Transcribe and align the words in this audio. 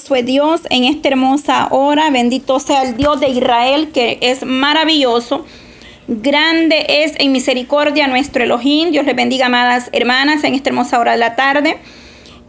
fue 0.00 0.22
Dios 0.22 0.62
en 0.70 0.84
esta 0.84 1.08
hermosa 1.08 1.68
hora. 1.70 2.08
Bendito 2.10 2.58
sea 2.60 2.82
el 2.82 2.96
Dios 2.96 3.20
de 3.20 3.28
Israel, 3.28 3.90
que 3.92 4.18
es 4.22 4.44
maravilloso. 4.44 5.44
Grande 6.08 6.86
es 6.88 7.12
en 7.18 7.32
misericordia 7.32 8.06
nuestro 8.06 8.42
Elohim. 8.42 8.90
Dios 8.90 9.04
les 9.04 9.14
bendiga, 9.14 9.46
amadas 9.46 9.90
hermanas, 9.92 10.44
en 10.44 10.54
esta 10.54 10.70
hermosa 10.70 10.98
hora 10.98 11.12
de 11.12 11.18
la 11.18 11.36
tarde. 11.36 11.78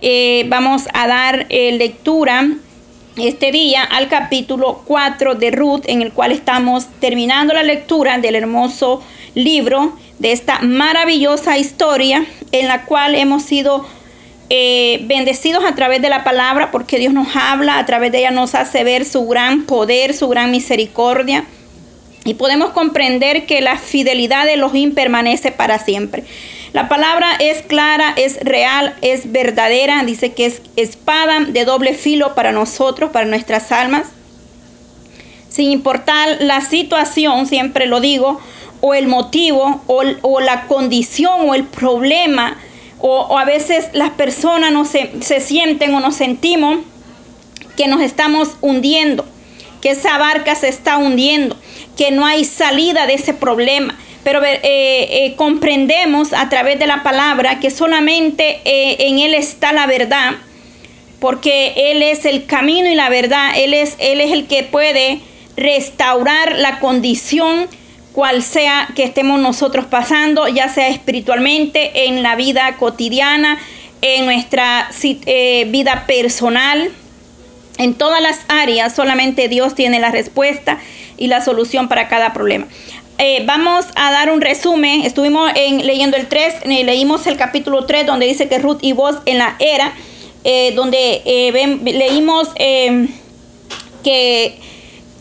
Eh, 0.02 0.46
vamos 0.48 0.84
a 0.94 1.08
dar 1.08 1.46
eh, 1.50 1.74
lectura 1.74 2.48
este 3.18 3.52
día 3.52 3.84
al 3.84 4.08
capítulo 4.08 4.82
4 4.86 5.36
de 5.36 5.52
Ruth, 5.52 5.84
en 5.86 6.02
el 6.02 6.14
cual 6.14 6.32
estamos 6.32 6.88
terminando 7.00 7.54
la 7.54 7.64
lectura 7.64 8.18
del 8.20 8.36
hermoso 8.36 9.04
libro 9.36 9.94
de 10.20 10.32
esta 10.32 10.60
maravillosa 10.60 11.58
historia 11.58 12.26
en 12.52 12.68
la 12.68 12.86
cual 12.86 13.16
hemos 13.16 13.44
sido 13.44 13.86
eh, 14.56 15.00
bendecidos 15.06 15.66
a 15.66 15.74
través 15.74 16.00
de 16.04 16.10
la 16.10 16.24
palabra, 16.24 16.70
porque 16.70 17.00
Dios 17.00 17.12
nos 17.12 17.36
habla, 17.36 17.80
a 17.80 17.88
través 17.88 18.12
de 18.12 18.20
ella 18.20 18.30
nos 18.30 18.54
hace 18.54 18.84
ver 18.84 19.04
su 19.04 19.26
gran 19.26 19.64
poder, 19.64 20.14
su 20.14 20.30
gran 20.30 20.52
misericordia. 20.52 21.46
Y 22.24 22.36
podemos 22.36 22.70
comprender 22.70 23.48
que 23.48 23.62
la 23.62 23.80
fidelidad 23.80 24.46
de 24.46 24.54
Elohim 24.54 24.94
permanece 24.94 25.52
para 25.52 25.80
siempre. 25.80 26.24
La 26.72 26.88
palabra 26.88 27.36
es 27.40 27.64
clara, 27.64 28.14
es 28.16 28.40
real, 28.42 28.94
es 29.02 29.32
verdadera. 29.32 30.04
Dice 30.04 30.34
que 30.34 30.46
es 30.46 30.62
espada 30.76 31.40
de 31.48 31.66
doble 31.66 31.96
filo 31.96 32.36
para 32.36 32.52
nosotros, 32.52 33.10
para 33.10 33.26
nuestras 33.26 33.72
almas. 33.72 34.06
Sin 35.50 35.72
importar 35.72 36.38
la 36.42 36.62
situación, 36.62 37.48
siempre 37.48 37.88
lo 37.88 38.02
digo, 38.02 38.40
o 38.82 38.94
el 38.94 39.08
motivo, 39.08 39.82
o, 39.88 40.04
o 40.22 40.40
la 40.42 40.68
condición, 40.68 41.50
o 41.50 41.56
el 41.56 41.64
problema 41.64 42.56
o, 43.06 43.38
a 43.38 43.44
veces 43.44 43.90
las 43.92 44.12
personas 44.12 44.72
no 44.72 44.86
se, 44.86 45.12
se 45.22 45.42
sienten 45.42 45.94
o 45.94 46.00
nos 46.00 46.16
sentimos 46.16 46.80
que 47.76 47.88
nos 47.88 48.02
estamos 48.02 48.56
hundiendo, 48.62 49.26
que 49.82 49.90
esa 49.90 50.18
barca 50.18 50.56
se 50.56 50.70
está 50.70 50.98
hundiendo, 50.98 51.58
que 51.98 52.12
no 52.12 52.26
hay 52.26 52.46
salida 52.46 53.06
de 53.06 53.16
ese 53.16 53.34
problema. 53.34 54.00
Pero 54.24 54.42
eh, 54.42 54.62
eh, 54.64 55.34
comprendemos 55.36 56.32
a 56.32 56.48
través 56.48 56.80
de 56.80 56.88
la 56.88 57.04
palabra 57.04 57.60
que 57.60 57.72
solamente 57.72 58.62
eh, 58.64 58.96
en 59.00 59.20
Él 59.20 59.34
está 59.34 59.74
la 59.74 59.86
verdad, 59.86 60.36
porque 61.20 61.74
Él 61.76 62.02
es 62.04 62.24
el 62.24 62.46
camino 62.46 62.90
y 62.90 62.96
la 62.96 63.10
verdad, 63.10 63.52
Él 63.58 63.74
es, 63.74 63.98
Él 64.00 64.22
es 64.22 64.32
el 64.32 64.48
que 64.48 64.64
puede 64.64 65.20
restaurar 65.58 66.58
la 66.58 66.80
condición 66.80 67.68
cual 68.14 68.44
sea 68.44 68.90
que 68.96 69.04
estemos 69.04 69.40
nosotros 69.40 69.86
pasando, 69.86 70.48
ya 70.48 70.70
sea 70.70 70.88
espiritualmente, 70.88 72.06
en 72.06 72.24
la 72.24 72.36
vida 72.36 72.78
cotidiana, 72.78 73.60
en 74.02 74.26
nuestra 74.26 74.90
eh, 75.02 75.66
vida 75.70 76.06
personal, 76.06 76.92
en 77.80 77.96
todas 77.96 78.22
las 78.22 78.40
áreas, 78.48 78.96
solamente 78.96 79.48
Dios 79.48 79.74
tiene 79.74 80.00
la 80.00 80.12
respuesta 80.12 80.80
y 81.18 81.28
la 81.28 81.42
solución 81.42 81.90
para 81.90 82.08
cada 82.08 82.34
problema. 82.34 82.68
Eh, 83.18 83.44
vamos 83.46 83.86
a 83.96 84.12
dar 84.12 84.32
un 84.32 84.42
resumen. 84.42 85.02
Estuvimos 85.02 85.52
en, 85.56 85.86
leyendo 85.86 86.16
el 86.16 86.28
3, 86.28 86.56
eh, 86.66 86.84
leímos 86.84 87.26
el 87.26 87.38
capítulo 87.38 87.86
3 87.86 88.06
donde 88.06 88.28
dice 88.28 88.48
que 88.48 88.60
Ruth 88.60 88.80
y 88.82 88.94
vos 88.94 89.16
en 89.26 89.40
la 89.40 89.56
era, 89.60 89.94
donde 90.76 91.22
leímos 91.84 92.50
que 94.04 94.60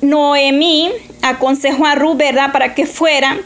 Noemí 0.00 0.90
aconsejó 1.22 1.86
a 1.86 1.94
Ruth, 1.94 2.16
¿verdad?, 2.16 2.52
para 2.52 2.74
que 2.74 2.86
fuera 2.86 3.38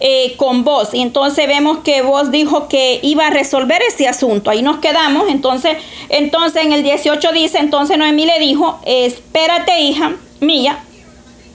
eh, 0.00 0.34
con 0.36 0.64
vos. 0.64 0.94
Y 0.94 1.02
entonces 1.02 1.46
vemos 1.46 1.78
que 1.78 2.02
vos 2.02 2.30
dijo 2.30 2.68
que 2.68 3.00
iba 3.02 3.26
a 3.26 3.30
resolver 3.30 3.82
ese 3.82 4.06
asunto. 4.06 4.50
Ahí 4.50 4.62
nos 4.62 4.78
quedamos. 4.78 5.28
Entonces, 5.28 5.76
entonces 6.08 6.64
en 6.64 6.72
el 6.72 6.82
18 6.82 7.32
dice, 7.32 7.58
entonces 7.58 7.98
Noemí 7.98 8.24
le 8.24 8.38
dijo, 8.38 8.80
espérate 8.84 9.80
hija 9.80 10.12
mía, 10.40 10.78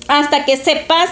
hasta 0.08 0.44
que 0.44 0.58
sepas 0.58 1.10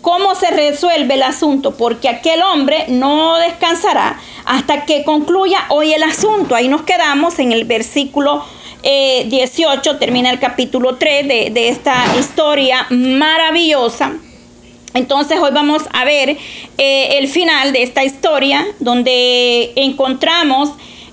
cómo 0.00 0.34
se 0.34 0.50
resuelve 0.50 1.14
el 1.14 1.22
asunto, 1.22 1.76
porque 1.76 2.08
aquel 2.08 2.40
hombre 2.42 2.86
no 2.88 3.36
descansará 3.36 4.18
hasta 4.46 4.86
que 4.86 5.04
concluya 5.04 5.66
hoy 5.68 5.92
el 5.92 6.02
asunto. 6.02 6.54
Ahí 6.54 6.68
nos 6.68 6.82
quedamos 6.82 7.38
en 7.38 7.52
el 7.52 7.64
versículo 7.64 8.42
18 8.82 9.90
eh, 9.90 9.94
termina 9.98 10.30
el 10.30 10.38
capítulo 10.38 10.96
3 10.96 11.28
de, 11.28 11.68
esta 11.68 12.04
historia 12.18 12.86
maravillosa. 12.90 14.12
Entonces 14.94 15.38
hoy 15.38 15.50
vamos 15.52 15.82
a 15.92 16.04
ver 16.04 16.36
eh, 16.78 17.18
el 17.18 17.28
final 17.28 17.72
de 17.72 17.82
esta 17.82 18.04
historia 18.04 18.66
donde 18.80 19.72
encontramos 19.76 20.70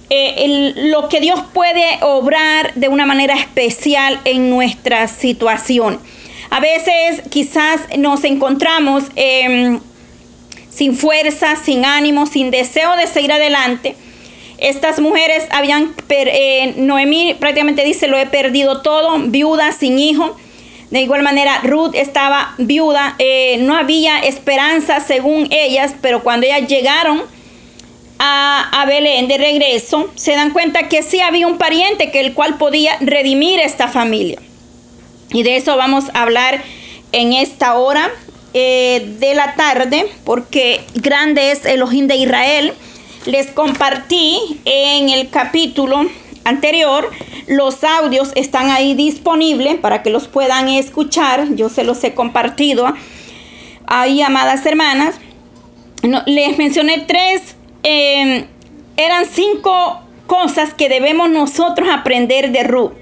eh, 0.09 0.73
lo 0.75 1.09
que 1.09 1.19
Dios 1.19 1.41
puede 1.53 1.99
obrar 2.01 2.73
de 2.75 2.87
una 2.87 3.05
manera 3.05 3.35
especial 3.35 4.19
en 4.25 4.49
nuestra 4.49 5.07
situación. 5.07 5.99
A 6.49 6.59
veces 6.59 7.21
quizás 7.29 7.81
nos 7.97 8.23
encontramos 8.23 9.03
em, 9.15 9.81
sin 10.69 10.95
fuerza, 10.95 11.57
sin 11.57 11.83
ánimo, 11.83 12.25
sin 12.25 12.49
deseo 12.51 12.95
de 12.95 13.05
seguir 13.05 13.33
adelante 13.33 13.95
estas 14.57 14.99
mujeres 14.99 15.45
habían, 15.51 15.93
eh, 16.09 16.73
Noemí 16.77 17.35
prácticamente 17.39 17.83
dice, 17.83 18.07
lo 18.07 18.17
he 18.17 18.25
perdido 18.25 18.81
todo, 18.81 19.17
viuda, 19.19 19.71
sin 19.71 19.99
hijo. 19.99 20.35
De 20.89 21.01
igual 21.01 21.21
manera, 21.21 21.59
Ruth 21.63 21.93
estaba 21.93 22.55
viuda, 22.57 23.15
eh, 23.19 23.57
no 23.59 23.75
había 23.75 24.19
esperanza 24.19 25.01
según 25.01 25.47
ellas, 25.51 25.93
pero 26.01 26.23
cuando 26.23 26.47
ellas 26.47 26.67
llegaron 26.67 27.23
a, 28.19 28.81
a, 28.81 28.85
Belén 28.85 29.27
de 29.27 29.37
regreso, 29.37 30.09
se 30.15 30.31
dan 30.31 30.51
cuenta 30.51 30.87
que 30.87 31.03
sí 31.03 31.19
había 31.19 31.45
un 31.45 31.57
pariente 31.57 32.09
que 32.09 32.21
el 32.21 32.33
cual 32.33 32.57
podía 32.57 32.97
redimir 33.01 33.59
esta 33.59 33.89
familia. 33.89 34.39
Y 35.29 35.43
de 35.43 35.57
eso 35.57 35.75
vamos 35.75 36.05
a 36.13 36.23
hablar 36.23 36.63
en 37.11 37.33
esta 37.33 37.77
hora 37.77 38.09
eh, 38.53 39.05
de 39.19 39.35
la 39.35 39.55
tarde, 39.55 40.09
porque 40.23 40.81
grande 40.95 41.51
es 41.51 41.65
el 41.65 41.81
ojín 41.81 42.07
de 42.07 42.15
Israel 42.15 42.73
les 43.27 43.47
compartí 43.47 44.59
en 44.65 45.09
el 45.09 45.29
capítulo 45.29 46.05
anterior. 46.45 47.11
Los 47.47 47.83
audios 47.83 48.31
están 48.35 48.69
ahí 48.71 48.95
disponibles 48.95 49.75
para 49.75 50.01
que 50.01 50.09
los 50.09 50.27
puedan 50.27 50.69
escuchar. 50.69 51.53
Yo 51.55 51.69
se 51.69 51.83
los 51.83 52.03
he 52.03 52.13
compartido 52.13 52.93
ahí, 53.85 54.21
amadas 54.21 54.65
hermanas. 54.65 55.15
les 56.25 56.57
mencioné 56.57 56.99
tres, 57.05 57.55
em, 57.83 58.45
eran 58.95 59.25
cinco 59.25 59.99
cosas 60.25 60.73
que 60.73 60.87
debemos 60.87 61.29
nosotros 61.29 61.89
aprender 61.91 62.51
de 62.51 62.63
Ruth. 62.63 62.93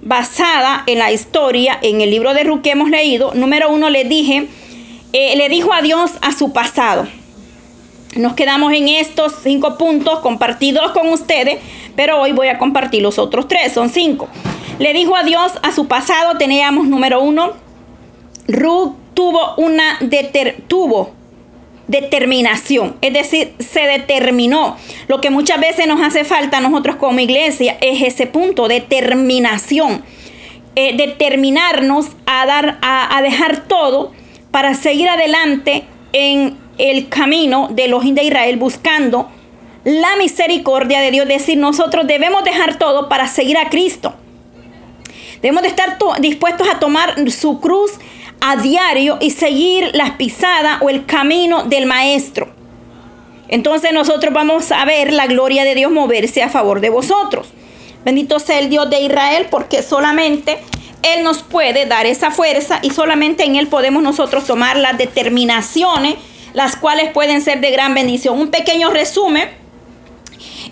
Basada 0.00 0.84
en 0.86 0.98
la 0.98 1.12
historia, 1.12 1.78
en 1.82 2.00
el 2.00 2.10
libro 2.10 2.32
de 2.32 2.44
Ruth 2.44 2.62
que 2.62 2.70
hemos 2.70 2.88
leído. 2.88 3.34
Número 3.34 3.70
uno, 3.70 3.90
le 3.90 4.04
dije, 4.04 4.46
eh, 5.12 5.36
le 5.36 5.48
dijo 5.50 5.72
adiós 5.74 6.12
a 6.22 6.32
su 6.32 6.52
pasado. 6.52 7.06
Nos 8.18 8.34
quedamos 8.34 8.72
en 8.72 8.88
estos 8.88 9.32
cinco 9.44 9.78
puntos 9.78 10.18
compartidos 10.18 10.90
con 10.90 11.08
ustedes, 11.08 11.60
pero 11.94 12.20
hoy 12.20 12.32
voy 12.32 12.48
a 12.48 12.58
compartir 12.58 13.00
los 13.00 13.16
otros 13.16 13.46
tres, 13.46 13.72
son 13.72 13.90
cinco. 13.90 14.28
Le 14.80 14.92
dijo 14.92 15.14
adiós 15.14 15.52
a 15.62 15.70
su 15.70 15.86
pasado, 15.86 16.36
teníamos 16.36 16.88
número 16.88 17.22
uno, 17.22 17.52
Ruth 18.48 18.94
tuvo 19.14 19.54
una 19.56 20.00
tuvo 20.66 21.12
determinación, 21.86 22.96
es 23.02 23.12
decir, 23.12 23.54
se 23.60 23.82
determinó. 23.82 24.76
Lo 25.06 25.20
que 25.20 25.30
muchas 25.30 25.60
veces 25.60 25.86
nos 25.86 26.00
hace 26.00 26.24
falta 26.24 26.56
a 26.56 26.60
nosotros 26.60 26.96
como 26.96 27.20
iglesia 27.20 27.78
es 27.80 28.02
ese 28.02 28.26
punto, 28.26 28.66
determinación. 28.66 30.02
Eh, 30.74 30.96
determinarnos 30.96 32.08
a 32.26 32.46
dar, 32.46 32.78
a 32.82 33.22
dejar 33.22 33.68
todo 33.68 34.10
para 34.50 34.74
seguir 34.74 35.08
adelante 35.08 35.84
en 36.12 36.67
el 36.78 37.08
camino 37.08 37.68
de 37.70 37.88
los 37.88 38.02
de 38.02 38.22
Israel 38.22 38.56
buscando 38.56 39.28
la 39.84 40.16
misericordia 40.16 41.00
de 41.00 41.10
Dios. 41.10 41.28
Decir, 41.28 41.58
nosotros 41.58 42.06
debemos 42.06 42.44
dejar 42.44 42.78
todo 42.78 43.08
para 43.08 43.26
seguir 43.28 43.58
a 43.58 43.68
Cristo. 43.68 44.14
Debemos 45.42 45.62
de 45.62 45.68
estar 45.68 45.98
dispuestos 46.20 46.68
a 46.68 46.78
tomar 46.78 47.30
su 47.30 47.60
cruz 47.60 47.92
a 48.40 48.56
diario 48.56 49.18
y 49.20 49.30
seguir 49.30 49.90
las 49.94 50.12
pisadas 50.12 50.80
o 50.80 50.90
el 50.90 51.06
camino 51.06 51.64
del 51.64 51.86
Maestro. 51.86 52.48
Entonces 53.48 53.92
nosotros 53.92 54.32
vamos 54.32 54.70
a 54.72 54.84
ver 54.84 55.12
la 55.12 55.26
gloria 55.26 55.64
de 55.64 55.74
Dios 55.74 55.90
moverse 55.90 56.42
a 56.42 56.48
favor 56.48 56.80
de 56.80 56.90
vosotros. 56.90 57.48
Bendito 58.04 58.38
sea 58.38 58.58
el 58.58 58.68
Dios 58.68 58.90
de 58.90 59.00
Israel 59.00 59.46
porque 59.50 59.82
solamente 59.82 60.58
Él 61.02 61.24
nos 61.24 61.42
puede 61.42 61.86
dar 61.86 62.06
esa 62.06 62.30
fuerza 62.30 62.78
y 62.82 62.90
solamente 62.90 63.44
en 63.44 63.56
Él 63.56 63.68
podemos 63.68 64.02
nosotros 64.02 64.44
tomar 64.44 64.76
las 64.76 64.98
determinaciones 64.98 66.16
las 66.58 66.74
cuales 66.74 67.12
pueden 67.12 67.40
ser 67.40 67.60
de 67.60 67.70
gran 67.70 67.94
bendición. 67.94 68.36
Un 68.36 68.48
pequeño 68.48 68.90
resumen 68.90 69.48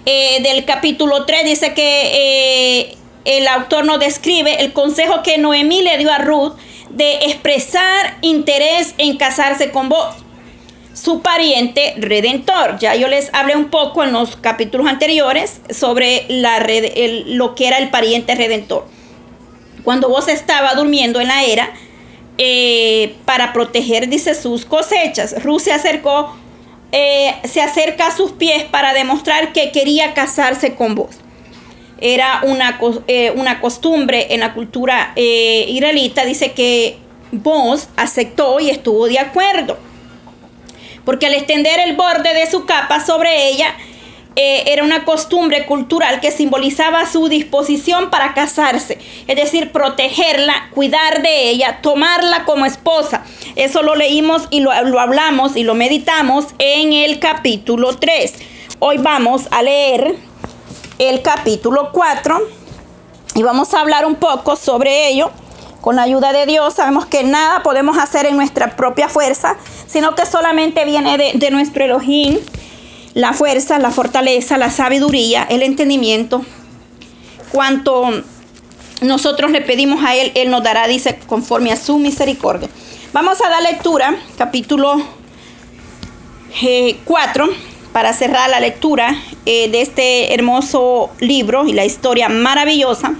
eh, 0.04 0.42
del 0.42 0.64
capítulo 0.64 1.26
3 1.26 1.44
dice 1.44 1.74
que 1.74 2.80
eh, 2.82 2.96
el 3.24 3.46
autor 3.46 3.84
nos 3.84 4.00
describe 4.00 4.64
el 4.64 4.72
consejo 4.72 5.22
que 5.22 5.38
Noemí 5.38 5.82
le 5.82 5.96
dio 5.98 6.10
a 6.10 6.18
Ruth 6.18 6.54
de 6.90 7.26
expresar 7.26 8.18
interés 8.22 8.96
en 8.98 9.16
casarse 9.16 9.70
con 9.70 9.88
vos, 9.88 10.16
su 10.92 11.20
pariente 11.20 11.94
redentor. 11.98 12.80
Ya 12.80 12.96
yo 12.96 13.06
les 13.06 13.32
hablé 13.32 13.54
un 13.54 13.70
poco 13.70 14.02
en 14.02 14.12
los 14.12 14.34
capítulos 14.34 14.88
anteriores 14.88 15.60
sobre 15.70 16.26
lo 17.26 17.54
que 17.54 17.68
era 17.68 17.78
el 17.78 17.90
pariente 17.90 18.34
redentor. 18.34 18.88
cuando 19.84 20.08
vos 20.08 20.26
estaba 20.26 20.74
durmiendo 20.74 21.20
en 21.20 21.28
la 21.28 21.44
era, 21.44 21.72
eh, 22.38 23.16
para 23.24 23.52
proteger, 23.52 24.08
dice, 24.08 24.34
sus 24.34 24.64
cosechas. 24.64 25.34
Se 25.58 25.72
acercó, 25.72 26.36
eh, 26.92 27.34
se 27.44 27.62
acerca 27.62 28.08
a 28.08 28.16
sus 28.16 28.32
pies 28.32 28.64
para 28.64 28.92
demostrar 28.92 29.52
que 29.52 29.72
quería 29.72 30.14
casarse 30.14 30.74
con 30.74 30.94
vos. 30.94 31.16
Era 31.98 32.40
una, 32.42 32.78
eh, 33.06 33.32
una 33.34 33.60
costumbre 33.60 34.34
en 34.34 34.40
la 34.40 34.52
cultura 34.52 35.12
israelita, 35.16 36.26
dice 36.26 36.52
que 36.52 36.98
vos 37.32 37.88
aceptó 37.96 38.60
y 38.60 38.68
estuvo 38.70 39.06
de 39.08 39.18
acuerdo. 39.18 39.78
Porque 41.06 41.26
al 41.26 41.34
extender 41.34 41.80
el 41.80 41.96
borde 41.96 42.34
de 42.34 42.50
su 42.50 42.66
capa 42.66 43.04
sobre 43.04 43.48
ella, 43.48 43.74
eh, 44.38 44.64
era 44.66 44.84
una 44.84 45.06
costumbre 45.06 45.64
cultural 45.64 46.20
que 46.20 46.30
simbolizaba 46.30 47.06
su 47.06 47.28
disposición 47.28 48.10
para 48.10 48.34
casarse, 48.34 48.98
es 49.26 49.34
decir, 49.34 49.72
protegerla, 49.72 50.68
cuidar 50.74 51.22
de 51.22 51.48
ella, 51.48 51.78
tomarla 51.80 52.44
como 52.44 52.66
esposa. 52.66 53.24
Eso 53.54 53.82
lo 53.82 53.96
leímos 53.96 54.46
y 54.50 54.60
lo, 54.60 54.78
lo 54.84 55.00
hablamos 55.00 55.56
y 55.56 55.64
lo 55.64 55.74
meditamos 55.74 56.48
en 56.58 56.92
el 56.92 57.18
capítulo 57.18 57.96
3. 57.96 58.34
Hoy 58.78 58.98
vamos 58.98 59.48
a 59.50 59.62
leer 59.62 60.14
el 60.98 61.22
capítulo 61.22 61.88
4 61.92 62.38
y 63.36 63.42
vamos 63.42 63.72
a 63.72 63.80
hablar 63.80 64.04
un 64.04 64.16
poco 64.16 64.54
sobre 64.56 65.08
ello. 65.08 65.30
Con 65.80 65.96
la 65.96 66.02
ayuda 66.02 66.34
de 66.34 66.44
Dios 66.44 66.74
sabemos 66.74 67.06
que 67.06 67.24
nada 67.24 67.62
podemos 67.62 67.96
hacer 67.96 68.26
en 68.26 68.36
nuestra 68.36 68.76
propia 68.76 69.08
fuerza, 69.08 69.56
sino 69.86 70.14
que 70.14 70.26
solamente 70.26 70.84
viene 70.84 71.16
de, 71.16 71.32
de 71.36 71.50
nuestro 71.50 71.84
Elohim 71.84 72.38
la 73.16 73.32
fuerza, 73.32 73.78
la 73.78 73.90
fortaleza, 73.90 74.58
la 74.58 74.70
sabiduría, 74.70 75.44
el 75.48 75.62
entendimiento. 75.62 76.44
Cuanto 77.50 78.10
nosotros 79.00 79.50
le 79.50 79.62
pedimos 79.62 80.04
a 80.04 80.14
Él, 80.14 80.32
Él 80.34 80.50
nos 80.50 80.62
dará, 80.62 80.86
dice, 80.86 81.18
conforme 81.26 81.72
a 81.72 81.76
su 81.76 81.98
misericordia. 81.98 82.68
Vamos 83.14 83.40
a 83.40 83.48
dar 83.48 83.62
lectura, 83.62 84.14
capítulo 84.36 85.02
4, 87.06 87.44
eh, 87.46 87.48
para 87.94 88.12
cerrar 88.12 88.50
la 88.50 88.60
lectura 88.60 89.16
eh, 89.46 89.70
de 89.70 89.80
este 89.80 90.34
hermoso 90.34 91.10
libro 91.18 91.66
y 91.66 91.72
la 91.72 91.86
historia 91.86 92.28
maravillosa. 92.28 93.14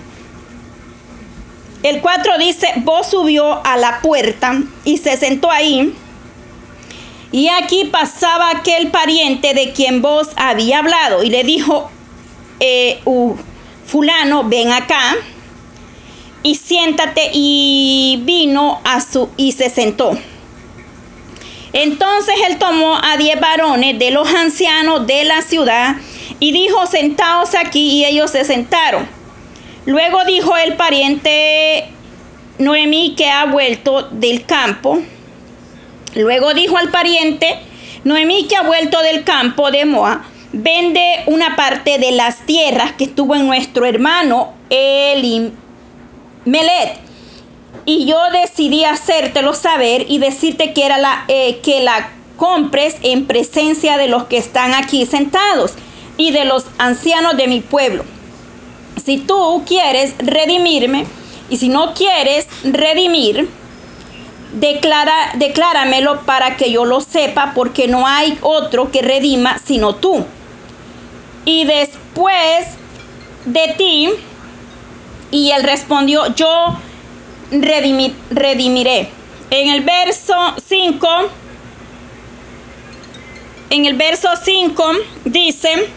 El 1.83 2.03
4 2.03 2.37
dice, 2.37 2.69
vos 2.85 3.07
subió 3.07 3.65
a 3.65 3.79
la 3.79 4.03
puerta 4.03 4.61
y 4.85 4.99
se 4.99 5.17
sentó 5.17 5.51
ahí 5.51 5.95
y 7.37 7.51
aquí 7.51 7.85
pasaba 7.85 8.49
aquel 8.49 8.91
pariente 8.91 9.53
de 9.53 9.75
quien 9.75 10.01
vos 10.01 10.29
había 10.37 10.79
hablado 10.79 11.23
y 11.23 11.29
le 11.29 11.45
dijo, 11.45 11.91
eh, 12.61 12.99
fulano, 13.85 14.45
ven 14.45 14.73
acá 14.73 15.15
y 16.43 16.55
siéntate 16.55 17.29
y 17.35 18.23
vino 18.25 18.81
a 18.85 19.03
su 19.03 19.29
y 19.37 19.53
se 19.53 19.69
sentó. 19.69 20.19
Entonces 21.75 22.37
él 22.49 22.57
tomó 22.57 22.97
a 22.97 23.19
diez 23.19 23.39
varones 23.39 23.99
de 23.99 24.13
los 24.13 24.33
ancianos 24.33 25.07
de 25.07 25.25
la 25.25 25.43
ciudad 25.43 25.97
y 26.41 26.53
dijo, 26.53 26.87
sentaos 26.87 27.55
aquí 27.55 27.99
y 27.99 28.07
ellos 28.07 28.31
se 28.31 28.47
sentaron. 28.47 29.07
Luego 29.85 30.25
dijo 30.25 30.57
el 30.57 30.75
pariente 30.77 31.91
Noemí 32.57 33.15
que 33.15 33.29
ha 33.29 33.45
vuelto 33.45 34.09
del 34.11 34.47
campo 34.47 35.03
Luego 36.17 36.55
dijo 36.55 36.79
al 36.79 36.91
pariente, 36.91 37.59
Noemí 38.05 38.47
que 38.49 38.57
ha 38.57 38.63
vuelto 38.63 39.01
del 39.03 39.23
campo 39.23 39.71
de 39.71 39.85
Moab, 39.85 40.21
vende 40.53 41.23
una 41.27 41.57
parte 41.57 41.99
de 41.99 42.13
las 42.13 42.39
tierras 42.47 42.93
que 42.93 43.05
estuvo 43.05 43.35
en 43.35 43.47
nuestro 43.47 43.85
hermano 43.85 44.55
Elimelet. 44.71 45.53
Y 47.85 48.07
yo 48.07 48.19
decidí 48.33 48.85
hacértelo 48.85 49.53
saber 49.53 50.07
y 50.09 50.19
decirte 50.19 50.73
que, 50.73 50.87
era 50.87 50.97
la, 50.97 51.25
eh, 51.29 51.61
que 51.63 51.83
la 51.83 52.11
compres 52.37 52.97
en 53.03 53.27
presencia 53.27 53.99
de 53.99 54.09
los 54.09 54.25
que 54.25 54.39
están 54.39 54.73
aquí 54.73 55.05
sentados 55.05 55.75
y 56.17 56.31
de 56.31 56.47
los 56.47 56.65
ancianos 56.79 57.37
de 57.37 57.47
mi 57.47 57.61
pueblo. 57.61 58.05
Si 59.05 59.19
tú 59.19 59.63
quieres 59.67 60.15
redimirme 60.19 61.05
y 61.51 61.59
si 61.59 61.69
no 61.69 61.93
quieres 61.93 62.47
redimir, 62.65 63.49
Declara, 64.53 65.33
decláramelo 65.35 66.23
para 66.23 66.57
que 66.57 66.71
yo 66.71 66.85
lo 66.85 67.01
sepa, 67.01 67.53
porque 67.55 67.89
no 67.89 68.07
hay 68.07 68.39
otro 68.41 68.91
que 68.91 69.03
redima 69.03 69.59
sino 69.59 69.97
tú. 69.97 70.25
Y 71.45 71.65
después 71.65 72.67
de 73.45 73.75
ti, 73.77 74.11
y 75.31 75.51
él 75.51 75.63
respondió, 75.63 76.35
yo 76.35 76.79
redimiré. 77.51 79.11
En 79.51 79.69
el 79.71 79.83
verso 79.83 80.35
5, 80.67 81.09
en 83.71 83.87
el 83.87 83.95
verso 83.95 84.29
5 84.43 84.93
dice, 85.25 85.89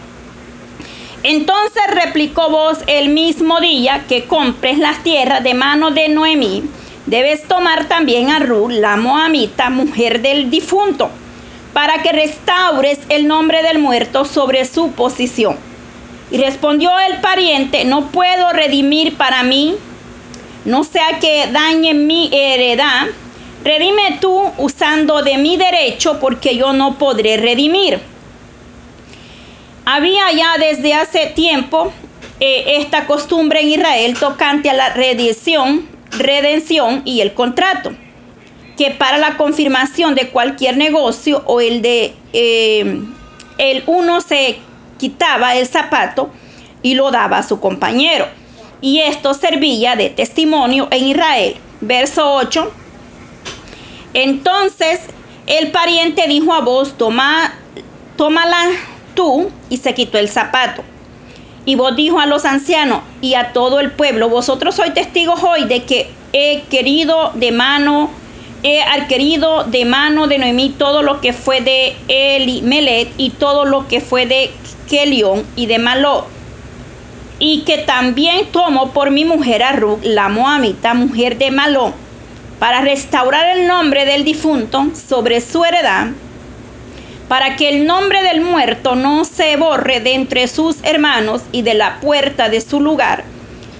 entonces 1.23 1.83
replicó 1.87 2.49
vos 2.49 2.79
el 2.87 3.09
mismo 3.09 3.59
día 3.59 4.05
que 4.07 4.25
compres 4.25 4.77
las 4.77 5.03
tierras 5.03 5.43
de 5.43 5.53
mano 5.53 5.91
de 5.91 6.09
Noemí 6.09 6.63
debes 7.09 7.43
tomar 7.43 7.87
también 7.87 8.29
a 8.29 8.39
Ruth, 8.39 8.71
la 8.71 8.95
moamita, 8.95 9.71
mujer 9.71 10.21
del 10.21 10.51
difunto, 10.51 11.09
para 11.73 12.03
que 12.03 12.11
restaures 12.11 12.99
el 13.09 13.27
nombre 13.27 13.63
del 13.63 13.79
muerto 13.79 14.25
sobre 14.25 14.65
su 14.65 14.91
posición. 14.91 15.57
Y 16.31 16.37
respondió 16.37 16.91
el 16.99 17.19
pariente, 17.21 17.83
no 17.85 18.11
puedo 18.11 18.51
redimir 18.51 19.17
para 19.17 19.41
mí, 19.41 19.75
no 20.65 20.83
sea 20.83 21.19
que 21.19 21.47
dañe 21.51 21.95
mi 21.95 22.29
heredad. 22.31 23.07
Redime 23.63 24.19
tú 24.21 24.43
usando 24.57 25.23
de 25.23 25.37
mi 25.37 25.57
derecho, 25.57 26.19
porque 26.19 26.55
yo 26.55 26.73
no 26.73 26.99
podré 26.99 27.37
redimir. 27.37 27.99
Había 29.85 30.31
ya 30.31 30.57
desde 30.59 30.93
hace 30.93 31.25
tiempo 31.27 31.91
eh, 32.39 32.77
esta 32.77 33.07
costumbre 33.07 33.61
en 33.61 33.69
Israel 33.69 34.15
tocante 34.19 34.69
a 34.69 34.73
la 34.73 34.93
redención 34.93 35.98
redención 36.11 37.01
y 37.05 37.21
el 37.21 37.33
contrato, 37.33 37.91
que 38.77 38.91
para 38.91 39.17
la 39.17 39.37
confirmación 39.37 40.15
de 40.15 40.29
cualquier 40.29 40.77
negocio 40.77 41.43
o 41.45 41.61
el 41.61 41.81
de 41.81 42.13
eh, 42.33 43.01
el 43.57 43.83
uno 43.87 44.21
se 44.21 44.59
quitaba 44.97 45.55
el 45.55 45.67
zapato 45.67 46.31
y 46.81 46.95
lo 46.95 47.11
daba 47.11 47.39
a 47.39 47.43
su 47.43 47.59
compañero. 47.59 48.27
Y 48.81 48.99
esto 49.01 49.33
servía 49.33 49.95
de 49.95 50.09
testimonio 50.09 50.87
en 50.91 51.07
Israel. 51.07 51.55
Verso 51.81 52.33
8. 52.35 52.71
Entonces 54.13 55.01
el 55.45 55.71
pariente 55.71 56.27
dijo 56.27 56.53
a 56.53 56.61
vos, 56.61 56.97
toma, 56.97 57.53
tómala 58.15 58.69
tú, 59.15 59.49
y 59.69 59.77
se 59.77 59.93
quitó 59.93 60.17
el 60.17 60.29
zapato. 60.29 60.83
Y 61.65 61.75
vos 61.75 61.95
dijo 61.95 62.19
a 62.19 62.25
los 62.25 62.45
ancianos 62.45 63.01
y 63.21 63.33
a 63.33 63.51
todo 63.53 63.79
el 63.79 63.91
pueblo, 63.91 64.29
vosotros 64.29 64.75
sois 64.75 64.93
testigos 64.93 65.43
hoy 65.43 65.65
de 65.65 65.83
que 65.83 66.09
he 66.33 66.61
querido 66.69 67.31
de 67.35 67.51
mano, 67.51 68.09
he 68.63 68.81
adquirido 68.81 69.63
de 69.63 69.85
mano 69.85 70.27
de 70.27 70.37
Noemí 70.37 70.69
todo 70.69 71.01
lo 71.03 71.21
que 71.21 71.33
fue 71.33 71.61
de 71.61 71.95
Elimelet 72.07 73.11
y 73.17 73.31
todo 73.31 73.65
lo 73.65 73.87
que 73.87 74.01
fue 74.01 74.25
de 74.25 74.51
Kelión 74.89 75.45
y 75.55 75.65
de 75.65 75.79
Maló. 75.79 76.27
Y 77.39 77.61
que 77.61 77.77
también 77.77 78.47
tomo 78.51 78.91
por 78.91 79.11
mi 79.11 79.23
mujer 79.23 79.63
a 79.63 79.71
Ruth, 79.73 80.03
la 80.03 80.27
moamita, 80.27 80.93
mujer 80.93 81.37
de 81.37 81.51
Maló, 81.51 81.93
para 82.59 82.81
restaurar 82.81 83.57
el 83.57 83.67
nombre 83.67 84.05
del 84.05 84.25
difunto 84.25 84.87
sobre 85.07 85.39
su 85.39 85.63
heredad 85.63 86.07
para 87.29 87.55
que 87.55 87.69
el 87.69 87.85
nombre 87.85 88.23
del 88.23 88.41
muerto 88.41 88.95
no 88.95 89.23
se 89.23 89.55
borre 89.55 90.01
de 90.01 90.15
entre 90.15 90.47
sus 90.47 90.77
hermanos 90.83 91.43
y 91.51 91.61
de 91.61 91.75
la 91.75 91.99
puerta 92.01 92.49
de 92.49 92.59
su 92.59 92.81
lugar. 92.81 93.23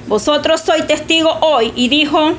Vosotros 0.07 0.61
sois 0.61 0.85
testigo 0.85 1.31
hoy. 1.41 1.73
Y 1.75 1.89
dijo, 1.89 2.35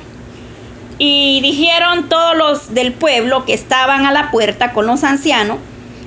y 0.98 1.40
dijeron 1.42 2.08
todos 2.08 2.36
los 2.36 2.74
del 2.74 2.92
pueblo 2.92 3.44
que 3.44 3.54
estaban 3.54 4.06
a 4.06 4.12
la 4.12 4.30
puerta 4.30 4.72
con 4.72 4.86
los 4.86 5.02
ancianos, 5.02 5.58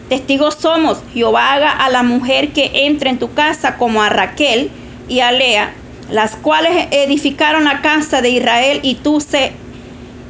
testigos 0.07 0.55
somos, 0.55 1.00
Jehová 1.13 1.53
haga 1.53 1.72
a 1.72 1.89
la 1.89 2.03
mujer 2.03 2.53
que 2.53 2.72
entre 2.86 3.10
en 3.10 3.19
tu 3.19 3.33
casa 3.33 3.77
como 3.77 4.01
a 4.01 4.10
Raquel 4.10 4.72
y 5.10 5.19
a 5.19 5.31
Lea, 5.31 5.74
las 6.12 6.36
cuales 6.36 6.88
edificaron 6.91 7.65
la 7.65 7.81
casa 7.81 8.22
de 8.22 8.29
Israel 8.29 8.79
y 8.83 8.95
tú, 8.95 9.19
se, 9.19 9.51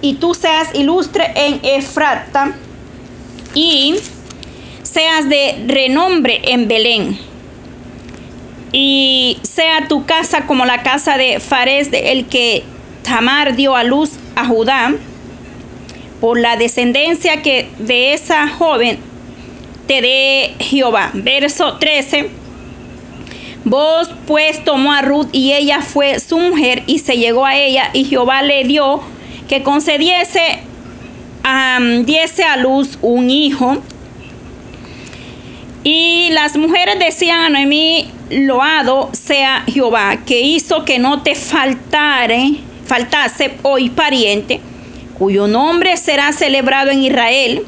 y 0.02 0.16
tú 0.16 0.34
seas 0.34 0.74
ilustre 0.74 1.32
en 1.36 1.60
Efrata 1.64 2.54
y 3.54 3.96
seas 4.94 5.28
de 5.28 5.64
renombre 5.68 6.42
en 6.44 6.68
Belén. 6.68 7.18
Y 8.72 9.38
sea 9.44 9.88
tu 9.88 10.06
casa 10.06 10.46
como 10.46 10.66
la 10.66 10.84
casa 10.84 11.18
de 11.18 11.40
Fares, 11.40 11.90
el 11.92 12.26
que 12.26 12.64
Tamar 13.04 13.56
dio 13.56 13.76
a 13.76 13.84
luz 13.84 14.12
a 14.36 14.46
Judá, 14.46 14.94
por 16.22 16.40
la 16.40 16.56
descendencia 16.56 17.42
que 17.42 17.68
de 17.80 18.14
esa 18.14 18.48
joven 18.48 18.98
te 19.88 20.02
dé 20.02 20.56
Jehová. 20.60 21.12
Verso 21.14 21.78
13. 21.78 22.30
Vos 23.66 24.10
pues 24.28 24.64
tomó 24.64 24.94
a 24.94 25.02
Ruth 25.02 25.30
y 25.32 25.54
ella 25.54 25.82
fue 25.82 26.20
su 26.20 26.38
mujer 26.38 26.84
y 26.86 27.00
se 27.00 27.18
llegó 27.18 27.46
a 27.46 27.56
ella 27.56 27.90
y 27.94 28.06
Jehová 28.06 28.42
le 28.42 28.64
dio 28.66 29.02
que 29.48 29.64
concediese, 29.64 30.60
diese 32.06 32.44
a 32.44 32.58
luz 32.58 32.98
un 33.02 33.30
hijo. 33.30 33.82
Y 35.84 36.30
las 36.32 36.56
mujeres 36.56 36.98
decían 36.98 37.42
a 37.42 37.50
Noemí, 37.50 38.10
loado 38.30 39.10
sea 39.12 39.66
Jehová, 39.68 40.20
que 40.26 40.40
hizo 40.40 40.86
que 40.86 40.98
no 40.98 41.24
te 41.24 41.36
faltare, 41.36 42.54
faltase 42.86 43.56
hoy 43.64 43.90
pariente, 43.90 44.62
cuyo 45.18 45.48
nombre 45.48 45.98
será 45.98 46.32
celebrado 46.32 46.92
en 46.92 47.04
Israel 47.04 47.64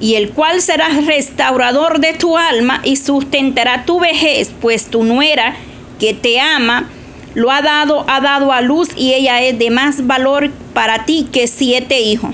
y 0.00 0.14
el 0.14 0.30
cual 0.30 0.60
será 0.60 0.88
restaurador 1.06 2.00
de 2.00 2.14
tu 2.14 2.36
alma 2.36 2.80
y 2.82 2.96
sustentará 2.96 3.84
tu 3.84 4.00
vejez, 4.00 4.50
pues 4.60 4.86
tu 4.86 5.04
nuera 5.04 5.54
que 6.00 6.14
te 6.14 6.40
ama 6.40 6.90
lo 7.34 7.50
ha 7.50 7.60
dado, 7.60 8.04
ha 8.08 8.20
dado 8.20 8.50
a 8.50 8.62
luz 8.62 8.88
y 8.96 9.12
ella 9.12 9.42
es 9.42 9.58
de 9.58 9.70
más 9.70 10.06
valor 10.06 10.50
para 10.72 11.04
ti 11.04 11.28
que 11.30 11.46
siete 11.46 12.00
hijos. 12.00 12.30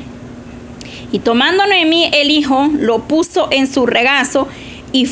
Y 1.10 1.18
tomando 1.18 1.66
Noemí 1.66 2.08
el 2.14 2.30
hijo, 2.30 2.70
lo 2.72 3.00
puso 3.00 3.48
en 3.50 3.70
su 3.70 3.84
regazo 3.84 4.48
y, 4.92 5.08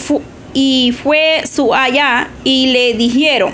y 0.55 0.93
fue 0.93 1.43
su 1.51 1.75
allá 1.75 2.29
y 2.45 2.69
le 2.69 2.95
dijeron, 2.95 3.53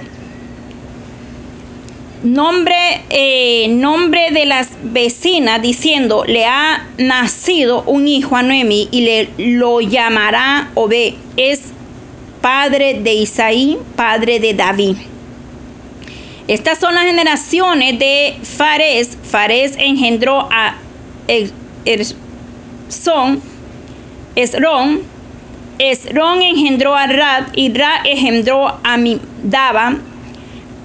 nombre, 2.23 3.03
eh, 3.11 3.69
nombre 3.69 4.31
de 4.33 4.47
las 4.47 4.69
vecinas, 4.83 5.63
diciendo, 5.63 6.25
le 6.27 6.45
ha 6.45 6.87
nacido 6.99 7.83
un 7.87 8.09
hijo 8.09 8.37
a 8.37 8.43
Noemi 8.43 8.89
y 8.91 9.01
le 9.03 9.29
lo 9.39 9.81
llamará 9.81 10.71
Obed. 10.75 11.15
Es 11.37 11.61
padre 12.41 13.01
de 13.01 13.15
Isaí, 13.15 13.79
padre 13.97 14.41
de 14.41 14.55
David. 14.55 14.97
Estas 16.49 16.79
son 16.79 16.95
las 16.95 17.05
generaciones 17.05 17.99
de 17.99 18.37
Fares. 18.43 19.19
Fares 19.25 19.75
engendró 19.79 20.49
a 20.51 20.77
Esron. 24.37 25.16
Esron 25.79 26.43
engendró 26.43 26.95
a 26.95 27.07
Rad 27.07 27.45
y 27.55 27.73
Rad 27.73 28.07
engendró 28.07 28.79
a 28.83 28.97
Midaba. 28.97 29.97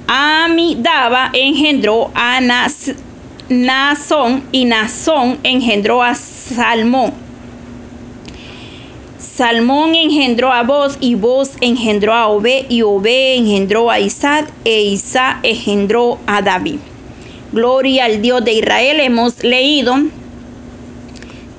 Amidaba 0.07 1.29
engendró 1.31 2.11
a 2.13 2.41
Nazón 3.49 4.43
y 4.51 4.65
Nazón 4.65 5.39
engendró 5.43 6.03
a 6.03 6.15
Salmón. 6.15 7.13
Salmón 9.17 9.95
engendró 9.95 10.51
a 10.51 10.63
Boz 10.63 10.97
y 10.99 11.15
Boz 11.15 11.51
engendró 11.61 12.13
a 12.13 12.27
Obe 12.27 12.65
y 12.67 12.81
Obe 12.81 13.37
engendró 13.37 13.89
a 13.89 13.99
Isaac 13.99 14.51
e 14.65 14.81
Isaac 14.81 15.39
engendró 15.43 16.19
a 16.27 16.41
David. 16.41 16.79
Gloria 17.53 18.05
al 18.05 18.21
Dios 18.21 18.43
de 18.43 18.53
Israel. 18.53 18.99
Hemos 18.99 19.43
leído 19.43 19.95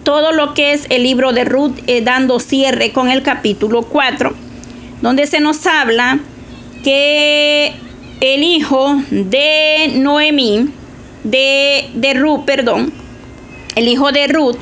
todo 0.02 0.32
lo 0.32 0.54
que 0.54 0.72
es 0.72 0.86
el 0.90 1.02
libro 1.02 1.32
de 1.32 1.44
Ruth 1.44 1.78
eh, 1.86 2.00
dando 2.02 2.40
cierre 2.40 2.92
con 2.92 3.10
el 3.10 3.22
capítulo 3.22 3.82
4, 3.82 4.32
donde 5.00 5.26
se 5.26 5.40
nos 5.40 5.66
habla 5.66 6.18
que 6.82 7.72
el 8.20 8.42
hijo 8.42 9.02
de 9.10 9.92
Noemí, 9.94 10.68
de, 11.24 11.90
de 11.94 12.14
Ruth, 12.14 12.44
perdón, 12.44 12.92
el 13.74 13.88
hijo 13.88 14.12
de 14.12 14.28
Ruth, 14.28 14.56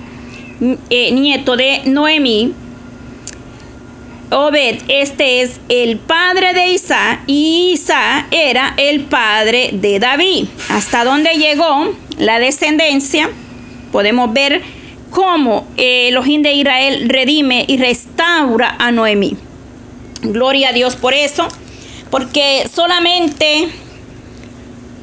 eh, 0.90 1.12
nieto 1.12 1.56
de 1.56 1.82
Noemí, 1.86 2.54
Obed, 4.32 4.82
este 4.86 5.42
es 5.42 5.60
el 5.68 5.98
padre 5.98 6.52
de 6.52 6.68
Isa 6.68 7.20
y 7.26 7.72
Isa 7.72 8.26
era 8.30 8.74
el 8.76 9.00
padre 9.00 9.70
de 9.72 9.98
David. 9.98 10.46
Hasta 10.68 11.02
dónde 11.02 11.30
llegó 11.30 11.92
la 12.16 12.38
descendencia, 12.38 13.28
podemos 13.90 14.32
ver 14.32 14.62
cómo 15.10 15.66
el 15.76 16.08
Elohim 16.08 16.42
de 16.42 16.52
Israel 16.52 17.08
redime 17.08 17.64
y 17.68 17.76
restaura 17.76 18.76
a 18.78 18.90
Noemí. 18.90 19.36
Gloria 20.22 20.70
a 20.70 20.72
Dios 20.72 20.96
por 20.96 21.14
eso 21.14 21.48
porque 22.10 22.68
solamente 22.72 23.68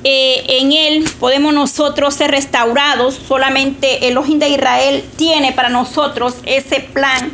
eh, 0.03 0.43
en 0.47 0.71
Él 0.73 1.09
podemos 1.19 1.53
nosotros 1.53 2.13
ser 2.13 2.31
restaurados, 2.31 3.19
solamente 3.27 4.07
el 4.07 4.17
Ojín 4.17 4.39
de 4.39 4.49
Israel 4.49 5.03
tiene 5.15 5.53
para 5.53 5.69
nosotros 5.69 6.35
ese 6.45 6.81
plan 6.81 7.31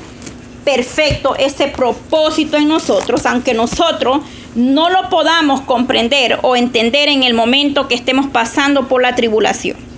perfecto, 0.63 1.35
ese 1.35 1.67
propósito 1.67 2.55
en 2.55 2.69
nosotros, 2.69 3.25
aunque 3.25 3.53
nosotros 3.53 4.19
no 4.55 4.89
lo 4.89 5.09
podamos 5.09 5.61
comprender 5.61 6.39
o 6.43 6.55
entender 6.55 7.09
en 7.09 7.23
el 7.23 7.33
momento 7.33 7.87
que 7.87 7.95
estemos 7.95 8.27
pasando 8.27 8.87
por 8.87 9.01
la 9.01 9.15
tribulación. 9.15 9.92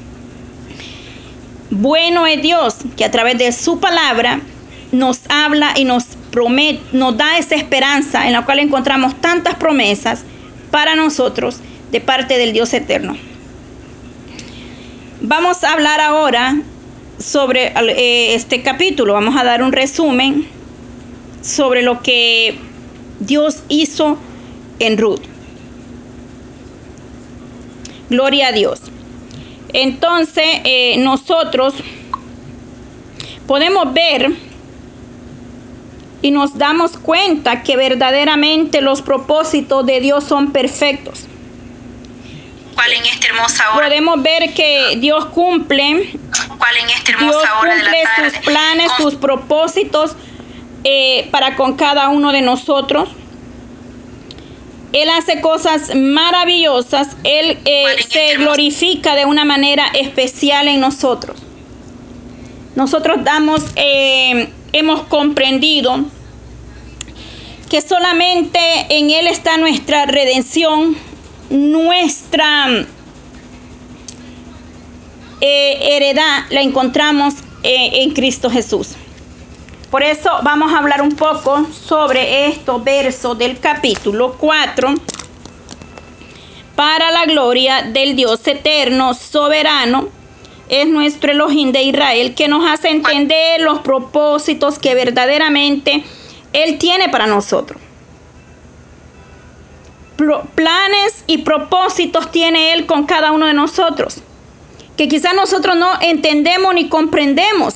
Bueno 1.77 2.25
es 2.25 2.41
Dios 2.41 2.75
que 2.95 3.03
a 3.03 3.11
través 3.11 3.37
de 3.37 3.51
su 3.51 3.81
palabra 3.81 4.39
nos 4.93 5.19
habla 5.27 5.73
y 5.75 5.83
nos 5.83 6.05
promete, 6.31 6.79
nos 6.93 7.17
da 7.17 7.37
esa 7.37 7.55
esperanza 7.55 8.27
en 8.27 8.31
la 8.31 8.45
cual 8.45 8.59
encontramos 8.59 9.19
tantas 9.19 9.55
promesas 9.55 10.23
para 10.71 10.95
nosotros 10.95 11.57
de 11.91 11.99
parte 11.99 12.37
del 12.37 12.53
Dios 12.53 12.73
eterno. 12.73 13.17
Vamos 15.19 15.65
a 15.65 15.73
hablar 15.73 15.99
ahora 15.99 16.57
sobre 17.19 17.73
eh, 17.75 18.35
este 18.35 18.63
capítulo. 18.63 19.11
Vamos 19.11 19.35
a 19.35 19.43
dar 19.43 19.61
un 19.61 19.73
resumen 19.73 20.47
sobre 21.41 21.81
lo 21.81 22.01
que 22.01 22.57
Dios 23.19 23.63
hizo 23.67 24.17
en 24.79 24.97
Ruth. 24.97 25.23
Gloria 28.09 28.47
a 28.47 28.51
Dios. 28.53 28.79
Entonces, 29.77 30.45
eh, 30.63 30.95
nosotros 30.99 31.73
podemos 33.45 33.93
ver 33.93 34.31
y 36.21 36.31
nos 36.31 36.57
damos 36.57 36.91
cuenta 36.97 37.61
que 37.61 37.75
verdaderamente 37.75 38.79
los 38.79 39.01
propósitos 39.01 39.85
de 39.85 39.99
Dios 39.99 40.23
son 40.23 40.53
perfectos. 40.53 41.27
¿Cuál 42.73 42.91
en 42.93 43.05
esta 43.05 43.27
hermosa 43.27 43.63
hora? 43.75 43.87
Podemos 43.87 44.23
ver 44.23 44.53
que 44.53 44.95
Dios 44.97 45.25
cumple, 45.25 46.17
¿Cuál 46.57 46.77
en 46.81 46.89
esta 46.89 47.11
hermosa 47.11 47.37
Dios 47.39 47.49
hora 47.61 47.75
de 47.75 47.83
la 47.83 47.89
cumple 47.89 48.03
tarde? 48.15 48.29
sus 48.31 48.39
planes, 48.45 48.91
Con- 48.93 48.97
sus 49.11 49.15
propósitos 49.19 50.15
eh, 50.85 51.27
para 51.31 51.55
con 51.57 51.75
cada 51.75 52.07
uno 52.09 52.31
de 52.31 52.41
nosotros. 52.41 53.09
Él 54.95 55.09
hace 55.09 55.41
cosas 55.41 55.93
maravillosas, 55.93 57.17
Él 57.25 57.57
eh, 57.65 57.81
¿Cuál 57.81 57.97
en 57.97 58.09
se 58.09 58.37
glorifica 58.37 59.13
de 59.15 59.25
una 59.25 59.43
manera 59.43 59.87
especial 59.87 60.69
en 60.69 60.79
nosotros. 60.79 61.37
Nosotros 62.77 63.17
damos, 63.25 63.61
eh, 63.75 64.53
hemos 64.71 65.01
comprendido 65.01 66.05
que 67.69 67.81
solamente 67.81 68.57
en 68.87 69.09
Él 69.09 69.27
está 69.27 69.57
nuestra 69.57 70.05
redención, 70.05 70.95
nuestra 71.49 72.85
eh, 75.41 75.77
heredad 75.81 76.45
la 76.51 76.61
encontramos 76.61 77.33
en 77.63 78.11
Cristo 78.11 78.49
Jesús. 78.49 78.95
Por 79.89 80.03
eso 80.03 80.29
vamos 80.43 80.73
a 80.73 80.79
hablar 80.79 81.01
un 81.01 81.11
poco 81.11 81.65
sobre 81.71 82.47
estos 82.47 82.83
versos 82.83 83.37
del 83.37 83.59
capítulo 83.59 84.33
4 84.37 84.93
para 86.75 87.11
la 87.11 87.25
gloria 87.25 87.83
del 87.83 88.15
Dios 88.15 88.45
eterno, 88.47 89.13
soberano, 89.13 90.09
es 90.67 90.87
nuestro 90.87 91.31
Elohim 91.31 91.71
de 91.71 91.83
Israel 91.83 92.33
que 92.35 92.47
nos 92.47 92.69
hace 92.69 92.89
entender 92.89 93.61
los 93.61 93.79
propósitos 93.79 94.79
que 94.79 94.95
verdaderamente 94.95 96.03
Él 96.51 96.77
tiene 96.77 97.09
para 97.09 97.27
nosotros. 97.27 97.81
Planes 100.55 101.23
y 101.27 101.39
propósitos 101.39 102.31
tiene 102.31 102.73
Él 102.73 102.85
con 102.85 103.05
cada 103.05 103.31
uno 103.31 103.45
de 103.45 103.53
nosotros, 103.53 104.17
que 104.97 105.07
quizás 105.07 105.33
nosotros 105.33 105.75
no 105.75 105.89
entendemos 106.01 106.73
ni 106.73 106.89
comprendemos, 106.89 107.75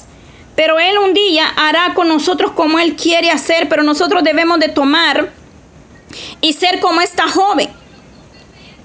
pero 0.59 0.77
Él 0.77 0.97
un 0.97 1.13
día 1.13 1.47
hará 1.55 1.93
con 1.93 2.09
nosotros 2.09 2.51
como 2.51 2.79
Él 2.79 2.97
quiere 2.97 3.31
hacer, 3.31 3.69
pero 3.69 3.81
nosotros 3.81 4.25
debemos 4.25 4.59
de 4.59 4.67
tomar 4.67 5.31
y 6.41 6.51
ser 6.51 6.81
como 6.81 6.99
esta 6.99 7.29
joven. 7.29 7.69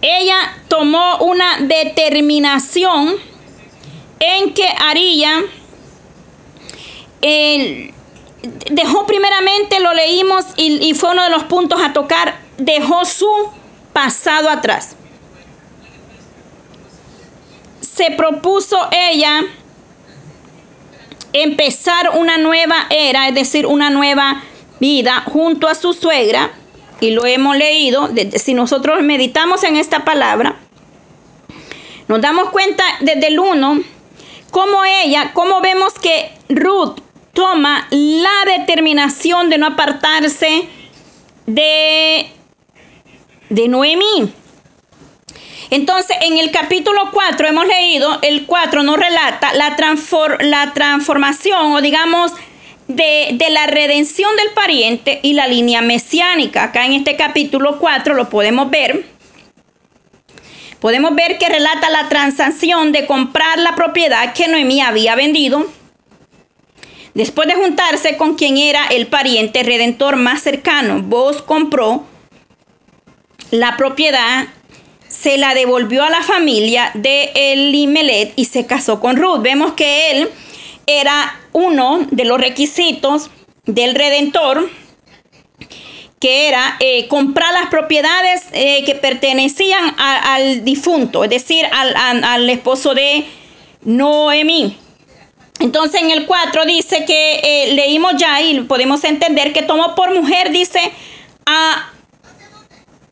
Ella 0.00 0.36
tomó 0.68 1.16
una 1.16 1.58
determinación 1.62 3.16
en 4.20 4.54
que 4.54 4.68
haría, 4.68 5.42
dejó 8.70 9.04
primeramente, 9.08 9.80
lo 9.80 9.92
leímos 9.94 10.44
y 10.56 10.94
fue 10.94 11.10
uno 11.10 11.24
de 11.24 11.30
los 11.30 11.42
puntos 11.42 11.82
a 11.82 11.92
tocar, 11.92 12.38
dejó 12.56 13.04
su 13.04 13.50
pasado 13.92 14.48
atrás. 14.48 14.94
Se 17.80 18.12
propuso 18.12 18.78
ella 18.92 19.42
empezar 21.34 22.12
una 22.14 22.38
nueva 22.38 22.86
era, 22.88 23.28
es 23.28 23.34
decir, 23.34 23.66
una 23.66 23.90
nueva 23.90 24.42
vida 24.80 25.22
junto 25.26 25.68
a 25.68 25.74
su 25.74 25.92
suegra 25.92 26.52
y 27.00 27.10
lo 27.10 27.26
hemos 27.26 27.56
leído, 27.56 28.08
si 28.36 28.54
nosotros 28.54 29.02
meditamos 29.02 29.64
en 29.64 29.76
esta 29.76 30.04
palabra, 30.04 30.56
nos 32.08 32.20
damos 32.20 32.50
cuenta 32.50 32.84
desde 33.00 33.26
el 33.26 33.38
1 33.38 33.82
cómo 34.50 34.84
ella, 34.84 35.32
cómo 35.34 35.60
vemos 35.60 35.94
que 35.94 36.30
Ruth 36.48 37.00
toma 37.32 37.88
la 37.90 38.56
determinación 38.58 39.50
de 39.50 39.58
no 39.58 39.66
apartarse 39.66 40.68
de, 41.46 42.30
de 43.50 43.68
Noemí. 43.68 44.32
Entonces, 45.70 46.16
en 46.20 46.38
el 46.38 46.50
capítulo 46.50 47.10
4 47.12 47.48
hemos 47.48 47.66
leído, 47.66 48.18
el 48.22 48.46
4 48.46 48.82
nos 48.82 48.96
relata 48.96 49.52
la, 49.54 49.76
la 50.40 50.72
transformación 50.72 51.72
o 51.72 51.80
digamos 51.80 52.32
de, 52.88 53.30
de, 53.32 53.50
la 53.50 53.66
redención 53.66 54.36
del 54.36 54.50
pariente 54.54 55.20
y 55.22 55.32
la 55.32 55.46
línea 55.46 55.80
mesiánica. 55.80 56.64
Acá 56.64 56.84
en 56.84 56.92
este 56.92 57.16
capítulo 57.16 57.78
4 57.78 58.14
lo 58.14 58.28
podemos 58.28 58.70
ver. 58.70 59.06
Podemos 60.80 61.14
ver 61.14 61.38
que 61.38 61.48
relata 61.48 61.88
la 61.88 62.10
transacción 62.10 62.92
de 62.92 63.06
comprar 63.06 63.58
la 63.58 63.74
propiedad 63.74 64.34
que 64.34 64.48
Noemí 64.48 64.82
había 64.82 65.14
vendido. 65.14 65.66
Después 67.14 67.48
de 67.48 67.54
juntarse 67.54 68.16
con 68.16 68.34
quien 68.34 68.58
era 68.58 68.86
el 68.88 69.06
pariente 69.06 69.62
redentor 69.62 70.16
más 70.16 70.42
cercano, 70.42 71.00
vos 71.00 71.40
compró 71.40 72.04
la 73.50 73.76
propiedad 73.76 74.48
se 75.24 75.38
la 75.38 75.54
devolvió 75.54 76.04
a 76.04 76.10
la 76.10 76.22
familia 76.22 76.90
de 76.92 77.32
Elimelet 77.34 78.34
y 78.36 78.44
se 78.44 78.66
casó 78.66 79.00
con 79.00 79.16
Ruth. 79.16 79.40
Vemos 79.40 79.72
que 79.72 80.10
él 80.10 80.30
era 80.86 81.40
uno 81.52 82.06
de 82.10 82.26
los 82.26 82.38
requisitos 82.38 83.30
del 83.64 83.94
Redentor, 83.94 84.68
que 86.20 86.48
era 86.48 86.76
eh, 86.78 87.08
comprar 87.08 87.54
las 87.54 87.70
propiedades 87.70 88.42
eh, 88.52 88.84
que 88.84 88.96
pertenecían 88.96 89.94
al 89.96 90.62
difunto, 90.62 91.24
es 91.24 91.30
decir, 91.30 91.64
al, 91.72 92.50
esposo 92.50 92.92
de 92.92 93.24
Noemí. 93.80 94.76
Entonces 95.58 96.02
en 96.02 96.10
el 96.10 96.26
4 96.26 96.66
dice 96.66 97.06
que 97.06 97.40
eh, 97.42 97.72
leímos 97.72 98.16
ya 98.18 98.42
y 98.42 98.60
podemos 98.60 99.02
entender 99.04 99.54
que 99.54 99.62
tomó 99.62 99.94
por 99.94 100.14
mujer, 100.14 100.50
dice, 100.50 100.92
a, 101.46 101.90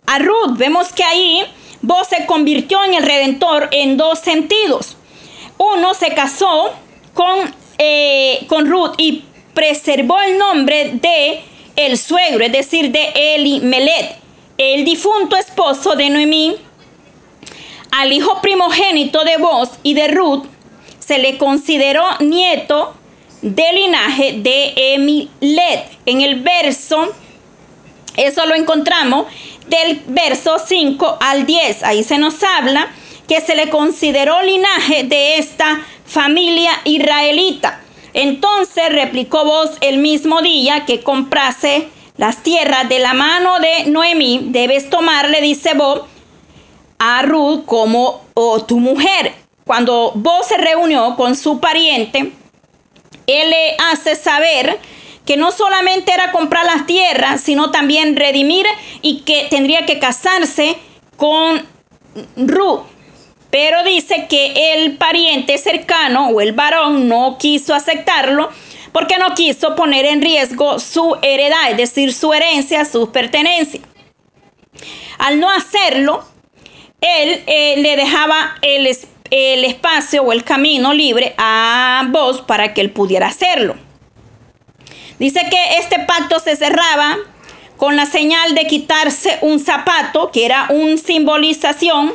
a 0.05 0.19
Ruth. 0.19 0.59
Vemos 0.59 0.93
que 0.93 1.05
ahí 1.05 1.47
Vos 1.83 2.07
se 2.09 2.27
convirtió 2.27 2.83
en 2.85 2.95
el 2.95 3.03
Redentor 3.03 3.69
en 3.73 3.97
dos 3.97 4.21
sentidos. 4.21 4.97
Uno 5.59 5.95
se 5.95 6.15
casó 6.15 6.73
con, 7.13 7.55
eh, 7.79 8.45
con 8.49 8.67
Ruth 8.67 8.95
y 8.99 9.25
preservó 9.53 10.21
el 10.21 10.39
nombre 10.39 10.93
de 10.95 11.41
el 11.77 11.99
suegro, 11.99 12.45
es 12.45 12.53
decir, 12.53 12.91
de 12.91 13.13
Elimelet, 13.15 14.17
el 14.59 14.85
difunto 14.85 15.37
esposo 15.37 15.95
de 15.97 16.11
Noemí. 16.11 16.57
Al 17.91 18.13
hijo 18.13 18.41
primogénito 18.41 19.25
de 19.25 19.37
Vos 19.37 19.71
y 19.83 19.95
de 19.95 20.09
Ruth 20.09 20.45
se 20.99 21.19
le 21.19 21.37
consideró 21.37 22.05
nieto 22.21 22.95
del 23.43 23.75
linaje 23.75 24.35
de 24.39 24.73
Emilet. 24.95 25.91
En 26.07 26.21
el 26.21 26.41
verso, 26.41 27.13
eso 28.17 28.47
lo 28.47 28.55
encontramos 28.55 29.27
del 29.69 30.03
verso 30.07 30.59
5 30.59 31.19
al 31.21 31.47
10. 31.47 31.83
Ahí 31.83 32.05
se 32.05 32.19
nos 32.19 32.43
habla 32.43 32.91
que 33.29 33.41
se 33.41 33.55
le 33.55 33.71
consideró 33.71 34.43
linaje 34.43 35.05
de 35.05 35.39
esta 35.39 35.81
familia 36.05 36.73
israelita. 36.85 37.81
Entonces 38.15 38.91
replicó 38.91 39.45
vos 39.45 39.71
el 39.81 39.99
mismo 39.99 40.43
día 40.43 40.85
que 40.85 41.01
comprase 41.01 41.89
las 42.17 42.43
tierras 42.43 42.89
de 42.89 42.99
la 42.99 43.15
mano 43.15 43.59
de 43.59 43.91
Noemí, 43.91 44.49
debes 44.51 44.91
tomarle, 44.91 45.41
dice 45.41 45.73
vos, 45.75 46.03
a 46.99 47.23
Ruth 47.23 47.65
como 47.65 48.23
tu 48.69 48.79
mujer. 48.79 49.33
Cuando 49.65 50.13
vos 50.15 50.47
se 50.47 50.59
reunió 50.59 51.17
con 51.17 51.35
su 51.37 51.59
pariente, 51.59 52.33
él 53.27 53.51
le 53.51 53.77
hace 53.91 54.17
saber 54.17 54.79
que 55.25 55.37
no 55.37 55.53
solamente 55.53 56.13
era 56.13 56.33
comprar 56.33 56.65
las 56.65 56.87
tierras, 56.87 57.41
sino 57.41 57.71
también 57.71 58.17
redimir 58.17 58.67
y 59.03 59.21
que 59.21 59.47
tendría 59.51 59.87
que 59.87 59.99
casarse 59.99 60.77
con 61.17 61.67
Ruth. 62.37 62.83
Pero 63.51 63.85
dice 63.85 64.27
que 64.29 64.75
el 64.75 64.97
pariente 64.97 65.59
cercano 65.59 66.29
o 66.31 66.41
el 66.41 66.53
varón 66.53 67.09
no 67.09 67.37
quiso 67.39 67.75
aceptarlo 67.75 68.51
porque 68.93 69.19
no 69.19 69.35
quiso 69.35 69.75
poner 69.75 70.07
en 70.07 70.23
riesgo 70.23 70.79
su 70.79 71.17
heredad, 71.23 71.71
es 71.71 71.77
decir, 71.77 72.13
su 72.13 72.33
herencia, 72.33 72.85
su 72.85 73.11
pertenencia. 73.11 73.81
Al 75.19 75.39
no 75.39 75.51
hacerlo, 75.51 76.25
él 77.01 77.43
eh, 77.47 77.75
le 77.79 77.97
dejaba 77.97 78.57
el, 78.63 78.87
el 79.31 79.65
espacio 79.65 80.23
o 80.23 80.33
el 80.33 80.45
camino 80.45 80.93
libre 80.93 81.35
a 81.39 82.07
vos 82.09 82.43
para 82.43 82.75
que 82.75 82.81
él 82.81 82.91
pudiera 82.91 83.29
hacerlo. 83.29 83.77
Dice 85.23 85.43
que 85.49 85.79
este 85.79 86.01
pacto 86.01 86.41
se 86.41 86.57
cerraba 86.57 87.17
con 87.77 87.95
la 87.95 88.07
señal 88.07 88.57
de 88.57 88.67
quitarse 88.67 89.39
un 89.43 89.61
zapato, 89.61 90.33
que 90.33 90.45
era 90.45 90.67
una 90.69 90.97
simbolización 90.97 92.13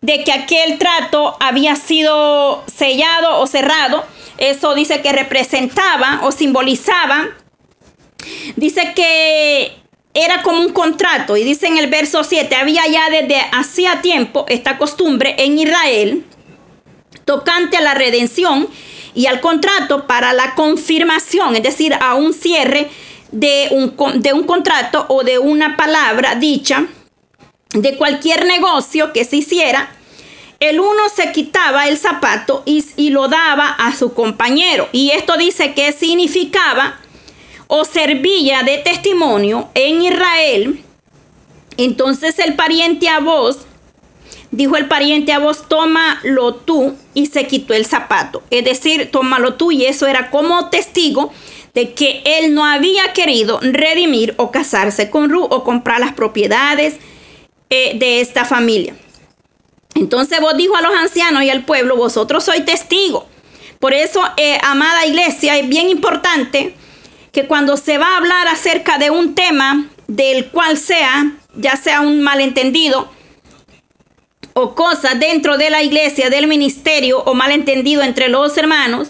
de 0.00 0.24
que 0.24 0.32
aquel 0.32 0.78
trato 0.78 1.36
había 1.40 1.76
sido 1.76 2.64
sellado 2.74 3.38
o 3.38 3.46
cerrado. 3.46 4.02
Eso 4.38 4.74
dice 4.74 5.02
que 5.02 5.12
representaba 5.12 6.20
o 6.22 6.32
simbolizaba. 6.32 7.26
Dice 8.56 8.94
que 8.96 9.76
era 10.14 10.42
como 10.42 10.62
un 10.62 10.72
contrato. 10.72 11.36
Y 11.36 11.44
dice 11.44 11.66
en 11.66 11.76
el 11.76 11.90
verso 11.90 12.24
7, 12.24 12.56
había 12.56 12.86
ya 12.86 13.10
desde 13.10 13.42
hacía 13.52 14.00
tiempo 14.00 14.46
esta 14.48 14.78
costumbre 14.78 15.34
en 15.36 15.58
Israel 15.58 16.24
tocante 17.26 17.76
a 17.76 17.82
la 17.82 17.92
redención 17.92 18.70
y 19.16 19.26
al 19.26 19.40
contrato 19.40 20.06
para 20.06 20.34
la 20.34 20.54
confirmación, 20.54 21.56
es 21.56 21.62
decir, 21.62 21.94
a 22.00 22.14
un 22.14 22.34
cierre 22.34 22.88
de 23.32 23.68
un, 23.72 24.20
de 24.20 24.32
un 24.34 24.44
contrato 24.44 25.06
o 25.08 25.24
de 25.24 25.38
una 25.38 25.76
palabra 25.76 26.34
dicha 26.34 26.86
de 27.70 27.96
cualquier 27.96 28.44
negocio 28.44 29.12
que 29.14 29.24
se 29.24 29.36
hiciera, 29.36 29.90
el 30.60 30.80
uno 30.80 31.08
se 31.14 31.32
quitaba 31.32 31.88
el 31.88 31.98
zapato 31.98 32.62
y, 32.66 32.84
y, 32.96 33.10
lo 33.10 33.28
daba 33.28 33.68
a 33.68 33.94
su 33.94 34.12
compañero. 34.14 34.88
Y 34.92 35.10
esto 35.10 35.36
dice 35.36 35.74
que 35.74 35.92
significaba 35.92 36.98
o 37.66 37.84
servía 37.84 38.62
de 38.62 38.78
testimonio 38.78 39.70
en 39.74 40.02
Israel. 40.02 40.84
Entonces 41.78 42.38
el 42.38 42.54
pariente 42.54 43.08
a 43.08 43.20
vos 43.20 43.65
Dijo 44.56 44.78
el 44.78 44.88
pariente 44.88 45.34
a 45.34 45.38
vos, 45.38 45.68
tómalo 45.68 46.54
tú 46.54 46.96
y 47.12 47.26
se 47.26 47.46
quitó 47.46 47.74
el 47.74 47.84
zapato. 47.84 48.42
Es 48.48 48.64
decir, 48.64 49.10
tómalo 49.10 49.52
tú 49.52 49.70
y 49.70 49.84
eso 49.84 50.06
era 50.06 50.30
como 50.30 50.70
testigo 50.70 51.30
de 51.74 51.92
que 51.92 52.22
él 52.24 52.54
no 52.54 52.64
había 52.64 53.12
querido 53.12 53.60
redimir 53.60 54.32
o 54.38 54.50
casarse 54.50 55.10
con 55.10 55.28
Ru 55.28 55.44
o 55.44 55.62
comprar 55.62 56.00
las 56.00 56.14
propiedades 56.14 56.94
eh, 57.68 57.98
de 57.98 58.22
esta 58.22 58.46
familia. 58.46 58.96
Entonces 59.94 60.40
vos 60.40 60.56
dijo 60.56 60.74
a 60.74 60.80
los 60.80 60.94
ancianos 60.94 61.42
y 61.42 61.50
al 61.50 61.66
pueblo, 61.66 61.94
vosotros 61.94 62.42
sois 62.42 62.64
testigos. 62.64 63.24
Por 63.78 63.92
eso, 63.92 64.22
eh, 64.38 64.58
amada 64.62 65.04
iglesia, 65.04 65.58
es 65.58 65.68
bien 65.68 65.90
importante 65.90 66.74
que 67.30 67.46
cuando 67.46 67.76
se 67.76 67.98
va 67.98 68.14
a 68.14 68.16
hablar 68.16 68.48
acerca 68.48 68.96
de 68.96 69.10
un 69.10 69.34
tema 69.34 69.90
del 70.06 70.46
cual 70.46 70.78
sea, 70.78 71.30
ya 71.56 71.76
sea 71.76 72.00
un 72.00 72.22
malentendido, 72.22 73.14
o 74.58 74.74
cosas 74.74 75.20
dentro 75.20 75.58
de 75.58 75.68
la 75.68 75.82
iglesia, 75.82 76.30
del 76.30 76.46
ministerio 76.46 77.18
o 77.18 77.34
malentendido 77.34 78.02
entre 78.02 78.30
los 78.30 78.56
hermanos, 78.56 79.08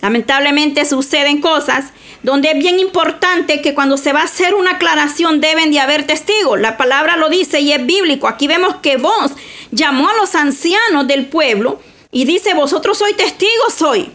lamentablemente 0.00 0.84
suceden 0.84 1.40
cosas 1.40 1.92
donde 2.24 2.50
es 2.50 2.58
bien 2.58 2.80
importante 2.80 3.62
que 3.62 3.74
cuando 3.74 3.96
se 3.96 4.12
va 4.12 4.22
a 4.22 4.24
hacer 4.24 4.56
una 4.56 4.72
aclaración 4.72 5.40
deben 5.40 5.70
de 5.70 5.78
haber 5.78 6.04
testigos. 6.04 6.58
La 6.58 6.76
palabra 6.76 7.16
lo 7.16 7.28
dice 7.28 7.60
y 7.60 7.70
es 7.70 7.86
bíblico. 7.86 8.26
Aquí 8.26 8.48
vemos 8.48 8.74
que 8.82 8.96
vos 8.96 9.30
llamó 9.70 10.08
a 10.08 10.16
los 10.16 10.34
ancianos 10.34 11.06
del 11.06 11.26
pueblo 11.26 11.80
y 12.10 12.24
dice, 12.24 12.54
vosotros 12.54 12.98
sois 12.98 13.16
testigos 13.16 13.80
hoy. 13.82 14.10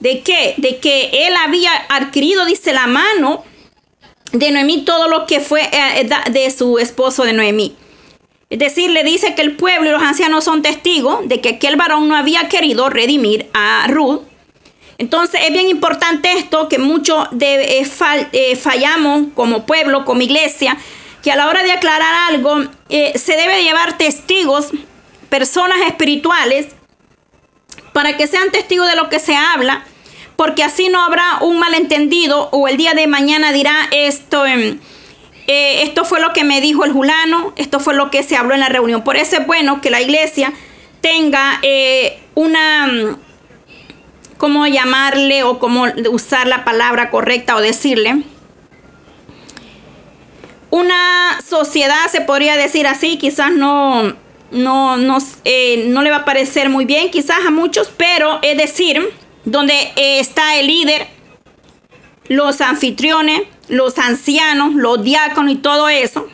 ¿De 0.00 0.20
qué? 0.20 0.52
De 0.58 0.80
que 0.80 1.26
él 1.28 1.34
había 1.42 1.72
adquirido, 1.88 2.44
dice 2.44 2.74
la 2.74 2.86
mano 2.86 3.42
de 4.32 4.50
Noemí, 4.50 4.84
todo 4.84 5.08
lo 5.08 5.24
que 5.24 5.40
fue 5.40 5.62
eh, 5.62 6.10
de 6.30 6.50
su 6.50 6.78
esposo 6.78 7.24
de 7.24 7.32
Noemí. 7.32 7.74
Es 8.50 8.58
decir, 8.58 8.90
le 8.90 9.04
dice 9.04 9.36
que 9.36 9.42
el 9.42 9.54
pueblo 9.56 9.88
y 9.88 9.92
los 9.92 10.02
ancianos 10.02 10.42
son 10.42 10.60
testigos 10.60 11.28
de 11.28 11.40
que 11.40 11.50
aquel 11.50 11.76
varón 11.76 12.08
no 12.08 12.16
había 12.16 12.48
querido 12.48 12.90
redimir 12.90 13.48
a 13.54 13.86
Ruth. 13.86 14.22
Entonces 14.98 15.40
es 15.46 15.52
bien 15.52 15.68
importante 15.68 16.32
esto 16.32 16.68
que 16.68 16.78
mucho 16.78 17.28
de, 17.30 17.78
eh, 17.78 17.86
eh, 18.32 18.56
fallamos 18.56 19.28
como 19.36 19.66
pueblo, 19.66 20.04
como 20.04 20.22
iglesia, 20.22 20.76
que 21.22 21.30
a 21.30 21.36
la 21.36 21.48
hora 21.48 21.62
de 21.62 21.70
aclarar 21.70 22.12
algo 22.28 22.64
eh, 22.88 23.16
se 23.16 23.36
debe 23.36 23.62
llevar 23.62 23.96
testigos, 23.96 24.70
personas 25.28 25.78
espirituales, 25.86 26.66
para 27.92 28.16
que 28.16 28.26
sean 28.26 28.50
testigos 28.50 28.88
de 28.88 28.96
lo 28.96 29.08
que 29.08 29.20
se 29.20 29.36
habla, 29.36 29.84
porque 30.34 30.64
así 30.64 30.88
no 30.88 31.04
habrá 31.04 31.38
un 31.40 31.60
malentendido 31.60 32.48
o 32.50 32.66
el 32.66 32.76
día 32.76 32.94
de 32.94 33.06
mañana 33.06 33.52
dirá 33.52 33.88
esto. 33.92 34.44
en 34.44 34.80
eh, 35.52 35.82
esto 35.82 36.04
fue 36.04 36.20
lo 36.20 36.32
que 36.32 36.44
me 36.44 36.60
dijo 36.60 36.84
el 36.84 36.92
Julano, 36.92 37.52
esto 37.56 37.80
fue 37.80 37.92
lo 37.92 38.08
que 38.08 38.22
se 38.22 38.36
habló 38.36 38.54
en 38.54 38.60
la 38.60 38.68
reunión. 38.68 39.02
Por 39.02 39.16
eso 39.16 39.36
es 39.36 39.44
bueno 39.48 39.80
que 39.80 39.90
la 39.90 40.00
iglesia 40.00 40.52
tenga 41.00 41.58
eh, 41.62 42.20
una, 42.36 43.18
¿cómo 44.38 44.68
llamarle 44.68 45.42
o 45.42 45.58
cómo 45.58 45.86
usar 46.12 46.46
la 46.46 46.64
palabra 46.64 47.10
correcta 47.10 47.56
o 47.56 47.60
decirle? 47.60 48.22
Una 50.70 51.40
sociedad, 51.44 52.06
se 52.12 52.20
podría 52.20 52.56
decir 52.56 52.86
así, 52.86 53.18
quizás 53.18 53.50
no, 53.50 54.14
no, 54.52 54.98
no, 54.98 55.18
eh, 55.44 55.86
no 55.88 56.02
le 56.02 56.10
va 56.10 56.18
a 56.18 56.24
parecer 56.24 56.68
muy 56.68 56.84
bien, 56.84 57.10
quizás 57.10 57.38
a 57.44 57.50
muchos, 57.50 57.90
pero 57.96 58.38
es 58.42 58.56
decir, 58.56 59.12
donde 59.44 59.74
está 59.96 60.54
el 60.60 60.68
líder, 60.68 61.08
los 62.30 62.60
anfitriones, 62.60 63.42
los 63.68 63.98
ancianos, 63.98 64.74
los 64.74 65.02
diáconos 65.02 65.52
y 65.52 65.56
todo 65.56 65.88
eso. 65.88 66.28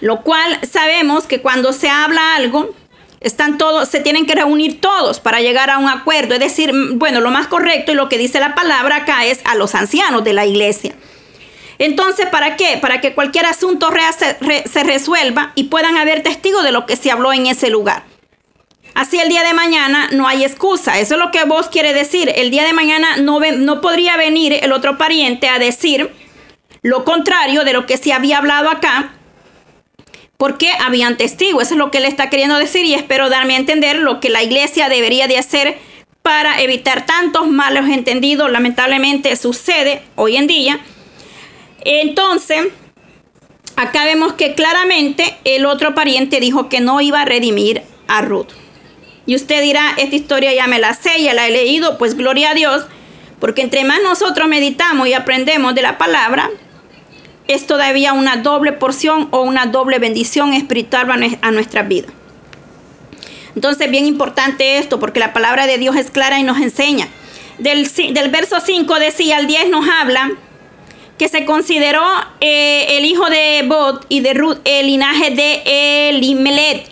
Lo 0.00 0.20
cual 0.20 0.60
sabemos 0.70 1.24
que 1.24 1.40
cuando 1.40 1.72
se 1.72 1.88
habla 1.88 2.36
algo, 2.36 2.74
están 3.20 3.56
todos, 3.56 3.88
se 3.88 4.00
tienen 4.00 4.26
que 4.26 4.34
reunir 4.34 4.82
todos 4.82 5.18
para 5.18 5.40
llegar 5.40 5.70
a 5.70 5.78
un 5.78 5.88
acuerdo. 5.88 6.34
Es 6.34 6.40
decir, 6.40 6.72
bueno, 6.96 7.22
lo 7.22 7.30
más 7.30 7.46
correcto 7.46 7.92
y 7.92 7.94
lo 7.94 8.10
que 8.10 8.18
dice 8.18 8.38
la 8.38 8.54
palabra 8.54 8.96
acá 8.96 9.24
es 9.24 9.40
a 9.44 9.54
los 9.54 9.74
ancianos 9.74 10.24
de 10.24 10.34
la 10.34 10.44
iglesia. 10.44 10.94
Entonces, 11.78 12.26
¿para 12.26 12.56
qué? 12.56 12.76
Para 12.82 13.00
que 13.00 13.14
cualquier 13.14 13.46
asunto 13.46 13.90
se, 14.18 14.68
se 14.68 14.84
resuelva 14.84 15.52
y 15.54 15.64
puedan 15.64 15.96
haber 15.96 16.22
testigos 16.22 16.64
de 16.64 16.72
lo 16.72 16.84
que 16.84 16.96
se 16.96 17.10
habló 17.10 17.32
en 17.32 17.46
ese 17.46 17.70
lugar. 17.70 18.09
Así 18.94 19.18
el 19.18 19.28
día 19.28 19.42
de 19.42 19.54
mañana 19.54 20.08
no 20.12 20.26
hay 20.26 20.44
excusa. 20.44 20.98
Eso 20.98 21.14
es 21.14 21.20
lo 21.20 21.30
que 21.30 21.44
vos 21.44 21.68
quiere 21.68 21.92
decir. 21.92 22.32
El 22.34 22.50
día 22.50 22.64
de 22.64 22.72
mañana 22.72 23.16
no, 23.16 23.40
no 23.40 23.80
podría 23.80 24.16
venir 24.16 24.58
el 24.62 24.72
otro 24.72 24.98
pariente 24.98 25.48
a 25.48 25.58
decir 25.58 26.10
lo 26.82 27.04
contrario 27.04 27.64
de 27.64 27.72
lo 27.72 27.86
que 27.86 27.96
se 27.96 28.12
había 28.12 28.38
hablado 28.38 28.70
acá, 28.70 29.12
porque 30.36 30.70
habían 30.80 31.16
testigos. 31.16 31.64
Eso 31.64 31.74
es 31.74 31.78
lo 31.78 31.90
que 31.90 31.98
él 31.98 32.06
está 32.06 32.30
queriendo 32.30 32.56
decir 32.56 32.84
y 32.86 32.94
espero 32.94 33.28
darme 33.28 33.54
a 33.54 33.58
entender 33.58 33.98
lo 33.98 34.20
que 34.20 34.30
la 34.30 34.42
iglesia 34.42 34.88
debería 34.88 35.28
de 35.28 35.38
hacer 35.38 35.78
para 36.22 36.60
evitar 36.60 37.06
tantos 37.06 37.48
malos 37.48 37.88
entendidos. 37.88 38.50
Lamentablemente 38.50 39.36
sucede 39.36 40.02
hoy 40.16 40.36
en 40.36 40.46
día. 40.46 40.80
Entonces, 41.82 42.68
acá 43.76 44.04
vemos 44.04 44.34
que 44.34 44.54
claramente 44.54 45.36
el 45.44 45.66
otro 45.66 45.94
pariente 45.94 46.40
dijo 46.40 46.68
que 46.68 46.80
no 46.80 47.00
iba 47.00 47.22
a 47.22 47.24
redimir 47.24 47.82
a 48.08 48.22
Ruth. 48.22 48.59
Y 49.30 49.36
usted 49.36 49.62
dirá, 49.62 49.94
esta 49.96 50.16
historia 50.16 50.52
ya 50.52 50.66
me 50.66 50.80
la 50.80 50.92
sé, 50.92 51.22
ya 51.22 51.34
la 51.34 51.46
he 51.46 51.52
leído, 51.52 51.98
pues 51.98 52.16
gloria 52.16 52.50
a 52.50 52.54
Dios, 52.54 52.84
porque 53.38 53.62
entre 53.62 53.84
más 53.84 54.00
nosotros 54.02 54.48
meditamos 54.48 55.06
y 55.06 55.14
aprendemos 55.14 55.72
de 55.76 55.82
la 55.82 55.98
palabra, 55.98 56.50
es 57.46 57.64
todavía 57.64 58.12
una 58.12 58.38
doble 58.38 58.72
porción 58.72 59.28
o 59.30 59.42
una 59.42 59.66
doble 59.66 60.00
bendición 60.00 60.52
espiritual 60.52 61.38
a 61.42 61.50
nuestra 61.52 61.84
vida. 61.84 62.08
Entonces, 63.54 63.88
bien 63.88 64.04
importante 64.04 64.78
esto, 64.78 64.98
porque 64.98 65.20
la 65.20 65.32
palabra 65.32 65.68
de 65.68 65.78
Dios 65.78 65.94
es 65.94 66.10
clara 66.10 66.40
y 66.40 66.42
nos 66.42 66.58
enseña. 66.58 67.06
Del, 67.58 67.88
del 68.12 68.30
verso 68.32 68.58
5 68.58 68.98
decía 68.98 69.36
al 69.36 69.46
10 69.46 69.68
nos 69.68 69.88
habla 69.88 70.32
que 71.18 71.28
se 71.28 71.44
consideró 71.44 72.02
eh, 72.40 72.98
el 72.98 73.04
hijo 73.04 73.30
de 73.30 73.62
Bod 73.68 74.06
y 74.08 74.22
de 74.22 74.34
Ruth 74.34 74.58
el 74.64 74.88
linaje 74.88 75.30
de 75.30 76.08
Elimelet, 76.08 76.88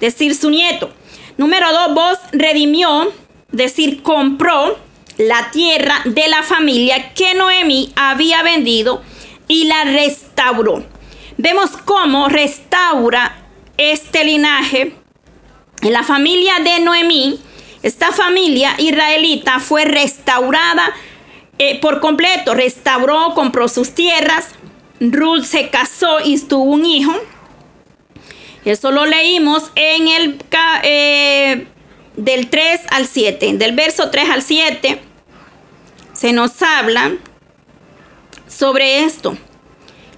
decir 0.00 0.34
su 0.34 0.50
nieto. 0.50 0.94
Número 1.40 1.72
dos, 1.72 1.94
vos 1.94 2.18
redimió, 2.32 3.14
decir, 3.50 4.02
compró 4.02 4.78
la 5.16 5.50
tierra 5.50 6.02
de 6.04 6.28
la 6.28 6.42
familia 6.42 7.14
que 7.14 7.32
Noemí 7.32 7.94
había 7.96 8.42
vendido 8.42 9.00
y 9.48 9.64
la 9.64 9.84
restauró. 9.84 10.84
Vemos 11.38 11.70
cómo 11.86 12.28
restaura 12.28 13.38
este 13.78 14.22
linaje. 14.22 14.94
En 15.80 15.94
la 15.94 16.02
familia 16.02 16.58
de 16.62 16.80
Noemí, 16.80 17.40
esta 17.82 18.12
familia 18.12 18.74
israelita 18.76 19.60
fue 19.60 19.86
restaurada 19.86 20.92
eh, 21.56 21.80
por 21.80 22.00
completo. 22.00 22.52
Restauró, 22.52 23.32
compró 23.34 23.66
sus 23.68 23.94
tierras. 23.94 24.46
Ruth 25.00 25.44
se 25.44 25.70
casó 25.70 26.18
y 26.22 26.38
tuvo 26.38 26.64
un 26.64 26.84
hijo. 26.84 27.14
Eso 28.64 28.90
lo 28.90 29.06
leímos 29.06 29.70
en 29.74 30.08
el 30.08 30.38
eh, 30.82 31.66
del 32.16 32.48
3 32.48 32.80
al 32.90 33.06
7. 33.06 33.54
Del 33.54 33.74
verso 33.74 34.10
3 34.10 34.30
al 34.30 34.42
7 34.42 35.00
se 36.12 36.32
nos 36.32 36.60
habla 36.62 37.12
sobre 38.46 39.04
esto. 39.04 39.36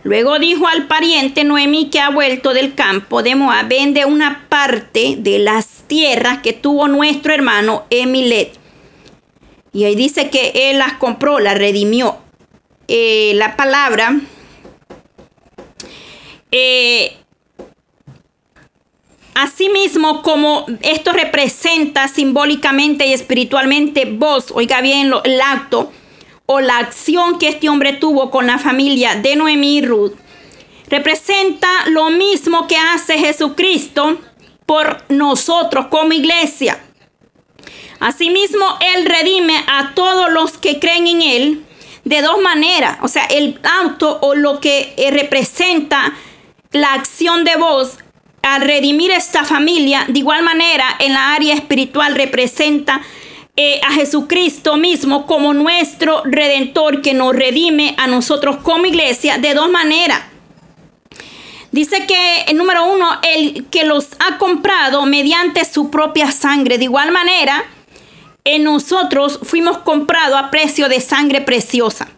Luego 0.03 0.41
dijo 0.41 0.67
al 0.67 0.89
pariente 0.89 1.45
Noemi 1.45 1.89
que 1.89 2.01
ha 2.01 2.11
vuelto 2.11 2.53
del 2.53 2.75
campo 2.75 3.23
de 3.23 3.37
Moab, 3.37 3.69
vende 3.69 4.05
una 4.05 4.47
parte 4.49 5.15
de 5.17 5.39
las 5.39 5.85
tierras 5.87 6.39
que 6.39 6.53
tuvo 6.53 6.89
nuestro 6.89 7.33
hermano 7.33 7.85
Emilet. 7.91 8.59
Y 9.73 9.85
ahí 9.85 9.95
dice 9.95 10.29
que 10.29 10.71
él 10.71 10.79
las 10.79 10.95
compró, 10.95 11.39
las 11.39 11.57
redimió. 11.57 12.19
Eh, 12.89 13.33
la 13.37 13.57
palabra 13.57 14.21
eh, 16.51 17.17
Asimismo, 19.35 20.23
como 20.23 20.67
esto 20.83 21.13
representa 21.13 22.07
simbólicamente 22.09 23.07
y 23.07 23.15
espiritualmente 23.15 24.05
vos, 24.05 24.47
oiga 24.53 24.81
bien 24.83 25.13
el 25.25 25.41
acto 25.41 25.91
o 26.45 26.61
la 26.61 26.79
acción 26.79 27.39
que 27.39 27.49
este 27.49 27.69
hombre 27.69 27.95
tuvo 27.95 28.31
con 28.31 28.47
la 28.47 28.59
familia 28.59 29.15
de 29.15 29.37
Noemí 29.37 29.79
y 29.79 29.87
Ruth, 29.87 30.13
representa 30.89 31.69
lo 31.87 32.11
mismo 32.11 32.67
que 32.67 32.77
hace 32.77 33.19
Jesucristo 33.19 34.19
por 34.67 35.03
nosotros 35.09 35.87
como 35.87 36.13
iglesia. 36.13 36.79
Asimismo, 38.01 38.67
Él 38.81 39.07
redime 39.07 39.65
a 39.67 39.95
todos 39.95 40.31
los 40.31 40.59
que 40.59 40.79
creen 40.79 41.07
en 41.07 41.23
Él 41.23 41.67
de 42.05 42.21
dos 42.21 42.41
maneras. 42.43 42.99
O 43.01 43.09
sea, 43.09 43.25
el 43.27 43.61
acto 43.63 44.19
o 44.21 44.35
lo 44.35 44.61
que 44.61 44.93
eh, 44.97 45.11
representa 45.11 46.13
la 46.73 46.95
acción 46.95 47.45
de 47.45 47.57
vos 47.57 47.99
a 48.43 48.59
redimir 48.59 49.11
esta 49.11 49.45
familia, 49.45 50.05
de 50.09 50.19
igual 50.19 50.43
manera 50.43 50.85
en 50.99 51.13
la 51.13 51.33
área 51.33 51.55
espiritual 51.55 52.15
representa 52.15 53.01
eh, 53.57 53.81
a 53.87 53.93
Jesucristo 53.93 54.77
mismo 54.77 55.27
como 55.27 55.55
nuestro 55.55 56.23
redentor 56.25 57.03
que 57.03 57.15
nos 57.15 57.35
redime 57.35 57.95
a 57.99 58.07
nosotros 58.07 58.57
como 58.63 58.87
iglesia 58.87 59.39
de 59.39 59.55
dos 59.55 59.71
maneras. 59.71 60.23
Dice 61.71 62.07
que, 62.07 62.43
el 62.49 62.57
número 62.57 62.85
uno, 62.85 63.09
el 63.23 63.67
que 63.67 63.85
los 63.85 64.09
ha 64.19 64.37
comprado 64.37 65.07
mediante 65.07 65.65
su 65.65 65.91
propia 65.91 66.31
sangre. 66.31 66.77
De 66.77 66.85
igual 66.85 67.13
manera, 67.13 67.65
en 68.45 68.65
nosotros 68.65 69.39
fuimos 69.43 69.79
comprados 69.79 70.39
a 70.39 70.51
precio 70.51 70.89
de 70.89 71.01
sangre 71.01 71.41
preciosa. 71.41 72.09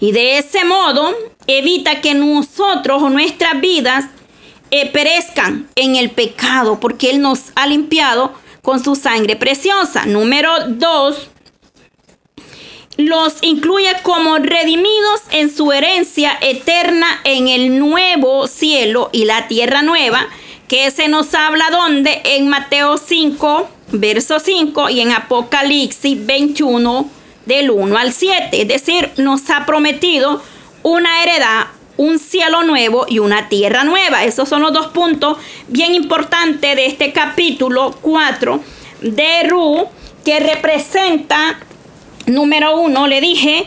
Y 0.00 0.12
de 0.12 0.38
ese 0.38 0.64
modo 0.64 1.14
evita 1.46 2.00
que 2.00 2.14
nosotros 2.14 3.02
o 3.02 3.10
nuestras 3.10 3.60
vidas 3.60 4.06
eh, 4.76 4.90
perezcan 4.90 5.68
en 5.76 5.94
el 5.94 6.10
pecado, 6.10 6.80
porque 6.80 7.10
Él 7.10 7.20
nos 7.20 7.52
ha 7.54 7.64
limpiado 7.68 8.34
con 8.60 8.82
su 8.82 8.96
sangre 8.96 9.36
preciosa. 9.36 10.04
Número 10.04 10.50
dos, 10.66 11.30
los 12.96 13.40
incluye 13.42 13.92
como 14.02 14.36
redimidos 14.38 15.20
en 15.30 15.54
su 15.54 15.70
herencia 15.70 16.36
eterna 16.40 17.06
en 17.22 17.46
el 17.46 17.78
nuevo 17.78 18.48
cielo 18.48 19.10
y 19.12 19.26
la 19.26 19.46
tierra 19.46 19.82
nueva, 19.82 20.26
que 20.66 20.90
se 20.90 21.06
nos 21.06 21.32
habla 21.34 21.70
donde 21.70 22.20
en 22.24 22.48
Mateo 22.48 22.96
5, 22.98 23.68
verso 23.92 24.40
5 24.40 24.90
y 24.90 25.02
en 25.02 25.12
Apocalipsis 25.12 26.26
21 26.26 27.08
del 27.46 27.70
1 27.70 27.96
al 27.96 28.12
7. 28.12 28.62
Es 28.62 28.66
decir, 28.66 29.12
nos 29.18 29.48
ha 29.50 29.66
prometido 29.66 30.42
una 30.82 31.22
heredad 31.22 31.66
un 31.96 32.18
cielo 32.18 32.62
nuevo 32.62 33.06
y 33.08 33.18
una 33.18 33.48
tierra 33.48 33.84
nueva. 33.84 34.24
Esos 34.24 34.48
son 34.48 34.62
los 34.62 34.72
dos 34.72 34.88
puntos 34.88 35.38
bien 35.68 35.94
importantes 35.94 36.76
de 36.76 36.86
este 36.86 37.12
capítulo 37.12 37.94
4 38.02 38.60
de 39.00 39.42
Ru, 39.44 39.88
que 40.24 40.40
representa, 40.40 41.58
número 42.26 42.80
uno, 42.80 43.06
le 43.06 43.20
dije, 43.20 43.66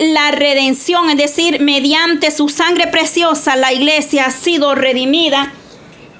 la 0.00 0.30
redención, 0.30 1.10
es 1.10 1.16
decir, 1.16 1.60
mediante 1.60 2.30
su 2.30 2.48
sangre 2.48 2.86
preciosa, 2.86 3.56
la 3.56 3.72
iglesia 3.72 4.26
ha 4.26 4.30
sido 4.30 4.74
redimida 4.74 5.52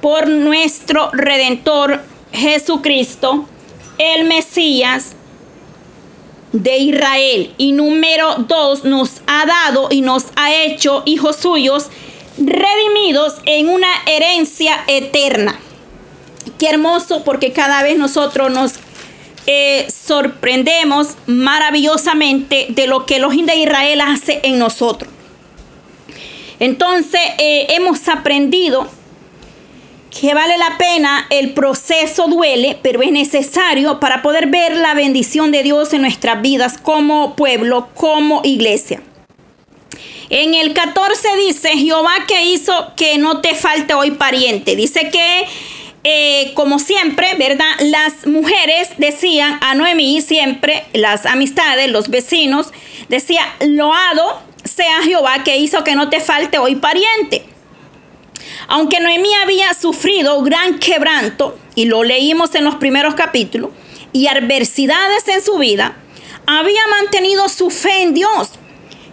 por 0.01 0.29
nuestro 0.29 1.11
redentor 1.13 2.03
Jesucristo, 2.33 3.49
el 3.99 4.27
Mesías, 4.27 5.16
de 6.63 6.79
Israel. 6.79 7.55
Y 7.59 7.73
número 7.73 8.37
dos, 8.49 8.85
nos 8.85 9.21
ha 9.27 9.47
dado 9.47 9.89
y 9.91 10.01
nos 10.01 10.27
ha 10.37 10.55
hecho 10.55 11.03
hijos 11.07 11.37
suyos 11.37 11.89
redimidos 12.39 13.35
en 13.45 13.69
una 13.69 13.89
herencia 14.07 14.85
eterna. 14.87 15.59
Qué 16.59 16.69
hermoso 16.69 17.23
porque 17.25 17.53
cada 17.53 17.83
vez 17.83 17.99
nosotros 17.99 18.51
nos 18.51 18.73
eh, 19.47 19.87
sorprendemos 19.91 21.17
maravillosamente 21.27 22.67
de 22.71 22.87
lo 22.87 23.07
que 23.07 23.17
el 23.17 23.23
Elohim 23.23 23.47
de 23.47 23.57
Israel 23.57 24.01
hace 24.01 24.41
en 24.43 24.59
nosotros. 24.59 25.11
Entonces 26.59 27.21
eh, 27.39 27.67
hemos 27.71 28.09
aprendido 28.09 28.89
que 30.21 30.35
vale 30.35 30.57
la 30.57 30.79
pena, 30.79 31.27
el 31.31 31.53
proceso 31.53 32.27
duele, 32.29 32.79
pero 32.83 33.03
es 33.03 33.13
necesario 33.13 34.01
para 34.01 34.23
poder 34.23 34.47
ver 34.47 34.77
la 34.77 34.95
bendición 34.95 35.51
de 35.51 35.63
Dios 35.63 35.93
en 35.93 36.03
nuestras 36.03 36.41
vidas 36.41 36.79
como 36.79 37.37
pueblo, 37.37 37.89
como 37.95 38.41
iglesia. 38.45 39.03
En 40.31 40.55
el 40.55 40.73
14 40.73 41.29
dice, 41.47 41.69
Jehová 41.71 42.15
que 42.27 42.45
hizo 42.45 42.93
que 42.97 43.19
no 43.19 43.41
te 43.41 43.55
falte 43.55 43.95
hoy 43.95 44.13
pariente. 44.13 44.75
Dice 44.75 45.11
que, 45.11 45.45
eh, 46.03 46.53
como 46.55 46.79
siempre, 46.79 47.35
¿verdad? 47.39 47.71
Las 47.81 48.27
mujeres 48.27 48.91
decían 48.99 49.59
a 49.61 49.75
Noemí 49.75 50.21
siempre, 50.21 50.85
las 50.93 51.27
amistades, 51.27 51.91
los 51.91 52.09
vecinos, 52.09 52.73
decía, 53.09 53.43
loado 53.61 54.41
sea 54.65 55.03
Jehová 55.03 55.45
que 55.45 55.59
hizo 55.59 55.85
que 55.85 55.95
no 55.95 56.09
te 56.09 56.21
falte 56.21 56.59
hoy 56.59 56.77
pariente. 56.77 57.56
Aunque 58.69 59.01
Noemí 59.01 59.33
había 59.43 59.75
sufrido 59.75 60.43
gran 60.43 60.79
quebranto, 60.79 61.59
y 61.75 61.87
lo 61.87 62.05
leímos 62.05 62.55
en 62.55 62.65
los 62.65 62.77
primeros 62.77 63.15
capítulos, 63.15 63.71
y 64.13 64.29
adversidades 64.29 65.29
en 65.29 65.43
su 65.43 65.59
vida, 65.59 65.97
había 66.47 66.87
mantenido 66.89 67.49
su 67.49 67.71
fe 67.71 68.03
en 68.03 68.15
Dios. 68.15 68.51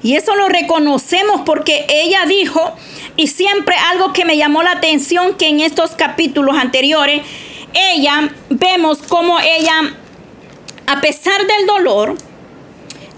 Y 0.02 0.16
eso 0.16 0.36
lo 0.36 0.50
reconocemos 0.50 1.42
porque 1.46 1.86
ella 1.90 2.26
dijo, 2.26 2.76
y 3.16 3.28
siempre 3.28 3.76
algo 3.76 4.14
que 4.14 4.26
me 4.26 4.38
llamó 4.38 4.64
la 4.64 4.72
atención, 4.72 5.36
que 5.36 5.48
en 5.48 5.60
estos 5.60 5.92
capítulos 5.92 6.58
anteriores, 6.58 7.22
ella, 7.74 8.34
vemos 8.50 9.00
como 9.00 9.40
ella, 9.40 9.94
a 10.88 11.02
pesar 11.02 11.46
del 11.48 11.66
dolor, 11.66 12.16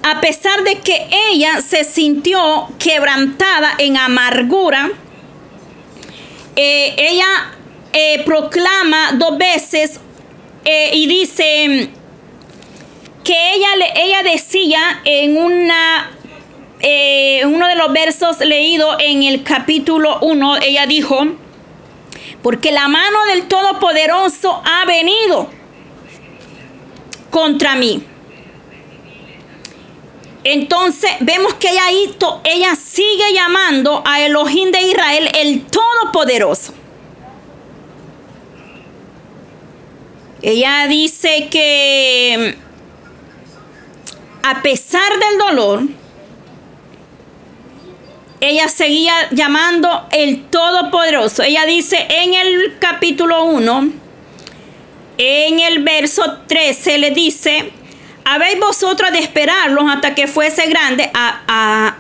a 0.04 0.22
pesar 0.22 0.64
de 0.64 0.80
que 0.80 1.08
ella 1.32 1.62
se 1.62 1.84
sintió 1.84 2.68
quebrantada 2.78 3.74
en 3.80 3.98
amargura, 3.98 4.92
eh, 6.56 6.96
ella 6.98 7.52
eh, 7.92 8.24
proclama 8.26 9.14
dos 9.14 9.38
veces 9.38 10.00
eh, 10.64 10.92
y 10.94 11.06
dice 11.08 11.90
que 13.24 13.54
ella, 13.54 13.68
ella 13.96 14.24
decía 14.24 15.02
en 15.04 15.38
una 15.38 16.12
uno 17.46 17.68
de 17.68 17.76
los 17.76 17.92
versos 17.94 18.40
leídos 18.42 18.98
en 19.00 19.24
el 19.24 19.42
capítulo 19.42 20.20
1, 20.22 20.58
ella 20.58 20.86
dijo, 20.86 21.26
porque 22.44 22.72
la 22.72 22.88
mano 22.88 23.26
del 23.26 23.48
Todopoderoso 23.48 24.62
ha 24.64 24.86
venido 24.86 25.50
contra 27.32 27.76
mí. 27.76 28.04
Entonces 30.46 31.10
vemos 31.22 31.56
que 31.56 31.70
ella, 31.70 31.90
ella 32.44 32.76
sigue 32.76 33.34
llamando 33.34 34.04
a 34.06 34.22
Elohim 34.22 34.72
de 34.72 34.80
Israel 34.80 35.32
el 35.34 35.66
Todopoderoso. 35.66 36.72
Ella 40.44 40.86
dice 40.88 41.48
que 41.50 42.56
a 44.44 44.62
pesar 44.62 45.14
del 45.14 45.38
dolor, 45.40 45.82
ella 48.40 48.68
seguía 48.68 49.16
llamando 49.32 50.08
el 50.12 50.46
Todopoderoso. 50.52 51.42
Ella 51.42 51.66
dice 51.66 52.06
en 52.08 52.36
el 52.36 52.78
capítulo 52.78 53.46
1, 53.46 53.90
en 55.18 55.60
el 55.60 55.82
verso 55.82 56.42
13, 56.46 57.00
le 57.00 57.10
dice, 57.10 57.72
¿Habéis 58.28 58.60
vosotros 58.60 59.12
de 59.12 59.20
esperarlos 59.20 59.86
hasta 59.88 60.16
que 60.16 60.26
fuese 60.26 60.66
grande? 60.66 61.12
¿A, 61.14 61.96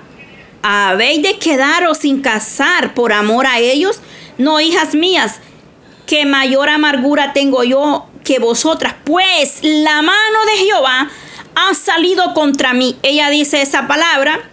habéis 0.64 1.22
de 1.22 1.38
quedaros 1.38 2.00
sin 2.00 2.22
casar 2.22 2.96
por 2.96 3.14
amor 3.14 3.46
a 3.46 3.60
ellos? 3.60 4.00
No, 4.40 4.60
hijas 4.60 4.96
mías, 4.96 5.40
que 6.08 6.26
mayor 6.26 6.70
amargura 6.70 7.32
tengo 7.32 7.64
yo 7.64 8.08
que 8.24 8.40
vosotras, 8.40 8.96
pues 9.04 9.60
la 9.62 10.02
mano 10.02 10.46
de 10.48 10.66
Jehová 10.66 11.12
ha 11.54 11.74
salido 11.76 12.34
contra 12.34 12.74
mí. 12.74 12.98
Ella 13.04 13.30
dice 13.30 13.62
esa 13.62 13.88
palabra. 13.88 14.50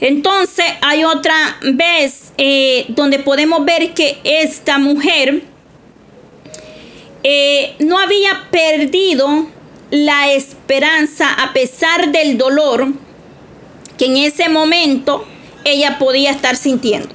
Entonces 0.00 0.64
hay 0.80 1.04
otra 1.04 1.58
vez 1.60 2.32
eh, 2.38 2.86
donde 2.88 3.18
podemos 3.18 3.66
ver 3.66 3.92
que 3.92 4.18
esta 4.24 4.78
mujer 4.78 5.42
eh, 7.22 7.76
no 7.80 7.98
había 7.98 8.48
perdido 8.50 9.46
la 9.92 10.32
esperanza 10.32 11.34
a 11.34 11.52
pesar 11.52 12.12
del 12.12 12.38
dolor 12.38 12.88
que 13.98 14.06
en 14.06 14.16
ese 14.16 14.48
momento 14.48 15.26
ella 15.66 15.98
podía 15.98 16.30
estar 16.30 16.56
sintiendo. 16.56 17.10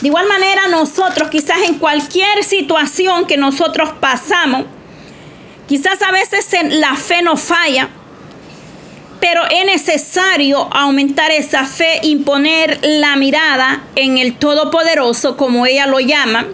De 0.00 0.08
igual 0.08 0.26
manera 0.26 0.66
nosotros 0.68 1.28
quizás 1.28 1.58
en 1.66 1.74
cualquier 1.74 2.42
situación 2.42 3.26
que 3.26 3.36
nosotros 3.36 3.90
pasamos, 4.00 4.64
quizás 5.68 6.00
a 6.00 6.10
veces 6.10 6.48
la 6.70 6.96
fe 6.96 7.20
nos 7.20 7.42
falla, 7.42 7.90
pero 9.20 9.42
es 9.50 9.66
necesario 9.66 10.72
aumentar 10.72 11.30
esa 11.30 11.66
fe, 11.66 12.00
imponer 12.02 12.80
la 12.82 13.16
mirada 13.16 13.84
en 13.94 14.16
el 14.16 14.38
Todopoderoso, 14.38 15.36
como 15.36 15.66
ella 15.66 15.86
lo 15.86 16.00
llama. 16.00 16.46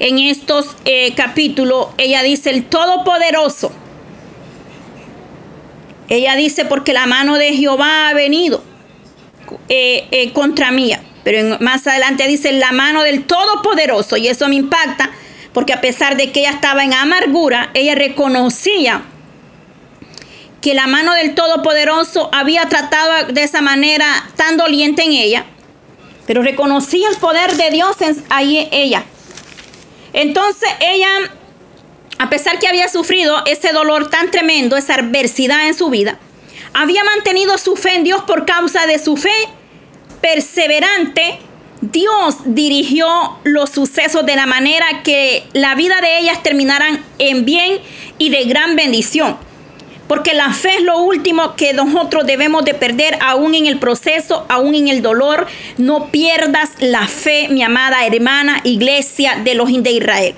En 0.00 0.18
estos 0.18 0.66
eh, 0.84 1.14
capítulos, 1.14 1.90
ella 1.96 2.24
dice 2.24 2.50
el 2.50 2.64
Todopoderoso 2.64 3.70
ella 6.08 6.36
dice, 6.36 6.64
porque 6.64 6.92
la 6.92 7.06
mano 7.06 7.38
de 7.38 7.54
Jehová 7.54 8.08
ha 8.08 8.14
venido 8.14 8.62
eh, 9.68 10.06
eh, 10.10 10.32
contra 10.32 10.70
mí. 10.70 10.92
Pero 11.24 11.58
más 11.60 11.86
adelante 11.86 12.26
dice, 12.26 12.52
la 12.52 12.72
mano 12.72 13.02
del 13.02 13.24
Todopoderoso. 13.24 14.16
Y 14.16 14.28
eso 14.28 14.48
me 14.48 14.56
impacta, 14.56 15.10
porque 15.52 15.72
a 15.72 15.80
pesar 15.80 16.16
de 16.16 16.32
que 16.32 16.40
ella 16.40 16.50
estaba 16.50 16.84
en 16.84 16.94
amargura, 16.94 17.70
ella 17.74 17.94
reconocía 17.94 19.02
que 20.60 20.74
la 20.74 20.86
mano 20.86 21.12
del 21.14 21.34
Todopoderoso 21.34 22.30
había 22.32 22.68
tratado 22.68 23.32
de 23.32 23.42
esa 23.42 23.60
manera 23.60 24.06
tan 24.36 24.56
doliente 24.56 25.02
en 25.02 25.12
ella, 25.12 25.44
pero 26.26 26.42
reconocía 26.42 27.08
el 27.08 27.16
poder 27.16 27.56
de 27.56 27.70
Dios 27.70 28.00
en 28.00 28.24
ahí 28.30 28.68
ella. 28.70 29.04
Entonces 30.12 30.68
ella 30.80 31.08
a 32.22 32.30
pesar 32.30 32.60
que 32.60 32.68
había 32.68 32.86
sufrido 32.88 33.42
ese 33.46 33.72
dolor 33.72 34.08
tan 34.08 34.30
tremendo, 34.30 34.76
esa 34.76 34.94
adversidad 34.94 35.66
en 35.66 35.74
su 35.74 35.90
vida, 35.90 36.20
había 36.72 37.02
mantenido 37.02 37.58
su 37.58 37.74
fe 37.74 37.96
en 37.96 38.04
Dios 38.04 38.22
por 38.22 38.46
causa 38.46 38.86
de 38.86 39.00
su 39.00 39.16
fe 39.16 39.34
perseverante. 40.20 41.40
Dios 41.80 42.36
dirigió 42.44 43.08
los 43.42 43.70
sucesos 43.70 44.24
de 44.24 44.36
la 44.36 44.46
manera 44.46 45.02
que 45.02 45.42
la 45.52 45.74
vida 45.74 46.00
de 46.00 46.20
ellas 46.20 46.44
terminaran 46.44 47.04
en 47.18 47.44
bien 47.44 47.80
y 48.18 48.30
de 48.30 48.44
gran 48.44 48.76
bendición. 48.76 49.36
Porque 50.06 50.32
la 50.32 50.52
fe 50.52 50.76
es 50.76 50.82
lo 50.82 51.00
último 51.00 51.56
que 51.56 51.72
nosotros 51.72 52.24
debemos 52.24 52.64
de 52.64 52.74
perder 52.74 53.18
aún 53.20 53.56
en 53.56 53.66
el 53.66 53.80
proceso, 53.80 54.46
aún 54.48 54.76
en 54.76 54.86
el 54.86 55.02
dolor. 55.02 55.48
No 55.76 56.12
pierdas 56.12 56.70
la 56.78 57.08
fe, 57.08 57.48
mi 57.48 57.64
amada 57.64 58.06
hermana 58.06 58.60
iglesia 58.62 59.40
de 59.42 59.56
los 59.56 59.72
de 59.82 59.90
Israel. 59.90 60.36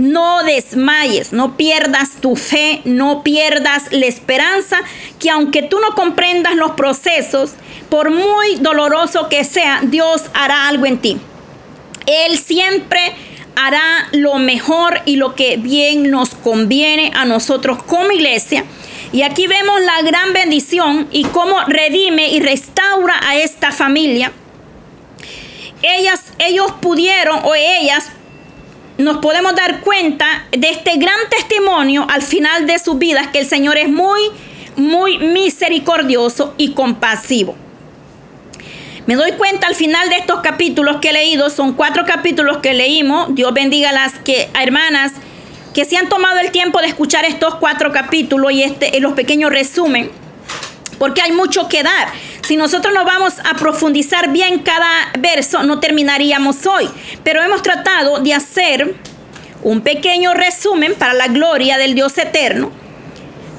No 0.00 0.42
desmayes, 0.44 1.34
no 1.34 1.58
pierdas 1.58 2.12
tu 2.22 2.34
fe, 2.34 2.80
no 2.86 3.22
pierdas 3.22 3.92
la 3.92 4.06
esperanza, 4.06 4.78
que 5.18 5.28
aunque 5.28 5.62
tú 5.62 5.78
no 5.78 5.94
comprendas 5.94 6.54
los 6.54 6.70
procesos, 6.70 7.52
por 7.90 8.10
muy 8.10 8.56
doloroso 8.60 9.28
que 9.28 9.44
sea, 9.44 9.80
Dios 9.82 10.22
hará 10.32 10.68
algo 10.68 10.86
en 10.86 10.98
ti. 10.98 11.18
Él 12.06 12.38
siempre 12.38 13.14
hará 13.56 14.08
lo 14.12 14.38
mejor 14.38 15.02
y 15.04 15.16
lo 15.16 15.34
que 15.34 15.58
bien 15.58 16.10
nos 16.10 16.30
conviene 16.30 17.10
a 17.14 17.26
nosotros 17.26 17.82
como 17.82 18.10
iglesia. 18.10 18.64
Y 19.12 19.20
aquí 19.20 19.48
vemos 19.48 19.82
la 19.82 20.00
gran 20.02 20.32
bendición 20.32 21.08
y 21.10 21.24
cómo 21.24 21.60
redime 21.66 22.30
y 22.30 22.40
restaura 22.40 23.20
a 23.22 23.36
esta 23.36 23.70
familia. 23.70 24.32
Ellas, 25.82 26.22
ellos 26.38 26.72
pudieron 26.80 27.40
o 27.44 27.54
ellas 27.54 28.10
nos 29.00 29.18
podemos 29.18 29.54
dar 29.54 29.80
cuenta 29.80 30.46
de 30.50 30.70
este 30.70 30.96
gran 30.96 31.18
testimonio 31.30 32.06
al 32.08 32.22
final 32.22 32.66
de 32.66 32.78
sus 32.78 32.98
vidas 32.98 33.28
que 33.28 33.40
el 33.40 33.46
Señor 33.46 33.76
es 33.78 33.88
muy, 33.88 34.20
muy 34.76 35.18
misericordioso 35.18 36.54
y 36.56 36.72
compasivo. 36.72 37.56
Me 39.06 39.14
doy 39.16 39.32
cuenta 39.32 39.66
al 39.66 39.74
final 39.74 40.08
de 40.08 40.16
estos 40.16 40.40
capítulos 40.40 40.98
que 41.00 41.10
he 41.10 41.12
leído, 41.12 41.50
son 41.50 41.72
cuatro 41.72 42.04
capítulos 42.04 42.58
que 42.58 42.74
leímos. 42.74 43.34
Dios 43.34 43.52
bendiga 43.52 43.90
a 43.90 43.92
las 43.92 44.12
que, 44.20 44.48
hermanas 44.60 45.12
que 45.74 45.84
se 45.84 45.96
han 45.96 46.08
tomado 46.08 46.38
el 46.38 46.50
tiempo 46.50 46.80
de 46.80 46.88
escuchar 46.88 47.24
estos 47.24 47.54
cuatro 47.56 47.92
capítulos 47.92 48.52
y 48.52 48.62
este, 48.62 48.98
los 49.00 49.14
pequeños 49.14 49.50
resumen, 49.50 50.10
porque 50.98 51.22
hay 51.22 51.32
mucho 51.32 51.68
que 51.68 51.82
dar. 51.82 52.08
Si 52.50 52.56
nosotros 52.56 52.92
no 52.92 53.04
vamos 53.04 53.34
a 53.44 53.54
profundizar 53.54 54.32
bien 54.32 54.58
cada 54.58 55.12
verso, 55.20 55.62
no 55.62 55.78
terminaríamos 55.78 56.66
hoy. 56.66 56.90
Pero 57.22 57.40
hemos 57.40 57.62
tratado 57.62 58.18
de 58.18 58.34
hacer 58.34 58.96
un 59.62 59.82
pequeño 59.82 60.34
resumen 60.34 60.96
para 60.96 61.14
la 61.14 61.28
gloria 61.28 61.78
del 61.78 61.94
Dios 61.94 62.18
eterno 62.18 62.72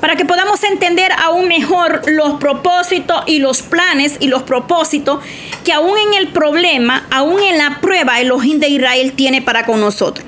para 0.01 0.17
que 0.17 0.25
podamos 0.25 0.61
entender 0.65 1.09
aún 1.13 1.47
mejor 1.47 2.01
los 2.05 2.37
propósitos 2.37 3.23
y 3.27 3.39
los 3.39 3.61
planes 3.61 4.17
y 4.19 4.27
los 4.27 4.43
propósitos 4.43 5.23
que 5.63 5.71
aún 5.71 5.97
en 5.97 6.13
el 6.15 6.27
problema, 6.33 7.07
aún 7.11 7.39
en 7.41 7.59
la 7.59 7.79
prueba, 7.79 8.19
el 8.19 8.25
Elohim 8.25 8.59
de 8.59 8.67
Israel 8.67 9.13
tiene 9.13 9.41
para 9.41 9.65
con 9.65 9.79
nosotros. 9.79 10.25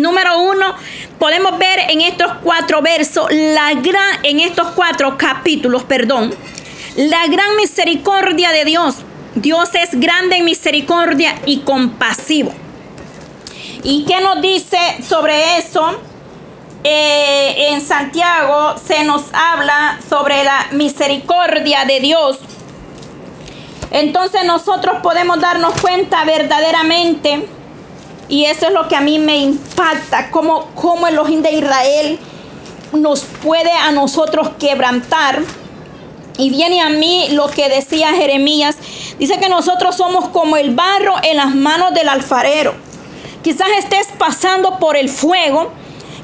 Número 0.00 0.40
uno, 0.40 0.74
podemos 1.18 1.58
ver 1.58 1.80
en 1.90 2.00
estos 2.00 2.32
cuatro 2.42 2.80
versos, 2.80 3.26
la 3.30 3.74
gran, 3.74 4.20
en 4.22 4.40
estos 4.40 4.68
cuatro 4.68 5.18
capítulos, 5.18 5.84
perdón, 5.84 6.34
la 6.96 7.26
gran 7.26 7.56
misericordia 7.56 8.50
de 8.50 8.64
Dios. 8.64 8.96
Dios 9.34 9.70
es 9.74 9.98
grande 9.98 10.36
en 10.36 10.44
misericordia 10.44 11.34
y 11.46 11.60
compasivo. 11.60 12.52
¿Y 13.82 14.04
qué 14.04 14.20
nos 14.20 14.42
dice 14.42 14.78
sobre 15.06 15.58
eso? 15.58 15.98
Eh, 16.84 17.68
en 17.70 17.80
Santiago 17.80 18.74
se 18.76 19.04
nos 19.04 19.22
habla 19.32 20.00
sobre 20.08 20.44
la 20.44 20.66
misericordia 20.72 21.84
de 21.84 22.00
Dios. 22.00 22.38
Entonces 23.90 24.44
nosotros 24.44 24.96
podemos 25.02 25.40
darnos 25.40 25.80
cuenta 25.80 26.24
verdaderamente, 26.24 27.46
y 28.28 28.46
eso 28.46 28.66
es 28.66 28.72
lo 28.72 28.88
que 28.88 28.96
a 28.96 29.00
mí 29.00 29.18
me 29.18 29.36
impacta, 29.36 30.30
cómo, 30.30 30.70
cómo 30.74 31.06
el 31.06 31.18
Ojín 31.18 31.42
de 31.42 31.52
Israel 31.52 32.18
nos 32.92 33.20
puede 33.20 33.72
a 33.72 33.92
nosotros 33.92 34.50
quebrantar. 34.58 35.42
Y 36.38 36.50
viene 36.50 36.80
a 36.80 36.88
mí 36.88 37.28
lo 37.30 37.48
que 37.48 37.68
decía 37.68 38.14
Jeremías. 38.14 38.76
Dice 39.18 39.38
que 39.38 39.48
nosotros 39.48 39.96
somos 39.96 40.28
como 40.28 40.56
el 40.56 40.74
barro 40.74 41.14
en 41.22 41.36
las 41.36 41.54
manos 41.54 41.94
del 41.94 42.08
alfarero. 42.08 42.74
Quizás 43.42 43.68
estés 43.78 44.08
pasando 44.18 44.78
por 44.78 44.96
el 44.96 45.08
fuego 45.08 45.72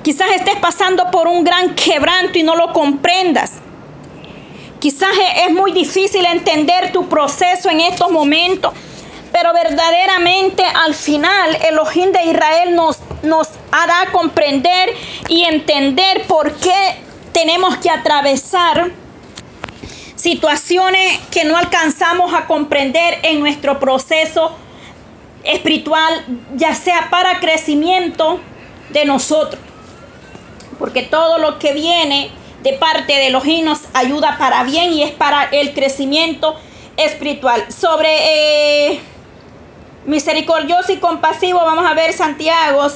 Quizás 0.02 0.30
estés 0.30 0.56
pasando 0.56 1.10
por 1.10 1.26
un 1.26 1.44
gran 1.44 1.74
quebranto 1.74 2.38
y 2.38 2.42
no 2.42 2.54
lo 2.56 2.72
comprendas. 2.72 3.52
Quizás 4.78 5.10
es 5.44 5.52
muy 5.52 5.72
difícil 5.72 6.24
entender 6.24 6.92
tu 6.92 7.08
proceso 7.08 7.68
en 7.68 7.80
estos 7.80 8.10
momentos, 8.10 8.72
pero 9.32 9.52
verdaderamente 9.52 10.62
al 10.64 10.94
final 10.94 11.58
el 11.68 11.78
ojín 11.78 12.12
de 12.12 12.24
Israel 12.24 12.76
nos, 12.76 12.98
nos 13.22 13.48
hará 13.72 14.10
comprender 14.12 14.94
y 15.28 15.44
entender 15.44 16.22
por 16.28 16.54
qué 16.54 17.02
tenemos 17.32 17.76
que 17.76 17.90
atravesar 17.90 18.90
situaciones 20.18 21.18
que 21.30 21.44
no 21.44 21.56
alcanzamos 21.56 22.34
a 22.34 22.46
comprender 22.46 23.18
en 23.22 23.40
nuestro 23.40 23.80
proceso 23.80 24.54
espiritual, 25.44 26.26
ya 26.56 26.74
sea 26.74 27.08
para 27.08 27.40
crecimiento 27.40 28.38
de 28.90 29.06
nosotros 29.06 29.62
porque 30.78 31.02
todo 31.02 31.38
lo 31.38 31.58
que 31.58 31.72
viene 31.72 32.30
de 32.62 32.74
parte 32.74 33.14
de 33.14 33.30
los 33.30 33.44
hinos 33.46 33.80
ayuda 33.94 34.36
para 34.38 34.62
bien 34.64 34.92
y 34.92 35.02
es 35.02 35.10
para 35.10 35.44
el 35.44 35.74
crecimiento 35.74 36.56
espiritual. 36.96 37.66
Sobre 37.72 38.92
eh, 38.92 39.00
misericordioso 40.06 40.92
y 40.92 40.96
compasivo, 40.96 41.58
vamos 41.60 41.84
a 41.86 41.94
ver 41.94 42.12
Santiago. 42.12 42.86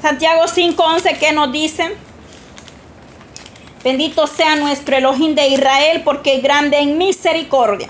Santiago 0.00 0.44
5:11 0.44 1.18
que 1.18 1.32
nos 1.32 1.52
dice, 1.52 1.94
bendito 3.84 4.26
sea 4.26 4.56
nuestro 4.56 4.96
Elohim 4.96 5.34
de 5.34 5.46
Israel 5.48 6.02
porque 6.04 6.36
es 6.36 6.42
grande 6.42 6.78
en 6.78 6.98
misericordia. 6.98 7.88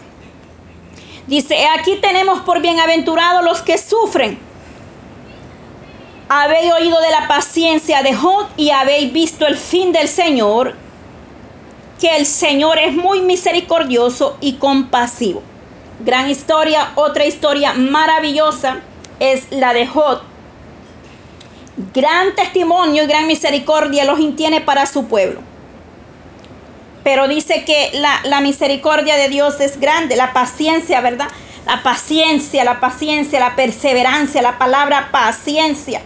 Dice, 1.26 1.66
aquí 1.78 1.96
tenemos 2.02 2.40
por 2.40 2.60
bienaventurados 2.60 3.42
los 3.42 3.62
que 3.62 3.78
sufren 3.78 4.38
habéis 6.28 6.72
oído 6.72 7.00
de 7.00 7.10
la 7.10 7.28
paciencia 7.28 8.02
de 8.02 8.14
Job 8.14 8.46
y 8.56 8.70
habéis 8.70 9.12
visto 9.12 9.46
el 9.46 9.56
fin 9.56 9.92
del 9.92 10.08
Señor, 10.08 10.74
que 12.00 12.16
el 12.16 12.26
Señor 12.26 12.78
es 12.78 12.94
muy 12.94 13.20
misericordioso 13.20 14.36
y 14.40 14.54
compasivo. 14.54 15.42
Gran 16.04 16.28
historia, 16.28 16.92
otra 16.96 17.24
historia 17.24 17.72
maravillosa 17.74 18.80
es 19.20 19.50
la 19.50 19.72
de 19.72 19.86
Job. 19.86 20.22
Gran 21.92 22.34
testimonio 22.34 23.04
y 23.04 23.06
gran 23.06 23.26
misericordia 23.26 24.04
los 24.04 24.18
tiene 24.36 24.60
para 24.60 24.86
su 24.86 25.06
pueblo. 25.06 25.40
Pero 27.04 27.28
dice 27.28 27.64
que 27.64 27.90
la, 27.94 28.20
la 28.24 28.40
misericordia 28.40 29.16
de 29.16 29.28
Dios 29.28 29.60
es 29.60 29.78
grande, 29.78 30.16
la 30.16 30.32
paciencia, 30.32 31.00
¿verdad? 31.00 31.28
La 31.66 31.82
paciencia, 31.82 32.64
la 32.64 32.80
paciencia, 32.80 33.38
la 33.38 33.54
perseverancia, 33.54 34.42
la 34.42 34.58
palabra 34.58 35.10
paciencia 35.12 36.00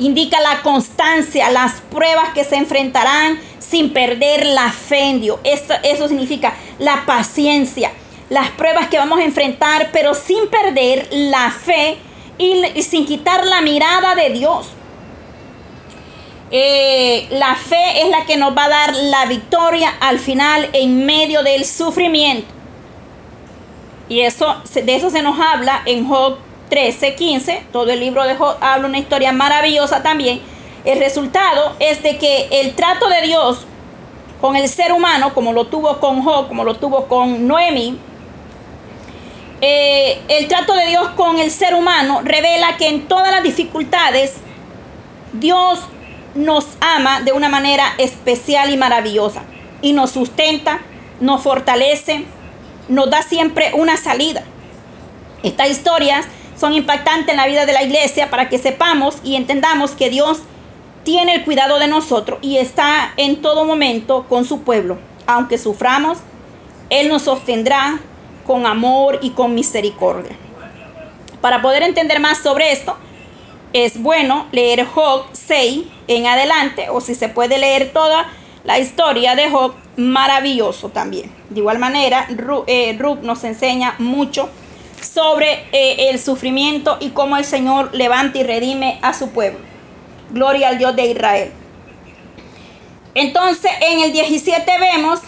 indica 0.00 0.40
la 0.40 0.62
constancia, 0.62 1.50
las 1.50 1.80
pruebas 1.82 2.30
que 2.30 2.44
se 2.44 2.56
enfrentarán 2.56 3.38
sin 3.58 3.92
perder 3.92 4.46
la 4.46 4.72
fe 4.72 5.10
en 5.10 5.20
Dios. 5.20 5.38
Eso, 5.44 5.74
eso 5.82 6.08
significa 6.08 6.54
la 6.78 7.04
paciencia, 7.06 7.92
las 8.30 8.50
pruebas 8.50 8.88
que 8.88 8.98
vamos 8.98 9.20
a 9.20 9.24
enfrentar, 9.24 9.90
pero 9.92 10.14
sin 10.14 10.48
perder 10.48 11.06
la 11.10 11.50
fe 11.50 11.98
y, 12.38 12.82
sin 12.82 13.06
quitar 13.06 13.46
la 13.46 13.60
mirada 13.60 14.14
de 14.14 14.30
Dios. 14.30 14.68
Eh, 16.52 17.28
la 17.30 17.54
fe 17.54 18.02
es 18.02 18.08
la 18.08 18.24
que 18.26 18.36
nos 18.36 18.56
va 18.56 18.64
a 18.64 18.68
dar 18.68 18.94
la 18.94 19.26
victoria 19.26 19.94
al 20.00 20.18
final 20.18 20.68
en 20.72 21.06
medio 21.06 21.42
del 21.42 21.64
sufrimiento. 21.64 22.48
Y 24.08 24.20
eso, 24.20 24.56
de 24.74 24.94
eso 24.96 25.10
se 25.10 25.22
nos 25.22 25.38
habla 25.38 25.82
en 25.86 26.08
Job 26.08 26.38
13, 26.68 27.14
15, 27.14 27.64
todo 27.72 27.90
el 27.90 28.00
libro 28.00 28.24
de 28.24 28.34
Job 28.34 28.56
habla 28.60 28.88
una 28.88 28.98
historia 28.98 29.32
maravillosa 29.32 30.02
también. 30.02 30.40
El 30.84 30.98
resultado 30.98 31.76
es 31.78 32.02
de 32.02 32.18
que 32.18 32.48
el 32.50 32.74
trato 32.74 33.08
de 33.08 33.22
Dios 33.22 33.66
con 34.40 34.56
el 34.56 34.68
ser 34.68 34.92
humano, 34.92 35.32
como 35.34 35.52
lo 35.52 35.66
tuvo 35.66 36.00
con 36.00 36.22
Job, 36.22 36.48
como 36.48 36.64
lo 36.64 36.74
tuvo 36.74 37.06
con 37.06 37.46
Noemi, 37.46 37.98
eh, 39.60 40.20
el 40.28 40.48
trato 40.48 40.74
de 40.74 40.86
Dios 40.86 41.10
con 41.10 41.38
el 41.38 41.50
ser 41.50 41.74
humano 41.74 42.22
revela 42.24 42.76
que 42.78 42.88
en 42.88 43.06
todas 43.06 43.30
las 43.30 43.42
dificultades 43.42 44.36
Dios 45.34 45.80
nos 46.34 46.66
ama 46.80 47.22
de 47.22 47.32
una 47.32 47.48
manera 47.48 47.84
especial 47.98 48.70
y 48.70 48.76
maravillosa 48.76 49.42
y 49.82 49.92
nos 49.92 50.10
sustenta, 50.10 50.80
nos 51.20 51.42
fortalece, 51.42 52.24
nos 52.88 53.10
da 53.10 53.22
siempre 53.22 53.72
una 53.74 53.96
salida. 53.96 54.42
Estas 55.42 55.70
historias 55.70 56.26
son 56.58 56.74
impactantes 56.74 57.30
en 57.30 57.36
la 57.36 57.46
vida 57.46 57.66
de 57.66 57.72
la 57.72 57.82
iglesia 57.82 58.30
para 58.30 58.48
que 58.48 58.58
sepamos 58.58 59.16
y 59.24 59.36
entendamos 59.36 59.92
que 59.92 60.10
Dios 60.10 60.40
tiene 61.04 61.34
el 61.34 61.44
cuidado 61.44 61.78
de 61.78 61.88
nosotros 61.88 62.38
y 62.42 62.58
está 62.58 63.12
en 63.16 63.40
todo 63.40 63.64
momento 63.64 64.26
con 64.28 64.44
su 64.44 64.62
pueblo. 64.62 64.98
Aunque 65.26 65.56
suframos, 65.56 66.18
Él 66.90 67.08
nos 67.08 67.22
sostendrá 67.22 68.00
con 68.46 68.66
amor 68.66 69.18
y 69.22 69.30
con 69.30 69.54
misericordia. 69.54 70.36
Para 71.40 71.62
poder 71.62 71.82
entender 71.82 72.20
más 72.20 72.38
sobre 72.38 72.72
esto, 72.72 72.96
es 73.72 74.02
bueno 74.02 74.46
leer 74.52 74.84
Job 74.86 75.26
6 75.32 75.84
en 76.08 76.26
adelante, 76.26 76.88
o 76.90 77.00
si 77.00 77.14
se 77.14 77.28
puede 77.28 77.58
leer 77.58 77.92
toda 77.92 78.30
la 78.64 78.78
historia 78.78 79.34
de 79.34 79.48
Job, 79.48 79.74
maravilloso 79.96 80.88
también. 80.90 81.32
De 81.48 81.60
igual 81.60 81.78
manera, 81.78 82.26
Ruth, 82.36 82.64
eh, 82.66 82.98
nos 83.22 83.44
enseña 83.44 83.94
mucho 83.98 84.48
sobre 85.00 85.64
eh, 85.72 86.10
el 86.10 86.18
sufrimiento 86.18 86.98
y 87.00 87.10
cómo 87.10 87.36
el 87.36 87.44
Señor 87.44 87.94
levanta 87.94 88.38
y 88.38 88.42
redime 88.42 88.98
a 89.02 89.14
su 89.14 89.30
pueblo. 89.30 89.60
Gloria 90.30 90.68
al 90.68 90.78
Dios 90.78 90.94
de 90.94 91.06
Israel. 91.06 91.52
Entonces 93.14 93.70
en 93.80 94.00
el 94.02 94.12
17 94.12 94.70
vemos 94.78 95.20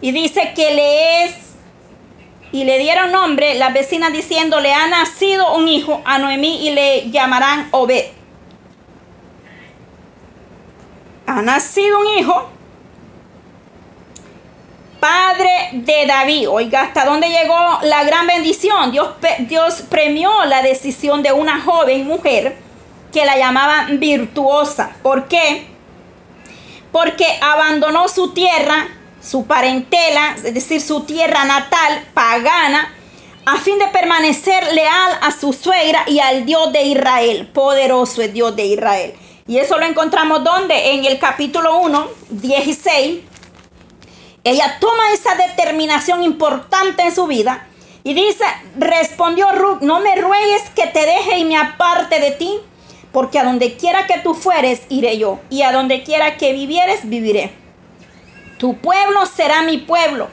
y 0.00 0.12
dice 0.12 0.52
que 0.54 0.74
le 0.74 1.24
es 1.24 1.47
y 2.52 2.64
le 2.64 2.78
dieron 2.78 3.12
nombre 3.12 3.54
las 3.54 3.72
vecinas 3.72 4.12
diciendo 4.12 4.60
le 4.60 4.72
ha 4.72 4.88
nacido 4.88 5.54
un 5.54 5.68
hijo 5.68 6.00
a 6.04 6.18
Noemí 6.18 6.66
y 6.66 6.70
le 6.70 7.10
llamarán 7.10 7.68
Obed. 7.72 8.06
Ha 11.26 11.42
nacido 11.42 12.00
un 12.00 12.06
hijo 12.18 12.50
padre 14.98 15.70
de 15.72 16.06
David. 16.06 16.48
Oiga, 16.48 16.82
¿hasta 16.82 17.04
dónde 17.04 17.28
llegó 17.28 17.78
la 17.82 18.04
gran 18.04 18.26
bendición? 18.26 18.90
Dios, 18.92 19.10
Dios 19.40 19.82
premió 19.88 20.44
la 20.46 20.62
decisión 20.62 21.22
de 21.22 21.32
una 21.32 21.60
joven 21.60 22.06
mujer 22.06 22.56
que 23.12 23.24
la 23.24 23.36
llamaban 23.36 24.00
virtuosa. 24.00 24.96
¿Por 25.02 25.28
qué? 25.28 25.66
Porque 26.92 27.26
abandonó 27.40 28.08
su 28.08 28.32
tierra, 28.32 28.88
su 29.20 29.46
parentela, 29.46 30.36
es 30.36 30.54
decir, 30.54 30.80
su 30.80 31.02
tierra 31.02 31.44
natal, 31.44 32.04
pagana, 32.14 32.94
a 33.46 33.56
fin 33.56 33.78
de 33.78 33.88
permanecer 33.88 34.72
leal 34.72 35.18
a 35.22 35.30
su 35.30 35.52
suegra 35.52 36.04
y 36.06 36.20
al 36.20 36.44
Dios 36.44 36.72
de 36.72 36.82
Israel. 36.82 37.48
Poderoso 37.52 38.22
es 38.22 38.32
Dios 38.32 38.54
de 38.54 38.66
Israel. 38.66 39.14
Y 39.46 39.58
eso 39.58 39.78
lo 39.78 39.86
encontramos 39.86 40.44
donde? 40.44 40.92
En 40.92 41.04
el 41.04 41.18
capítulo 41.18 41.78
1, 41.78 42.08
16 42.30 43.20
ella 44.44 44.78
toma 44.80 45.12
esa 45.12 45.34
determinación 45.34 46.22
importante 46.22 47.02
en 47.02 47.14
su 47.14 47.26
vida 47.26 47.66
y 48.02 48.14
dice, 48.14 48.44
respondió 48.78 49.52
Ruth, 49.52 49.80
no 49.82 50.00
me 50.00 50.16
ruegues 50.16 50.62
que 50.74 50.86
te 50.86 51.00
deje 51.00 51.38
y 51.38 51.44
me 51.44 51.58
aparte 51.58 52.18
de 52.18 52.30
ti, 52.30 52.58
porque 53.12 53.38
a 53.38 53.44
donde 53.44 53.76
quiera 53.76 54.06
que 54.06 54.20
tú 54.20 54.34
fueres, 54.34 54.80
iré 54.88 55.18
yo, 55.18 55.40
y 55.50 55.62
a 55.62 55.72
donde 55.72 56.02
quiera 56.02 56.38
que 56.38 56.54
vivieres, 56.54 57.00
viviré. 57.02 57.52
Tu 58.58 58.76
pueblo 58.76 59.24
será 59.26 59.62
mi 59.62 59.78
pueblo, 59.78 60.28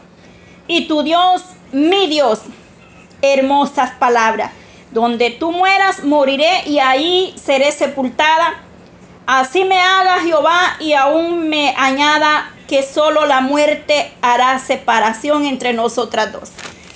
y 0.67 0.87
tu 0.87 1.03
Dios, 1.03 1.43
mi 1.71 2.07
Dios. 2.07 2.41
Hermosas 3.21 3.91
palabras. 3.91 4.51
Donde 4.91 5.31
tú 5.31 5.51
mueras, 5.51 6.03
moriré, 6.03 6.63
y 6.65 6.79
ahí 6.79 7.33
seré 7.41 7.71
sepultada. 7.71 8.61
Así 9.25 9.63
me 9.63 9.79
haga 9.79 10.19
Jehová, 10.21 10.75
y 10.79 10.93
aún 10.93 11.49
me 11.49 11.73
añada 11.77 12.51
que 12.67 12.83
solo 12.83 13.25
la 13.25 13.41
muerte 13.41 14.11
hará 14.21 14.57
separación 14.59 15.45
entre 15.45 15.73
nosotras 15.73 16.31
dos. 16.31 16.51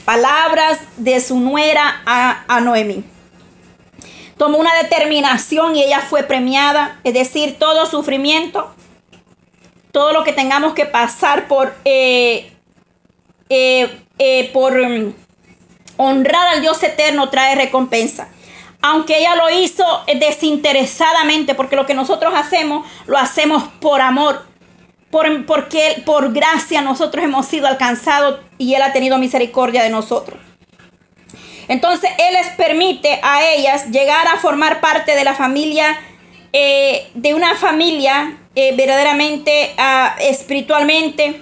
Palabras 0.06 0.80
de 0.98 1.22
su 1.22 1.40
nuera 1.40 2.02
a, 2.06 2.44
a 2.48 2.60
Noemí 2.62 3.04
tomó 4.40 4.58
una 4.58 4.74
determinación 4.82 5.76
y 5.76 5.84
ella 5.84 6.00
fue 6.00 6.24
premiada. 6.24 7.00
Es 7.04 7.14
decir, 7.14 7.58
todo 7.60 7.86
sufrimiento, 7.86 8.74
todo 9.92 10.14
lo 10.14 10.24
que 10.24 10.34
tengamos 10.34 10.74
que 10.74 10.86
pasar 10.86 11.48
por, 11.48 11.74
eh, 11.86 12.52
eh, 13.50 13.90
eh, 14.18 14.50
por 14.54 14.78
mm, 14.78 15.14
honrar 15.98 16.48
al 16.50 16.62
Dios 16.62 16.82
eterno 16.84 17.30
trae 17.30 17.56
recompensa. 17.56 18.30
Aunque 18.82 19.20
ella 19.20 19.36
lo 19.36 19.50
hizo 19.50 19.84
desinteresadamente, 20.20 21.54
porque 21.54 21.76
lo 21.76 21.86
que 21.86 21.94
nosotros 21.94 22.34
hacemos, 22.36 22.88
lo 23.08 23.18
hacemos 23.18 23.64
por 23.82 24.00
amor. 24.00 24.48
Por, 25.12 25.46
porque 25.46 26.04
por 26.06 26.32
gracia 26.34 26.82
nosotros 26.82 27.26
hemos 27.26 27.48
sido 27.48 27.68
alcanzados 27.68 28.42
y 28.60 28.76
Él 28.76 28.84
ha 28.84 28.94
tenido 28.94 29.18
misericordia 29.18 29.84
de 29.84 29.90
nosotros. 29.90 30.40
Entonces 31.68 32.12
Él 32.18 32.34
les 32.34 32.48
permite 32.50 33.20
a 33.22 33.46
ellas 33.52 33.90
llegar 33.90 34.28
a 34.28 34.38
formar 34.38 34.82
parte 34.82 35.16
de 35.16 35.24
la 35.24 35.34
familia, 35.34 35.98
eh, 36.54 37.10
de 37.14 37.34
una 37.34 37.56
familia 37.56 38.38
eh, 38.62 38.74
verdaderamente 38.76 39.74
ah, 39.78 40.18
espiritualmente, 40.20 41.42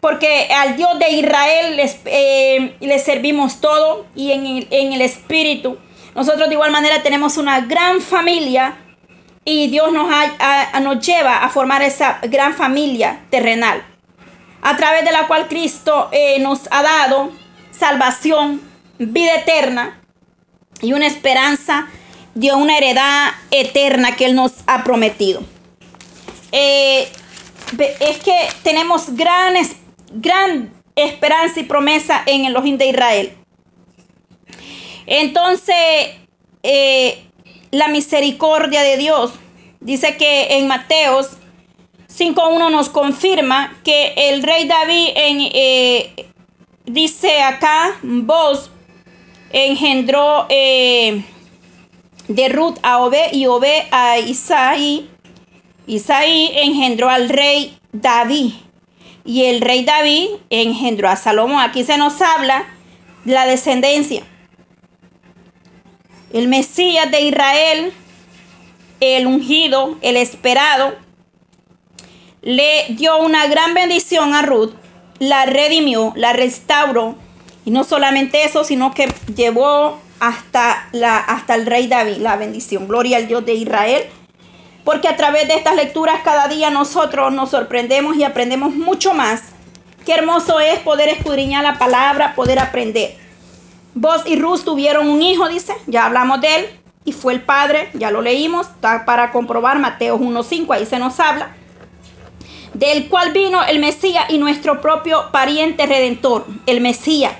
porque 0.00 0.48
al 0.56 0.74
Dios 0.74 0.98
de 0.98 1.10
Israel 1.10 1.76
les, 1.76 1.98
eh, 2.06 2.98
servimos 3.04 3.60
todo 3.60 4.06
y 4.14 4.32
en 4.32 4.46
el, 4.92 5.02
espíritu. 5.02 5.76
Nosotros 6.14 6.48
de 6.48 6.54
igual 6.54 6.70
manera 6.70 7.02
tenemos 7.02 7.36
una 7.36 7.60
gran 7.60 8.00
familia 8.00 8.74
y 9.44 9.66
Dios 9.66 9.92
nos, 9.92 10.08
nos 10.80 11.06
lleva 11.06 11.44
a 11.44 11.50
formar 11.50 11.82
esa 11.82 12.20
gran 12.22 12.54
familia 12.54 13.20
terrenal, 13.28 13.84
a 14.62 14.78
través 14.78 15.04
de 15.04 15.12
la 15.12 15.26
cual 15.26 15.46
Cristo 15.46 16.10
nos 16.40 16.60
ha 16.70 16.82
dado 16.82 17.32
salvación 17.70 18.62
vida 18.98 19.34
eterna 19.34 20.00
y 20.80 20.94
una 20.94 21.06
esperanza 21.06 21.86
de 22.34 22.50
una 22.54 22.78
heredad 22.78 23.32
eterna 23.50 24.16
que 24.16 24.24
Él 24.24 24.34
nos 24.34 24.52
ha 24.66 24.84
prometido. 24.84 25.53
Eh, 26.56 27.08
es 27.98 28.18
que 28.18 28.48
tenemos 28.62 29.16
gran, 29.16 29.56
esperanza 30.94 31.58
y 31.58 31.64
promesa 31.64 32.22
en 32.26 32.44
el 32.44 32.52
Elohim 32.52 32.78
de 32.78 32.86
Israel. 32.90 33.36
Entonces, 35.04 36.14
eh, 36.62 37.24
la 37.72 37.88
misericordia 37.88 38.82
de 38.82 38.96
Dios 38.96 39.32
dice 39.80 40.16
que 40.16 40.58
en 40.58 40.68
Mateos 40.68 41.30
5.1 42.08 42.70
nos 42.70 42.88
confirma 42.88 43.76
que 43.82 44.14
el 44.16 44.44
rey 44.44 44.68
David 44.68 45.08
en, 45.16 45.40
eh, 45.40 46.28
dice 46.84 47.42
acá, 47.42 47.98
vos 48.04 48.70
engendró 49.50 50.46
de 50.48 51.24
Ruth 52.48 52.78
a 52.84 53.02
Obed 53.02 53.32
y 53.32 53.46
Obed 53.46 53.88
a 53.90 54.20
Isaí. 54.20 55.10
Isaí 55.86 56.50
engendró 56.54 57.10
al 57.10 57.28
rey 57.28 57.78
David 57.92 58.52
y 59.24 59.44
el 59.44 59.60
rey 59.60 59.84
David 59.84 60.28
engendró 60.50 61.08
a 61.08 61.16
Salomón. 61.16 61.60
Aquí 61.60 61.84
se 61.84 61.98
nos 61.98 62.20
habla 62.20 62.64
la 63.24 63.46
descendencia. 63.46 64.22
El 66.32 66.48
Mesías 66.48 67.10
de 67.10 67.22
Israel, 67.22 67.92
el 69.00 69.26
ungido, 69.26 69.96
el 70.02 70.16
esperado, 70.16 70.94
le 72.42 72.86
dio 72.90 73.18
una 73.18 73.46
gran 73.46 73.72
bendición 73.72 74.34
a 74.34 74.42
Ruth, 74.42 74.72
la 75.18 75.46
redimió, 75.46 76.12
la 76.16 76.32
restauró 76.32 77.16
y 77.64 77.70
no 77.70 77.84
solamente 77.84 78.44
eso, 78.44 78.64
sino 78.64 78.92
que 78.92 79.08
llevó 79.34 79.98
hasta, 80.20 80.88
la, 80.92 81.18
hasta 81.18 81.54
el 81.54 81.66
rey 81.66 81.86
David 81.86 82.18
la 82.18 82.36
bendición. 82.36 82.88
Gloria 82.88 83.16
al 83.16 83.28
Dios 83.28 83.44
de 83.46 83.54
Israel. 83.54 84.02
Porque 84.84 85.08
a 85.08 85.16
través 85.16 85.48
de 85.48 85.54
estas 85.54 85.76
lecturas 85.76 86.20
cada 86.22 86.46
día 86.48 86.70
nosotros 86.70 87.32
nos 87.32 87.50
sorprendemos 87.50 88.16
y 88.16 88.24
aprendemos 88.24 88.74
mucho 88.74 89.14
más. 89.14 89.42
Qué 90.04 90.12
hermoso 90.12 90.60
es 90.60 90.78
poder 90.80 91.08
escudriñar 91.08 91.62
la 91.62 91.78
palabra, 91.78 92.34
poder 92.34 92.58
aprender. 92.58 93.16
Vos 93.94 94.22
y 94.26 94.36
Ruth 94.36 94.64
tuvieron 94.64 95.08
un 95.08 95.22
hijo, 95.22 95.48
dice, 95.48 95.72
ya 95.86 96.04
hablamos 96.04 96.40
de 96.40 96.56
él, 96.56 96.66
y 97.04 97.12
fue 97.12 97.32
el 97.32 97.42
padre, 97.42 97.90
ya 97.94 98.10
lo 98.10 98.20
leímos, 98.20 98.66
está 98.66 99.04
para 99.04 99.30
comprobar 99.30 99.78
Mateo 99.78 100.18
1.5, 100.18 100.74
ahí 100.74 100.84
se 100.84 100.98
nos 100.98 101.20
habla, 101.20 101.54
del 102.74 103.08
cual 103.08 103.32
vino 103.32 103.62
el 103.64 103.78
Mesías 103.78 104.24
y 104.30 104.38
nuestro 104.38 104.80
propio 104.80 105.30
pariente 105.30 105.86
redentor, 105.86 106.46
el 106.66 106.80
Mesías 106.80 107.32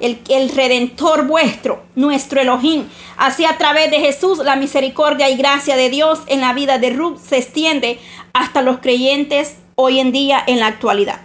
el, 0.00 0.48
redentor 0.50 1.26
vuestro, 1.26 1.84
nuestro 1.94 2.40
Elohim. 2.40 2.88
Así 3.16 3.44
a 3.44 3.56
través 3.56 3.90
de 3.90 4.00
Jesús 4.00 4.38
la 4.38 4.56
misericordia 4.56 5.28
y 5.30 5.36
gracia 5.36 5.76
de 5.76 5.90
Dios 5.90 6.20
en 6.26 6.40
la 6.40 6.52
vida 6.52 6.78
de 6.78 6.90
Ruth 6.90 7.18
se 7.18 7.38
extiende 7.38 7.98
hasta 8.32 8.62
los 8.62 8.78
creyentes 8.78 9.56
hoy 9.74 10.00
en 10.00 10.12
día 10.12 10.42
en 10.46 10.60
la 10.60 10.66
actualidad. 10.66 11.20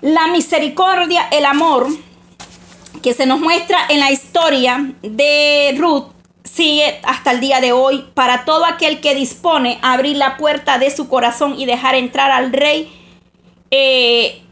La 0.00 0.28
misericordia, 0.28 1.28
el 1.30 1.44
amor 1.44 1.88
que 3.02 3.14
se 3.14 3.26
nos 3.26 3.40
muestra 3.40 3.78
en 3.88 4.00
la 4.00 4.10
historia 4.10 4.92
de 5.02 5.74
Ruth 5.78 6.06
sigue 6.44 7.00
hasta 7.04 7.32
el 7.32 7.40
día 7.40 7.60
de 7.60 7.72
hoy 7.72 8.06
para 8.14 8.44
todo 8.44 8.64
aquel 8.64 9.00
que 9.00 9.14
dispone 9.14 9.78
a 9.82 9.92
abrir 9.92 10.16
la 10.16 10.36
puerta 10.36 10.78
de 10.78 10.90
su 10.90 11.08
corazón 11.08 11.58
y 11.58 11.66
dejar 11.66 11.94
entrar 11.94 12.30
al 12.30 12.52
rey 12.52 12.92
eh, 13.70 14.42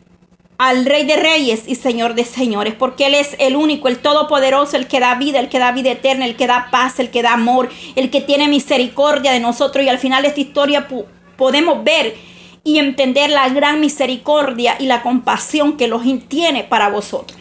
al 0.59 0.87
Rey 0.87 1.05
de 1.05 1.17
Reyes 1.17 1.65
y 1.67 1.75
Señor 1.75 2.15
de 2.15 2.25
Señores, 2.25 2.75
porque 2.75 3.07
Él 3.07 3.15
es 3.15 3.37
el 3.39 3.57
único, 3.57 3.89
el 3.89 3.99
Todopoderoso, 3.99 4.77
el 4.77 4.87
que 4.87 5.01
da 5.01 5.15
vida, 5.15 5.39
el 5.39 5.49
que 5.49 5.59
da 5.59 5.73
vida 5.73 5.91
eterna, 5.91 6.25
el 6.25 6.37
que 6.37 6.47
da 6.47 6.69
paz, 6.71 6.99
el 6.99 7.11
que 7.11 7.23
da 7.23 7.35
amor, 7.35 7.69
el 7.95 8.11
que 8.11 8.21
tiene 8.21 8.49
misericordia 8.49 9.33
de 9.33 9.41
nosotros. 9.41 9.85
Y 9.85 9.89
al 9.89 9.99
final 9.99 10.23
de 10.23 10.29
esta 10.29 10.41
historia 10.41 10.89
podemos 11.37 11.85
ver 11.85 12.15
y 12.65 12.79
entender 12.79 13.31
la 13.31 13.49
gran 13.51 13.81
misericordia 13.81 14.77
y 14.79 14.87
la 14.87 15.03
compasión 15.03 15.77
que 15.77 15.89
los 15.89 16.03
tiene 16.29 16.65
para 16.65 16.89
vosotros. 16.89 17.39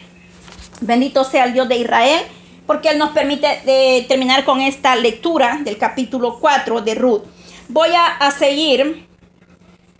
Bendito 0.80 1.24
sea 1.24 1.44
el 1.44 1.54
Dios 1.54 1.68
de 1.68 1.78
Israel, 1.78 2.20
porque 2.66 2.90
Él 2.90 2.98
nos 2.98 3.10
permite 3.10 3.60
eh, 3.66 4.04
terminar 4.08 4.44
con 4.44 4.60
esta 4.60 4.94
lectura 4.94 5.58
del 5.64 5.78
capítulo 5.78 6.38
4 6.38 6.82
de 6.82 6.94
Ruth. 6.94 7.22
Voy 7.68 7.88
a 7.94 8.30
seguir 8.30 9.06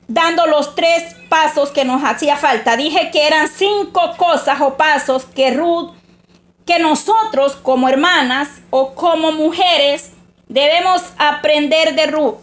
dando 0.09 0.47
los 0.47 0.75
tres 0.75 1.15
pasos 1.29 1.71
que 1.71 1.85
nos 1.85 2.03
hacía 2.03 2.37
falta. 2.37 2.77
Dije 2.77 3.11
que 3.11 3.27
eran 3.27 3.49
cinco 3.49 4.17
cosas 4.17 4.61
o 4.61 4.77
pasos 4.77 5.25
que 5.25 5.51
Ruth, 5.51 5.91
que 6.65 6.79
nosotros 6.79 7.57
como 7.57 7.89
hermanas 7.89 8.49
o 8.71 8.95
como 8.95 9.33
mujeres 9.33 10.13
debemos 10.49 11.03
aprender 11.19 11.95
de 11.95 12.07
Ruth. 12.07 12.37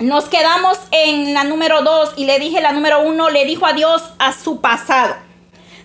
Nos 0.00 0.26
quedamos 0.26 0.78
en 0.90 1.32
la 1.32 1.44
número 1.44 1.82
dos 1.82 2.12
y 2.16 2.26
le 2.26 2.38
dije 2.38 2.60
la 2.60 2.72
número 2.72 3.00
uno, 3.00 3.30
le 3.30 3.44
dijo 3.46 3.64
adiós 3.64 4.02
a 4.18 4.32
su 4.32 4.60
pasado. 4.60 5.14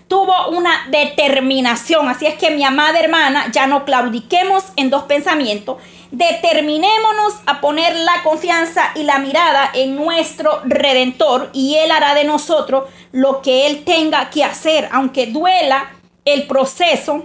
Tuvo 0.06 0.48
una 0.48 0.88
determinación, 0.90 2.06
así 2.08 2.26
es 2.26 2.34
que 2.34 2.50
mi 2.50 2.62
amada 2.62 3.00
hermana, 3.00 3.50
ya 3.50 3.66
no 3.66 3.86
claudiquemos 3.86 4.64
en 4.76 4.90
dos 4.90 5.04
pensamientos 5.04 5.78
Determinémonos 6.12 7.36
a 7.46 7.62
poner 7.62 7.96
la 7.96 8.22
confianza 8.22 8.90
y 8.94 9.02
la 9.02 9.18
mirada 9.18 9.70
en 9.72 9.96
nuestro 9.96 10.60
Redentor 10.66 11.48
y 11.54 11.76
Él 11.76 11.90
hará 11.90 12.14
de 12.14 12.24
nosotros 12.24 12.90
lo 13.12 13.40
que 13.40 13.66
Él 13.66 13.82
tenga 13.84 14.28
que 14.28 14.44
hacer, 14.44 14.90
aunque 14.92 15.28
duela 15.28 15.90
el 16.26 16.46
proceso, 16.46 17.24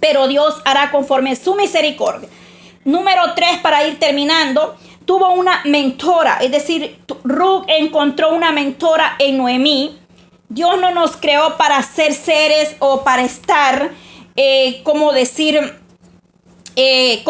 pero 0.00 0.26
Dios 0.26 0.60
hará 0.64 0.90
conforme 0.90 1.36
su 1.36 1.54
misericordia. 1.54 2.28
Número 2.84 3.34
tres, 3.36 3.58
para 3.62 3.86
ir 3.86 4.00
terminando, 4.00 4.76
tuvo 5.04 5.32
una 5.32 5.60
mentora, 5.64 6.38
es 6.40 6.50
decir, 6.50 6.98
Ruth 7.22 7.66
encontró 7.68 8.34
una 8.34 8.50
mentora 8.50 9.14
en 9.20 9.38
Noemí. 9.38 9.96
Dios 10.48 10.80
no 10.80 10.90
nos 10.90 11.16
creó 11.16 11.56
para 11.56 11.80
ser 11.84 12.12
seres 12.12 12.74
o 12.80 13.04
para 13.04 13.22
estar, 13.22 13.92
eh, 14.34 14.80
como 14.82 15.12
decir, 15.12 15.79
eh, 16.76 17.22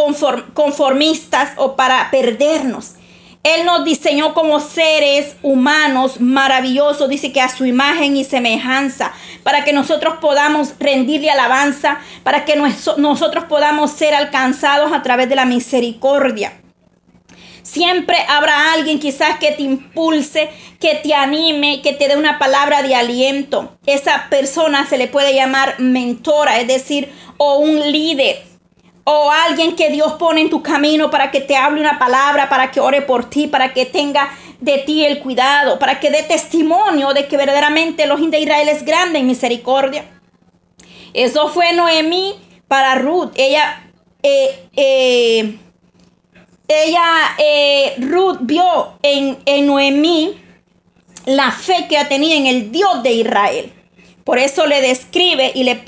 conformistas 0.54 1.52
o 1.56 1.76
para 1.76 2.10
perdernos. 2.10 2.94
Él 3.42 3.64
nos 3.64 3.86
diseñó 3.86 4.34
como 4.34 4.60
seres 4.60 5.34
humanos 5.42 6.20
maravillosos, 6.20 7.08
dice 7.08 7.32
que 7.32 7.40
a 7.40 7.48
su 7.48 7.64
imagen 7.64 8.14
y 8.14 8.24
semejanza, 8.24 9.12
para 9.42 9.64
que 9.64 9.72
nosotros 9.72 10.16
podamos 10.20 10.74
rendirle 10.78 11.30
alabanza, 11.30 12.00
para 12.22 12.44
que 12.44 12.56
nosotros 12.56 13.44
podamos 13.44 13.92
ser 13.92 14.14
alcanzados 14.14 14.92
a 14.92 15.02
través 15.02 15.30
de 15.30 15.36
la 15.36 15.46
misericordia. 15.46 16.52
Siempre 17.62 18.16
habrá 18.28 18.74
alguien 18.74 18.98
quizás 18.98 19.38
que 19.38 19.52
te 19.52 19.62
impulse, 19.62 20.50
que 20.78 20.96
te 20.96 21.14
anime, 21.14 21.80
que 21.82 21.94
te 21.94 22.08
dé 22.08 22.16
una 22.16 22.38
palabra 22.38 22.82
de 22.82 22.94
aliento. 22.94 23.78
Esa 23.86 24.28
persona 24.28 24.86
se 24.86 24.98
le 24.98 25.08
puede 25.08 25.34
llamar 25.34 25.78
mentora, 25.78 26.60
es 26.60 26.66
decir, 26.66 27.10
o 27.38 27.58
un 27.58 27.90
líder 27.90 28.49
o 29.04 29.30
alguien 29.30 29.76
que 29.76 29.90
Dios 29.90 30.14
pone 30.14 30.42
en 30.42 30.50
tu 30.50 30.62
camino 30.62 31.10
para 31.10 31.30
que 31.30 31.40
te 31.40 31.56
hable 31.56 31.80
una 31.80 31.98
palabra, 31.98 32.48
para 32.48 32.70
que 32.70 32.80
ore 32.80 33.02
por 33.02 33.28
ti, 33.28 33.46
para 33.46 33.72
que 33.72 33.86
tenga 33.86 34.30
de 34.60 34.78
ti 34.78 35.04
el 35.04 35.20
cuidado, 35.20 35.78
para 35.78 36.00
que 36.00 36.10
dé 36.10 36.22
testimonio 36.22 37.14
de 37.14 37.26
que 37.26 37.36
verdaderamente 37.36 38.04
el 38.04 38.12
ojín 38.12 38.30
de 38.30 38.40
Israel 38.40 38.68
es 38.68 38.84
grande 38.84 39.18
en 39.18 39.26
misericordia. 39.26 40.04
Eso 41.14 41.48
fue 41.48 41.72
Noemí 41.72 42.34
para 42.68 42.94
Ruth. 42.96 43.32
Ella, 43.34 43.90
eh, 44.22 44.68
eh, 44.76 45.58
ella, 46.68 47.34
eh, 47.38 47.94
Ruth 47.98 48.38
vio 48.42 48.98
en, 49.02 49.38
en 49.46 49.66
Noemí 49.66 50.40
la 51.26 51.50
fe 51.50 51.86
que 51.88 52.04
tenía 52.04 52.36
en 52.36 52.46
el 52.46 52.70
Dios 52.70 53.02
de 53.02 53.12
Israel. 53.12 53.72
Por 54.24 54.38
eso 54.38 54.66
le 54.66 54.80
describe 54.80 55.52
y 55.54 55.64
le 55.64 55.82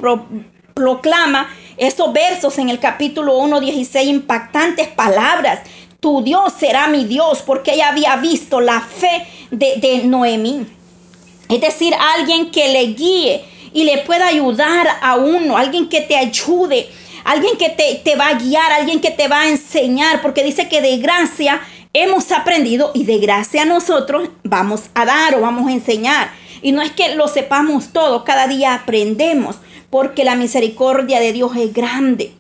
proclama 0.74 1.48
esos 1.77 2.12
versos 2.12 2.59
en 2.59 2.68
el 2.68 2.79
capítulo 2.79 3.39
1, 3.39 3.61
16, 3.61 4.09
impactantes 4.09 4.89
palabras. 4.89 5.61
Tu 6.01 6.23
Dios 6.23 6.53
será 6.59 6.89
mi 6.89 7.05
Dios, 7.05 7.43
porque 7.47 7.75
ella 7.75 7.89
había 7.89 8.16
visto 8.16 8.61
la 8.61 8.81
fe 8.81 9.27
de, 9.51 9.77
de 9.77 10.05
Noemí. 10.05 10.66
Es 11.49 11.61
decir, 11.61 11.95
alguien 12.16 12.51
que 12.51 12.68
le 12.73 12.87
guíe 12.95 13.45
y 13.73 13.85
le 13.85 13.99
pueda 13.99 14.27
ayudar 14.27 14.87
a 15.01 15.16
uno, 15.16 15.57
alguien 15.57 15.89
que 15.89 16.01
te 16.01 16.16
ayude, 16.16 16.89
alguien 17.25 17.57
que 17.57 17.70
te, 17.70 18.01
te 18.05 18.16
va 18.16 18.29
a 18.29 18.35
guiar, 18.35 18.73
alguien 18.73 19.01
que 19.01 19.11
te 19.11 19.29
va 19.29 19.43
a 19.43 19.49
enseñar, 19.49 20.23
porque 20.23 20.43
dice 20.43 20.68
que 20.68 20.81
de 20.81 20.99
gracia 20.99 21.61
hemos 21.93 22.33
aprendido 22.33 22.91
y 22.95 23.05
de 23.05 23.18
gracia 23.18 23.64
nosotros 23.64 24.31
vamos 24.45 24.85
a 24.95 25.05
dar 25.05 25.35
o 25.35 25.41
vamos 25.41 25.68
a 25.68 25.73
enseñar. 25.73 26.41
Y 26.62 26.72
no 26.72 26.80
es 26.80 26.92
que 26.92 27.14
lo 27.16 27.28
sepamos 27.28 27.92
todo, 27.92 28.24
cada 28.24 28.46
día 28.46 28.74
aprendemos 28.74 29.56
porque 29.90 30.24
la 30.24 30.36
misericordia 30.36 31.20
de 31.20 31.32
Dios 31.32 31.54
es 31.56 31.72
grande. 31.74 32.32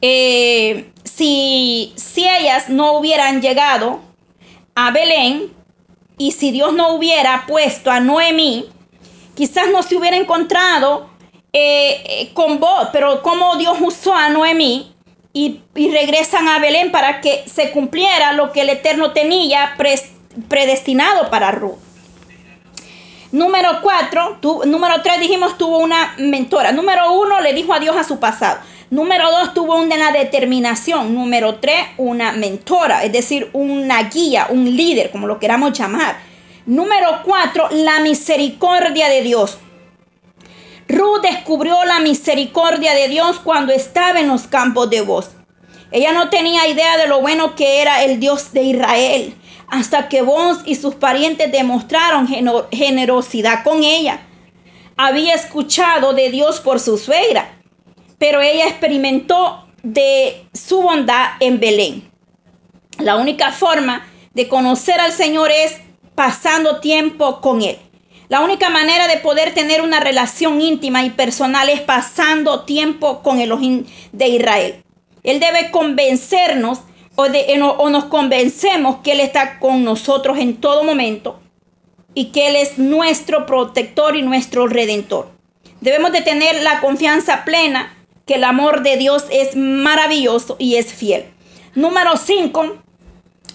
Eh, 0.00 0.90
si, 1.04 1.92
si 1.96 2.28
ellas 2.28 2.68
no 2.68 2.92
hubieran 2.92 3.42
llegado 3.42 4.00
a 4.74 4.90
Belén 4.90 5.52
y 6.16 6.32
si 6.32 6.50
Dios 6.50 6.72
no 6.72 6.94
hubiera 6.94 7.44
puesto 7.46 7.90
a 7.90 8.00
Noemí, 8.00 8.66
quizás 9.34 9.70
no 9.70 9.82
se 9.82 9.96
hubiera 9.96 10.16
encontrado 10.16 11.10
eh, 11.52 12.02
eh, 12.04 12.30
con 12.34 12.60
vos, 12.60 12.88
pero 12.92 13.22
como 13.22 13.56
Dios 13.56 13.78
usó 13.80 14.14
a 14.14 14.28
Noemí 14.28 14.94
y, 15.32 15.60
regresan 15.74 16.48
a 16.48 16.58
Belén 16.58 16.90
para 16.90 17.20
que 17.20 17.44
se 17.46 17.70
cumpliera 17.70 18.32
lo 18.32 18.52
que 18.52 18.62
el 18.62 18.70
Eterno 18.70 19.12
tenía 19.12 19.76
predestinado 20.48 21.30
para 21.30 21.52
Ruth. 21.52 21.87
Número 23.30 23.80
cuatro, 23.82 24.38
número 24.64 25.02
tres 25.02 25.20
dijimos 25.20 25.58
tuvo 25.58 25.78
una 25.78 26.14
mentora. 26.16 26.72
Número 26.72 27.12
uno 27.12 27.40
le 27.40 27.52
dijo 27.52 27.74
adiós 27.74 27.94
a 27.94 28.04
su 28.04 28.18
pasado. 28.18 28.60
Número 28.90 29.30
dos 29.30 29.52
tuvo 29.52 29.76
una 29.76 30.12
determinación. 30.12 31.14
Número 31.14 31.56
tres, 31.56 31.88
una 31.98 32.32
mentora, 32.32 33.04
es 33.04 33.12
decir, 33.12 33.50
una 33.52 34.04
guía, 34.04 34.46
un 34.48 34.64
líder, 34.64 35.10
como 35.10 35.26
lo 35.26 35.38
queramos 35.38 35.78
llamar. 35.78 36.16
Número 36.64 37.20
cuatro, 37.22 37.68
la 37.70 38.00
misericordia 38.00 39.10
de 39.10 39.20
Dios. 39.20 39.58
Ruth 40.88 41.20
descubrió 41.20 41.84
la 41.84 42.00
misericordia 42.00 42.94
de 42.94 43.08
Dios 43.08 43.40
cuando 43.40 43.74
estaba 43.74 44.20
en 44.20 44.28
los 44.28 44.46
campos 44.46 44.88
de 44.88 45.02
voz. 45.02 45.32
Ella 45.90 46.12
no 46.12 46.30
tenía 46.30 46.66
idea 46.66 46.96
de 46.96 47.06
lo 47.06 47.20
bueno 47.20 47.54
que 47.54 47.82
era 47.82 48.04
el 48.04 48.20
Dios 48.20 48.54
de 48.54 48.62
Israel 48.62 49.34
hasta 49.70 50.08
que 50.08 50.22
vos 50.22 50.58
y 50.64 50.74
sus 50.74 50.94
parientes 50.94 51.52
demostraron 51.52 52.28
generosidad 52.70 53.64
con 53.64 53.82
ella. 53.82 54.20
Había 54.96 55.34
escuchado 55.34 56.14
de 56.14 56.30
Dios 56.30 56.60
por 56.60 56.80
su 56.80 56.98
suegra, 56.98 57.60
pero 58.18 58.40
ella 58.40 58.66
experimentó 58.66 59.68
de 59.82 60.46
su 60.52 60.82
bondad 60.82 61.32
en 61.40 61.60
Belén. 61.60 62.10
La 62.98 63.16
única 63.16 63.52
forma 63.52 64.06
de 64.34 64.48
conocer 64.48 65.00
al 65.00 65.12
Señor 65.12 65.50
es 65.52 65.76
pasando 66.14 66.80
tiempo 66.80 67.40
con 67.40 67.62
Él. 67.62 67.78
La 68.28 68.40
única 68.40 68.68
manera 68.68 69.08
de 69.08 69.18
poder 69.18 69.54
tener 69.54 69.80
una 69.80 70.00
relación 70.00 70.60
íntima 70.60 71.04
y 71.04 71.10
personal 71.10 71.68
es 71.68 71.80
pasando 71.80 72.64
tiempo 72.64 73.22
con 73.22 73.40
el 73.40 73.86
de 74.12 74.28
Israel. 74.28 74.84
Él 75.22 75.40
debe 75.40 75.70
convencernos 75.70 76.80
o, 77.18 77.90
nos 77.90 78.04
convencemos 78.04 78.98
que 79.02 79.12
Él 79.12 79.20
está 79.20 79.58
con 79.58 79.82
nosotros 79.82 80.38
en 80.38 80.56
todo 80.56 80.84
momento 80.84 81.40
y 82.14 82.26
que 82.26 82.48
Él 82.48 82.56
es 82.56 82.78
nuestro 82.78 83.44
protector 83.44 84.16
y 84.16 84.22
nuestro 84.22 84.68
redentor. 84.68 85.28
Debemos 85.80 86.12
de 86.12 86.22
tener 86.22 86.62
la 86.62 86.80
confianza 86.80 87.44
plena 87.44 87.96
que 88.24 88.34
el 88.34 88.44
amor 88.44 88.82
de 88.82 88.96
Dios 88.96 89.24
es 89.32 89.56
maravilloso 89.56 90.54
y 90.60 90.76
es 90.76 90.92
fiel. 90.92 91.24
Número 91.74 92.16
5. 92.16 92.76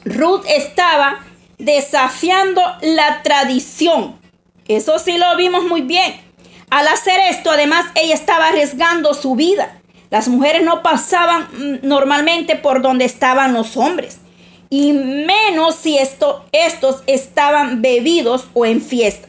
Ruth 0.06 0.44
estaba 0.48 1.24
desafiando 1.58 2.62
la 2.82 3.24
tradición. 3.24 4.20
Eso 4.68 5.00
sí 5.00 5.18
lo 5.18 5.38
vimos 5.38 5.64
muy 5.64 5.82
bien. 5.82 6.20
Al 6.70 6.88
hacer 6.88 7.20
esto, 7.30 7.52
además, 7.52 7.86
ella 7.96 8.14
estaba 8.14 8.48
arriesgando 8.48 9.14
su 9.14 9.36
vida. 9.36 9.80
Las 10.14 10.28
mujeres 10.28 10.62
no 10.62 10.84
pasaban 10.84 11.48
mm, 11.52 11.88
normalmente 11.88 12.56
por 12.56 12.84
donde 12.84 13.04
estaban 13.04 13.52
los 13.52 13.76
hombres. 13.78 14.20
Y 14.70 14.94
menos 14.94 15.74
si 15.74 15.98
esto, 15.98 16.46
estos 16.52 17.02
estaban 17.08 17.82
bebidos 17.82 18.46
o 18.54 18.68
en 18.68 18.80
fiesta. 18.80 19.28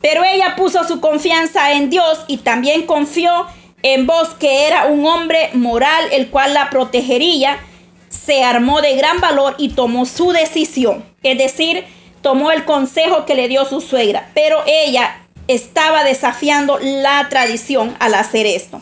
Pero 0.00 0.24
ella 0.24 0.56
puso 0.56 0.82
su 0.82 1.00
confianza 1.00 1.74
en 1.74 1.90
Dios 1.90 2.24
y 2.26 2.38
también 2.38 2.86
confió 2.86 3.46
en 3.84 4.08
vos 4.08 4.30
que 4.30 4.66
era 4.66 4.86
un 4.86 5.06
hombre 5.06 5.50
moral 5.52 6.06
el 6.10 6.28
cual 6.28 6.54
la 6.54 6.70
protegería. 6.70 7.60
Se 8.08 8.42
armó 8.42 8.80
de 8.80 8.96
gran 8.96 9.20
valor 9.20 9.54
y 9.58 9.74
tomó 9.74 10.06
su 10.06 10.32
decisión. 10.32 11.04
Es 11.22 11.38
decir, 11.38 11.84
tomó 12.20 12.50
el 12.50 12.64
consejo 12.64 13.26
que 13.26 13.36
le 13.36 13.46
dio 13.46 13.64
su 13.64 13.80
suegra. 13.80 14.28
Pero 14.34 14.64
ella 14.66 15.24
estaba 15.46 16.02
desafiando 16.02 16.80
la 16.82 17.28
tradición 17.28 17.94
al 18.00 18.14
hacer 18.14 18.46
esto. 18.46 18.80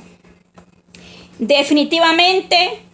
Definitivamente, 1.39 2.85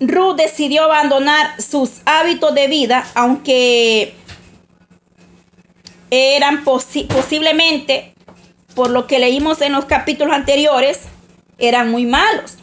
Ruth 0.00 0.36
decidió 0.36 0.84
abandonar 0.84 1.60
sus 1.62 2.00
hábitos 2.04 2.54
de 2.54 2.66
vida, 2.68 3.06
aunque 3.14 4.14
eran 6.10 6.64
posiblemente, 6.64 8.14
por 8.74 8.90
lo 8.90 9.06
que 9.06 9.18
leímos 9.18 9.60
en 9.60 9.72
los 9.72 9.84
capítulos 9.84 10.34
anteriores, 10.34 11.00
eran 11.58 11.90
muy 11.90 12.06
malos. 12.06 12.56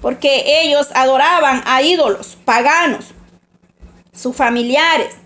Porque 0.00 0.62
ellos 0.62 0.88
adoraban 0.94 1.62
a 1.66 1.82
ídolos 1.82 2.36
paganos, 2.44 3.06
sus 4.12 4.36
familiares. 4.36 5.16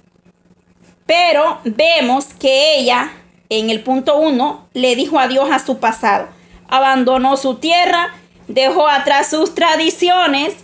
Pero 1.05 1.61
vemos 1.65 2.27
que 2.39 2.79
ella, 2.79 3.13
en 3.49 3.71
el 3.71 3.83
punto 3.83 4.17
uno, 4.17 4.69
le 4.73 4.97
dijo 4.97 5.19
adiós 5.19 5.51
a 5.51 5.59
su 5.59 5.79
pasado. 5.79 6.29
Abandonó 6.69 7.37
su 7.37 7.57
tierra 7.57 8.15
dejó 8.49 8.89
atrás 8.89 9.31
sus 9.31 9.55
tradiciones 9.55 10.55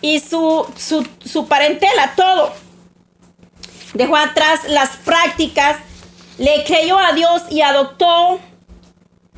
y 0.00 0.20
su, 0.20 0.66
su, 0.76 1.46
parentela, 1.46 2.14
todo. 2.16 2.52
Dejó 3.94 4.16
atrás 4.16 4.60
las 4.68 4.90
prácticas, 4.98 5.78
le 6.38 6.64
creyó 6.64 6.98
a 6.98 7.12
Dios 7.12 7.42
y 7.50 7.60
adoptó 7.60 8.40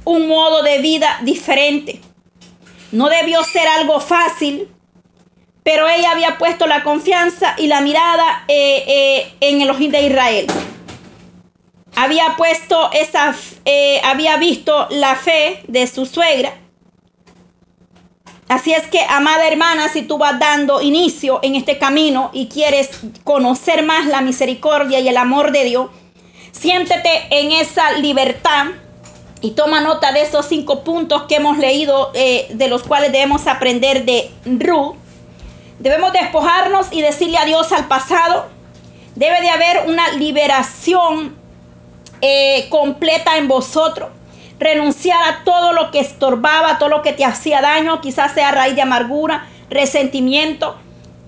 un 0.05 0.29
modo 0.29 0.63
de 0.63 0.79
vida 0.79 1.19
diferente. 1.23 2.01
No 2.93 3.09
debió 3.09 3.43
ser 3.45 3.67
algo 3.67 4.01
fácil, 4.01 4.69
pero 5.63 5.89
ella 5.89 6.13
había 6.13 6.39
puesto 6.39 6.67
la 6.67 6.83
confianza 6.83 7.55
y 7.59 7.67
la 7.67 7.81
mirada 7.81 8.45
eh, 8.49 8.85
eh, 8.87 9.35
en 9.41 9.61
el 9.61 9.71
ojín 9.71 9.91
de 9.91 10.03
Israel. 10.03 10.47
Había 11.97 12.37
puesto 12.37 12.91
esa, 12.93 13.35
eh, 13.65 14.01
había 14.05 14.37
visto 14.37 14.89
la 14.91 15.15
fe 15.17 15.63
de 15.69 15.87
su 15.87 16.07
suegra 16.07 16.64
Así 18.49 18.75
es 18.75 18.87
que, 18.89 19.01
amada 19.09 19.47
hermana, 19.47 19.89
si 19.89 20.03
tú 20.03 20.19
vas 20.19 20.39
dando 20.39 20.83
inicio 20.83 21.41
en 21.43 21.55
este 21.55 21.79
camino 21.79 22.31
y 22.33 22.49
quieres 22.49 22.91
conocer 23.25 23.83
más 23.83 24.07
la 24.07 24.21
misericordia 24.21 25.01
y 25.01 25.09
el 25.09 25.17
amor 25.17 25.51
de 25.51 25.65
Dios, 25.65 25.91
siéntete 26.53 27.27
en 27.31 27.53
esa 27.53 27.93
libertad 27.93 28.67
y 29.41 29.53
toma 29.53 29.81
nota 29.81 30.13
de 30.13 30.23
esos 30.23 30.47
cinco 30.47 30.85
puntos 30.85 31.23
que 31.23 31.37
hemos 31.37 31.57
leído, 31.57 32.11
eh, 32.15 32.49
de 32.51 32.69
los 32.69 32.83
cuales 32.83 33.13
debemos 33.13 33.47
aprender 33.47 34.05
de 34.05 34.31
Ruth. 34.45 34.97
Debemos 35.79 36.13
despojarnos 36.13 36.89
y 36.93 37.01
decirle 37.01 37.39
adiós 37.39 37.73
al 37.73 37.89
pasado. 37.89 38.47
Debe 39.15 39.41
de 39.41 39.49
haber 39.49 39.89
una 39.89 40.13
liberación 40.13 41.37
eh, 42.21 42.67
completa 42.69 43.39
en 43.39 43.49
vosotros 43.49 44.11
renunciar 44.59 45.23
a 45.23 45.45
todo 45.45 45.73
lo 45.73 45.91
que 45.91 46.01
estorbaba, 46.01 46.79
todo 46.79 46.89
lo 46.89 47.03
que 47.03 47.13
te 47.13 47.25
hacía 47.25 47.61
daño, 47.61 48.01
quizás 48.01 48.33
sea 48.33 48.51
raíz 48.53 48.75
de 48.75 48.83
amargura, 48.83 49.47
resentimiento. 49.71 50.77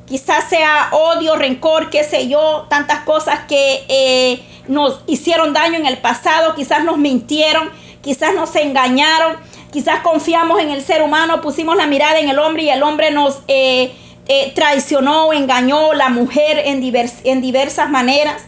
quizás 0.06 0.48
sea 0.48 0.90
odio, 0.92 1.34
rencor, 1.34 1.90
qué 1.90 2.04
sé 2.04 2.28
yo, 2.28 2.66
tantas 2.70 3.00
cosas 3.00 3.40
que 3.48 3.84
eh, 3.88 4.40
nos 4.68 5.00
hicieron 5.08 5.52
daño 5.52 5.76
en 5.78 5.86
el 5.86 5.98
pasado, 5.98 6.54
quizás 6.54 6.84
nos 6.84 6.96
mintieron, 6.96 7.70
quizás 8.02 8.32
nos 8.34 8.54
engañaron, 8.54 9.36
quizás 9.72 10.00
confiamos 10.02 10.60
en 10.60 10.70
el 10.70 10.84
ser 10.84 11.02
humano, 11.02 11.40
pusimos 11.40 11.76
la 11.76 11.86
mirada 11.86 12.20
en 12.20 12.28
el 12.28 12.38
hombre 12.38 12.62
y 12.62 12.70
el 12.70 12.84
hombre 12.84 13.10
nos 13.10 13.40
eh, 13.48 13.92
eh, 14.28 14.52
traicionó 14.54 15.32
engañó, 15.32 15.92
la 15.92 16.08
mujer 16.08 16.62
en, 16.64 16.82
en 17.24 17.40
diversas 17.40 17.90
maneras. 17.90 18.42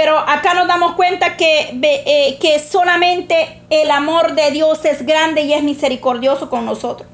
Pero 0.00 0.18
acá 0.18 0.54
nos 0.54 0.66
damos 0.66 0.92
cuenta 0.94 1.36
que, 1.36 1.78
eh, 1.82 2.38
que 2.40 2.58
solamente 2.58 3.60
el 3.68 3.90
amor 3.90 4.34
de 4.34 4.50
Dios 4.50 4.82
es 4.86 5.04
grande 5.04 5.42
y 5.42 5.52
es 5.52 5.62
misericordioso 5.62 6.48
con 6.48 6.64
nosotros. 6.64 7.06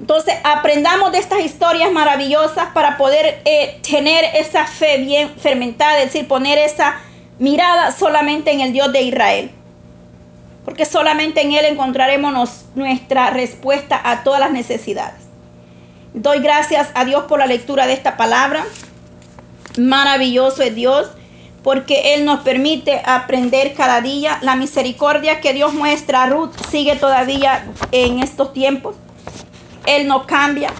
Entonces, 0.00 0.34
aprendamos 0.42 1.12
de 1.12 1.18
estas 1.18 1.44
historias 1.44 1.92
maravillosas 1.92 2.70
para 2.74 2.96
poder 2.96 3.42
eh, 3.44 3.78
tener 3.88 4.24
esa 4.34 4.66
fe 4.66 4.98
bien 4.98 5.30
fermentada, 5.38 6.00
es 6.00 6.06
decir, 6.06 6.26
poner 6.26 6.58
esa 6.58 6.96
mirada 7.38 7.92
solamente 7.92 8.50
en 8.50 8.60
el 8.60 8.72
Dios 8.72 8.92
de 8.92 9.02
Israel. 9.02 9.52
Porque 10.64 10.84
solamente 10.84 11.42
en 11.42 11.52
Él 11.52 11.66
encontraremos 11.66 12.64
nuestra 12.74 13.30
respuesta 13.30 14.00
a 14.02 14.24
todas 14.24 14.40
las 14.40 14.50
necesidades. 14.50 15.20
Doy 16.12 16.40
gracias 16.40 16.88
a 16.94 17.04
Dios 17.04 17.22
por 17.28 17.38
la 17.38 17.46
lectura 17.46 17.86
de 17.86 17.92
esta 17.92 18.16
palabra. 18.16 18.64
Maravilloso 19.78 20.62
es 20.62 20.74
Dios 20.74 21.08
porque 21.62 22.14
Él 22.14 22.24
nos 22.24 22.40
permite 22.40 23.02
aprender 23.04 23.74
cada 23.74 24.00
día. 24.00 24.38
La 24.42 24.56
misericordia 24.56 25.40
que 25.40 25.52
Dios 25.52 25.74
muestra 25.74 26.24
a 26.24 26.26
Ruth 26.26 26.52
sigue 26.70 26.96
todavía 26.96 27.66
en 27.92 28.22
estos 28.22 28.52
tiempos. 28.52 28.96
Él 29.86 30.06
no 30.06 30.26
cambia. 30.26 30.70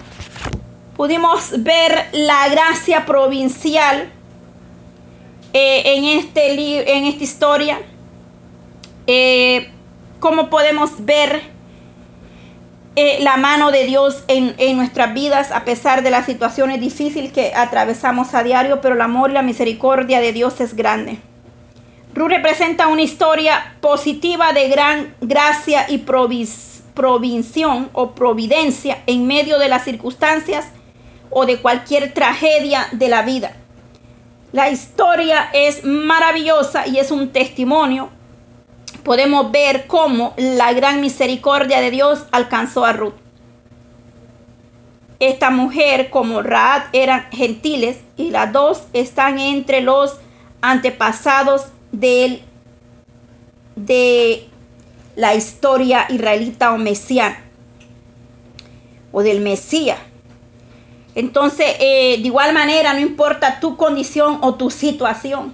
Pudimos 0.95 1.63
ver 1.63 2.07
la 2.11 2.49
gracia 2.49 3.05
provincial 3.05 4.11
eh, 5.53 5.81
en, 5.85 6.05
este, 6.05 6.97
en 6.97 7.05
esta 7.05 7.23
historia. 7.23 7.81
Eh, 9.07 9.71
cómo 10.19 10.49
podemos 10.49 10.91
ver 11.05 11.41
eh, 13.01 13.19
la 13.21 13.37
mano 13.37 13.71
de 13.71 13.85
Dios 13.85 14.25
en, 14.27 14.55
en, 14.57 14.75
nuestras 14.75 15.13
vidas 15.13 15.51
a 15.53 15.63
pesar 15.63 16.03
de 16.03 16.09
las 16.09 16.25
situaciones 16.25 16.81
difíciles 16.81 17.31
que 17.31 17.53
atravesamos 17.55 18.33
a 18.33 18.43
diario, 18.43 18.81
pero 18.81 18.95
el 18.95 19.01
amor 19.01 19.29
y 19.29 19.35
la 19.35 19.41
misericordia 19.41 20.19
de 20.19 20.33
Dios 20.33 20.59
es 20.59 20.75
grande. 20.75 21.17
Ruth 22.13 22.27
representa 22.27 22.87
una 22.87 23.01
historia 23.01 23.75
positiva 23.79 24.51
de 24.51 24.67
gran 24.67 25.15
gracia 25.21 25.85
y 25.87 25.99
provisión 25.99 27.89
o 27.93 28.11
providencia 28.11 29.01
en 29.07 29.25
medio 29.27 29.59
de 29.59 29.69
las 29.69 29.85
circunstancias 29.85 30.67
o 31.29 31.45
de 31.45 31.61
cualquier 31.61 32.13
tragedia 32.13 32.85
de 32.91 33.07
la 33.07 33.21
vida. 33.21 33.53
La 34.51 34.69
historia 34.69 35.49
es 35.53 35.85
maravillosa 35.85 36.85
y 36.85 36.99
es 36.99 37.11
un 37.11 37.29
testimonio 37.29 38.09
podemos 39.03 39.51
ver 39.51 39.87
cómo 39.87 40.33
la 40.37 40.73
gran 40.73 41.01
misericordia 41.01 41.81
de 41.81 41.91
Dios 41.91 42.25
alcanzó 42.31 42.85
a 42.85 42.93
Ruth. 42.93 43.15
Esta 45.19 45.49
mujer 45.49 46.09
como 46.09 46.41
Raad 46.41 46.83
eran 46.93 47.29
gentiles 47.31 47.97
y 48.15 48.31
las 48.31 48.53
dos 48.53 48.83
están 48.93 49.37
entre 49.39 49.81
los 49.81 50.15
antepasados 50.61 51.67
de 51.91 52.41
la 55.15 55.35
historia 55.35 56.05
israelita 56.09 56.71
o 56.73 56.77
mesiana 56.77 57.43
o 59.11 59.23
del 59.23 59.41
Mesías. 59.41 59.99
Entonces, 61.15 61.75
eh, 61.79 62.17
de 62.21 62.27
igual 62.27 62.53
manera, 62.53 62.93
no 62.93 62.99
importa 62.99 63.59
tu 63.59 63.75
condición 63.75 64.37
o 64.41 64.55
tu 64.55 64.69
situación, 64.69 65.53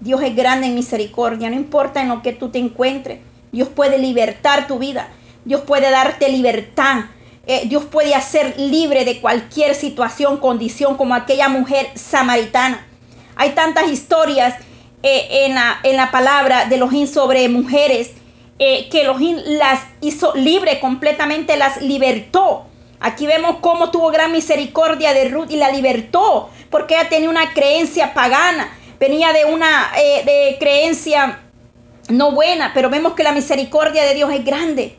Dios 0.00 0.22
es 0.22 0.36
grande 0.36 0.66
en 0.66 0.74
misericordia, 0.74 1.48
no 1.48 1.56
importa 1.56 2.02
en 2.02 2.08
lo 2.08 2.22
que 2.22 2.32
tú 2.32 2.50
te 2.50 2.58
encuentres. 2.58 3.20
Dios 3.50 3.68
puede 3.68 3.98
libertar 3.98 4.66
tu 4.66 4.78
vida. 4.78 5.08
Dios 5.44 5.62
puede 5.62 5.90
darte 5.90 6.28
libertad. 6.28 7.06
Eh, 7.46 7.62
Dios 7.66 7.84
puede 7.84 8.14
hacer 8.14 8.58
libre 8.58 9.04
de 9.04 9.20
cualquier 9.20 9.74
situación, 9.74 10.36
condición, 10.38 10.96
como 10.96 11.14
aquella 11.14 11.48
mujer 11.48 11.88
samaritana. 11.94 12.86
Hay 13.36 13.50
tantas 13.50 13.90
historias 13.90 14.54
eh, 15.02 15.46
en, 15.46 15.54
la, 15.54 15.78
en, 15.82 15.96
la, 15.96 16.10
palabra 16.10 16.66
de 16.66 16.74
Elohim 16.74 17.06
sobre 17.06 17.48
mujeres 17.48 18.10
eh, 18.58 18.88
que 18.90 19.02
Elohim 19.02 19.36
las 19.46 19.80
hizo 20.00 20.34
libre, 20.34 20.80
completamente 20.80 21.56
las 21.56 21.80
libertó. 21.80 22.66
Aquí 22.98 23.26
vemos 23.26 23.56
cómo 23.60 23.90
tuvo 23.90 24.10
gran 24.10 24.32
misericordia 24.32 25.14
de 25.14 25.28
Ruth 25.28 25.50
y 25.50 25.56
la 25.56 25.70
libertó, 25.70 26.50
porque 26.70 26.94
ella 26.94 27.08
tenía 27.08 27.30
una 27.30 27.52
creencia 27.52 28.12
pagana 28.12 28.68
venía 28.98 29.32
de 29.32 29.44
una 29.44 29.92
eh, 29.96 30.22
de 30.24 30.56
creencia 30.58 31.40
no 32.08 32.32
buena, 32.32 32.72
pero 32.74 32.90
vemos 32.90 33.14
que 33.14 33.22
la 33.22 33.32
misericordia 33.32 34.04
de 34.04 34.14
Dios 34.14 34.30
es 34.32 34.44
grande. 34.44 34.96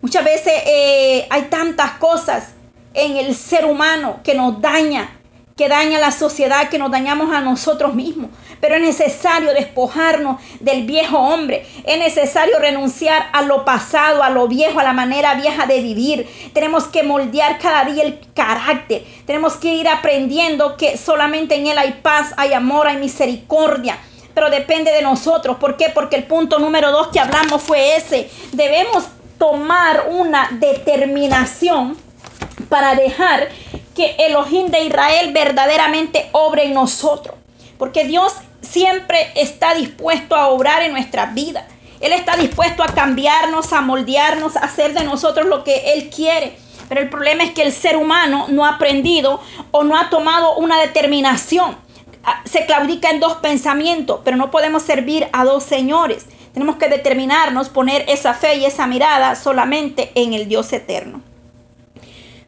Muchas 0.00 0.24
veces 0.24 0.52
eh, 0.66 1.26
hay 1.30 1.42
tantas 1.42 1.92
cosas 1.92 2.48
en 2.94 3.16
el 3.16 3.34
ser 3.34 3.64
humano 3.64 4.20
que 4.24 4.34
nos 4.34 4.60
daña, 4.60 5.20
que 5.56 5.68
daña 5.68 5.98
a 5.98 6.00
la 6.00 6.10
sociedad, 6.10 6.68
que 6.68 6.78
nos 6.78 6.90
dañamos 6.90 7.32
a 7.32 7.40
nosotros 7.40 7.94
mismos. 7.94 8.30
Pero 8.62 8.76
es 8.76 8.80
necesario 8.80 9.52
despojarnos 9.54 10.40
del 10.60 10.84
viejo 10.84 11.18
hombre. 11.18 11.66
Es 11.84 11.98
necesario 11.98 12.60
renunciar 12.60 13.28
a 13.32 13.42
lo 13.42 13.64
pasado, 13.64 14.22
a 14.22 14.30
lo 14.30 14.46
viejo, 14.46 14.78
a 14.78 14.84
la 14.84 14.92
manera 14.92 15.34
vieja 15.34 15.66
de 15.66 15.80
vivir. 15.80 16.28
Tenemos 16.54 16.84
que 16.84 17.02
moldear 17.02 17.58
cada 17.58 17.84
día 17.84 18.04
el 18.04 18.20
carácter. 18.34 19.02
Tenemos 19.26 19.56
que 19.56 19.74
ir 19.74 19.88
aprendiendo 19.88 20.76
que 20.76 20.96
solamente 20.96 21.56
en 21.56 21.66
Él 21.66 21.76
hay 21.76 21.98
paz, 22.02 22.32
hay 22.36 22.52
amor, 22.52 22.86
hay 22.86 22.98
misericordia 22.98 23.98
pero 24.34 24.48
depende 24.48 24.90
de 24.92 25.02
nosotros. 25.02 25.58
¿Por 25.58 25.76
qué? 25.76 25.90
Porque 25.90 26.16
el 26.16 26.24
punto 26.24 26.58
número 26.58 26.90
dos 26.90 27.08
que 27.08 27.20
hablamos 27.20 27.62
fue 27.62 27.96
ese. 27.96 28.30
Debemos 28.52 29.04
tomar 29.38 30.06
una 30.08 30.48
determinación 30.52 31.98
para 32.68 32.94
dejar 32.94 33.50
que 33.94 34.16
el 34.20 34.36
ojín 34.36 34.70
de 34.70 34.84
Israel 34.84 35.32
verdaderamente 35.34 36.30
obre 36.32 36.64
en 36.64 36.74
nosotros. 36.74 37.41
Porque 37.82 38.04
Dios 38.04 38.32
siempre 38.60 39.32
está 39.34 39.74
dispuesto 39.74 40.36
a 40.36 40.46
obrar 40.50 40.84
en 40.84 40.92
nuestras 40.92 41.34
vidas. 41.34 41.64
Él 41.98 42.12
está 42.12 42.36
dispuesto 42.36 42.84
a 42.84 42.86
cambiarnos, 42.86 43.72
a 43.72 43.80
moldearnos, 43.80 44.54
a 44.54 44.60
hacer 44.60 44.94
de 44.94 45.02
nosotros 45.02 45.46
lo 45.46 45.64
que 45.64 45.92
Él 45.92 46.08
quiere. 46.08 46.56
Pero 46.88 47.00
el 47.00 47.08
problema 47.08 47.42
es 47.42 47.50
que 47.50 47.62
el 47.62 47.72
ser 47.72 47.96
humano 47.96 48.46
no 48.50 48.64
ha 48.64 48.74
aprendido 48.74 49.40
o 49.72 49.82
no 49.82 49.98
ha 49.98 50.10
tomado 50.10 50.54
una 50.58 50.80
determinación. 50.80 51.76
Ah, 52.22 52.44
se 52.44 52.66
claudica 52.66 53.10
en 53.10 53.18
dos 53.18 53.38
pensamientos, 53.38 54.20
pero 54.22 54.36
no 54.36 54.52
podemos 54.52 54.84
servir 54.84 55.26
a 55.32 55.44
dos 55.44 55.64
señores. 55.64 56.26
Tenemos 56.54 56.76
que 56.76 56.88
determinarnos, 56.88 57.68
poner 57.68 58.04
esa 58.06 58.32
fe 58.32 58.58
y 58.58 58.64
esa 58.64 58.86
mirada 58.86 59.34
solamente 59.34 60.12
en 60.14 60.34
el 60.34 60.46
Dios 60.46 60.72
eterno. 60.72 61.20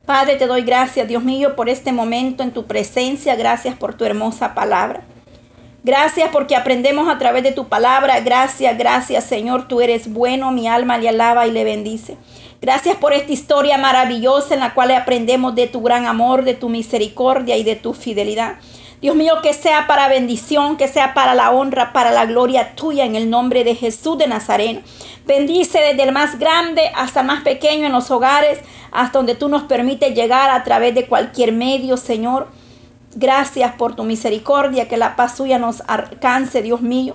Padre, 0.07 0.37
te 0.37 0.47
doy 0.47 0.62
gracias, 0.62 1.09
Dios 1.09 1.24
mío, 1.24 1.57
por 1.57 1.68
este 1.68 1.91
momento 1.91 2.45
en 2.45 2.53
tu 2.53 2.66
presencia. 2.66 3.35
Gracias 3.35 3.74
por 3.74 3.95
tu 3.95 4.05
hermosa 4.05 4.55
palabra. 4.55 5.03
Gracias 5.85 6.30
porque 6.32 6.57
aprendemos 6.57 7.11
a 7.11 7.18
través 7.18 7.43
de 7.43 7.53
tu 7.53 7.68
palabra. 7.68 8.18
Gracias, 8.20 8.78
gracias 8.78 9.24
Señor. 9.24 9.68
Tú 9.68 9.82
eres 9.82 10.11
bueno. 10.11 10.51
Mi 10.51 10.66
alma 10.66 10.97
le 10.97 11.11
alaba 11.11 11.47
y 11.47 11.51
le 11.51 11.62
bendice. 11.62 12.16
Gracias 12.62 12.97
por 12.97 13.12
esta 13.12 13.30
historia 13.30 13.76
maravillosa 13.76 14.55
en 14.55 14.61
la 14.61 14.72
cual 14.72 14.93
aprendemos 14.93 15.55
de 15.55 15.66
tu 15.66 15.82
gran 15.82 16.07
amor, 16.07 16.45
de 16.45 16.55
tu 16.55 16.70
misericordia 16.70 17.59
y 17.59 17.64
de 17.64 17.76
tu 17.76 17.93
fidelidad. 17.93 18.55
Dios 19.03 19.14
mío, 19.14 19.35
que 19.43 19.53
sea 19.53 19.87
para 19.87 20.09
bendición, 20.09 20.78
que 20.78 20.89
sea 20.89 21.12
para 21.12 21.35
la 21.35 21.51
honra, 21.51 21.93
para 21.93 22.11
la 22.11 22.24
gloria 22.24 22.74
tuya 22.74 23.05
en 23.05 23.14
el 23.14 23.28
nombre 23.28 23.62
de 23.62 23.74
Jesús 23.74 24.16
de 24.16 24.26
Nazareno. 24.26 24.80
Bendice 25.26 25.78
desde 25.80 26.05
el 26.05 26.12
más 26.12 26.39
grande 26.39 26.91
hasta 26.95 27.20
el 27.20 27.26
más 27.26 27.43
pequeño 27.43 27.85
en 27.85 27.93
los 27.93 28.11
hogares, 28.11 28.61
hasta 28.91 29.18
donde 29.18 29.35
tú 29.35 29.51
nos 29.51 29.64
permites 29.64 30.14
llegar 30.14 30.49
a 30.49 30.64
través 30.64 30.95
de 30.95 31.07
cualquier 31.07 31.53
medio, 31.53 31.99
Señor. 31.99 32.49
Gracias 33.17 33.75
por 33.75 33.95
tu 33.95 34.05
misericordia, 34.05 34.89
que 34.89 34.97
la 34.97 35.17
paz 35.17 35.37
suya 35.37 35.59
nos 35.59 35.83
alcance, 35.87 36.62
Dios 36.62 36.81
mío. 36.81 37.15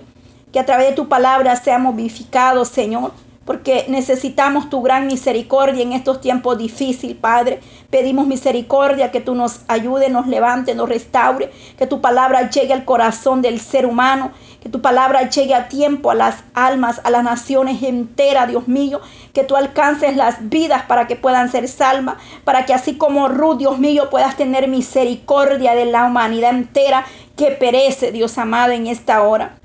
Que 0.52 0.58
a 0.58 0.66
través 0.66 0.88
de 0.88 0.94
tu 0.96 1.08
palabra 1.08 1.54
seamos 1.56 1.94
vivificados, 1.94 2.68
Señor 2.68 3.12
porque 3.50 3.86
necesitamos 3.88 4.70
tu 4.70 4.80
gran 4.80 5.08
misericordia 5.08 5.82
en 5.82 5.92
estos 5.92 6.20
tiempos 6.20 6.56
difíciles, 6.56 7.16
Padre. 7.16 7.58
Pedimos 7.90 8.28
misericordia, 8.28 9.10
que 9.10 9.20
tú 9.20 9.34
nos 9.34 9.62
ayude, 9.66 10.08
nos 10.08 10.28
levante, 10.28 10.74
nos 10.76 10.88
restaure, 10.88 11.50
que 11.76 11.88
tu 11.88 12.00
palabra 12.00 12.48
llegue 12.48 12.72
al 12.72 12.84
corazón 12.84 13.42
del 13.42 13.58
ser 13.58 13.86
humano, 13.86 14.30
que 14.60 14.68
tu 14.68 14.82
palabra 14.82 15.28
llegue 15.28 15.54
a 15.54 15.68
tiempo 15.68 16.10
a 16.10 16.14
las 16.14 16.44
almas, 16.54 17.00
a 17.04 17.10
las 17.10 17.24
naciones 17.24 17.82
enteras, 17.82 18.48
Dios 18.48 18.68
mío, 18.68 19.00
que 19.32 19.42
tú 19.44 19.56
alcances 19.56 20.16
las 20.16 20.48
vidas 20.50 20.82
para 20.86 21.06
que 21.06 21.16
puedan 21.16 21.50
ser 21.50 21.66
salvas, 21.66 22.16
para 22.44 22.66
que 22.66 22.74
así 22.74 22.96
como 22.96 23.28
Ruth, 23.28 23.58
Dios 23.58 23.78
mío, 23.78 24.10
puedas 24.10 24.36
tener 24.36 24.68
misericordia 24.68 25.74
de 25.74 25.86
la 25.86 26.04
humanidad 26.04 26.50
entera 26.50 27.06
que 27.36 27.52
perece, 27.52 28.12
Dios 28.12 28.36
amado, 28.36 28.72
en 28.72 28.86
esta 28.86 29.22
hora. 29.22 29.56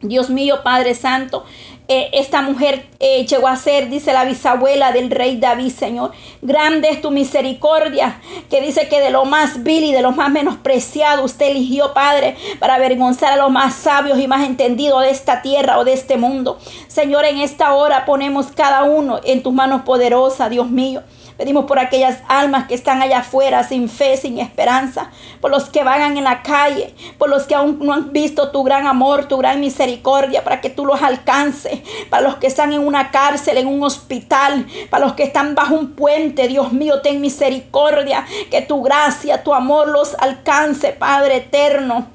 Dios 0.00 0.30
mío, 0.30 0.60
Padre 0.64 0.94
Santo, 0.94 1.44
eh, 1.92 2.08
esta 2.12 2.40
mujer 2.40 2.86
eh, 3.00 3.26
llegó 3.26 3.48
a 3.48 3.56
ser, 3.56 3.90
dice 3.90 4.12
la 4.12 4.24
bisabuela 4.24 4.92
del 4.92 5.10
rey 5.10 5.38
David, 5.40 5.72
Señor. 5.72 6.12
Grande 6.40 6.88
es 6.88 7.00
tu 7.00 7.10
misericordia, 7.10 8.20
que 8.48 8.60
dice 8.60 8.86
que 8.86 9.00
de 9.00 9.10
lo 9.10 9.24
más 9.24 9.64
vil 9.64 9.82
y 9.82 9.90
de 9.90 10.00
lo 10.00 10.12
más 10.12 10.30
menospreciado 10.30 11.24
usted 11.24 11.46
eligió, 11.46 11.92
Padre, 11.92 12.36
para 12.60 12.76
avergonzar 12.76 13.32
a 13.32 13.36
los 13.36 13.50
más 13.50 13.74
sabios 13.74 14.20
y 14.20 14.28
más 14.28 14.46
entendidos 14.46 15.02
de 15.02 15.10
esta 15.10 15.42
tierra 15.42 15.80
o 15.80 15.84
de 15.84 15.94
este 15.94 16.16
mundo. 16.16 16.60
Señor, 16.86 17.24
en 17.24 17.38
esta 17.38 17.74
hora 17.74 18.04
ponemos 18.04 18.52
cada 18.54 18.84
uno 18.84 19.18
en 19.24 19.42
tus 19.42 19.52
manos 19.52 19.82
poderosas, 19.82 20.48
Dios 20.48 20.70
mío. 20.70 21.02
Pedimos 21.40 21.64
por 21.64 21.78
aquellas 21.78 22.18
almas 22.28 22.66
que 22.66 22.74
están 22.74 23.00
allá 23.00 23.20
afuera 23.20 23.64
sin 23.64 23.88
fe, 23.88 24.18
sin 24.18 24.38
esperanza, 24.38 25.10
por 25.40 25.50
los 25.50 25.70
que 25.70 25.82
vagan 25.82 26.18
en 26.18 26.24
la 26.24 26.42
calle, 26.42 26.94
por 27.16 27.30
los 27.30 27.44
que 27.44 27.54
aún 27.54 27.78
no 27.80 27.94
han 27.94 28.12
visto 28.12 28.50
tu 28.50 28.62
gran 28.62 28.86
amor, 28.86 29.24
tu 29.24 29.38
gran 29.38 29.58
misericordia, 29.58 30.44
para 30.44 30.60
que 30.60 30.68
tú 30.68 30.84
los 30.84 31.00
alcances, 31.00 31.80
para 32.10 32.24
los 32.24 32.36
que 32.36 32.46
están 32.46 32.74
en 32.74 32.86
una 32.86 33.10
cárcel, 33.10 33.56
en 33.56 33.68
un 33.68 33.82
hospital, 33.82 34.66
para 34.90 35.06
los 35.06 35.14
que 35.14 35.22
están 35.22 35.54
bajo 35.54 35.76
un 35.76 35.92
puente, 35.92 36.46
Dios 36.46 36.74
mío, 36.74 37.00
ten 37.00 37.22
misericordia, 37.22 38.26
que 38.50 38.60
tu 38.60 38.82
gracia, 38.82 39.42
tu 39.42 39.54
amor 39.54 39.88
los 39.88 40.12
alcance, 40.18 40.92
Padre 40.92 41.36
eterno. 41.36 42.06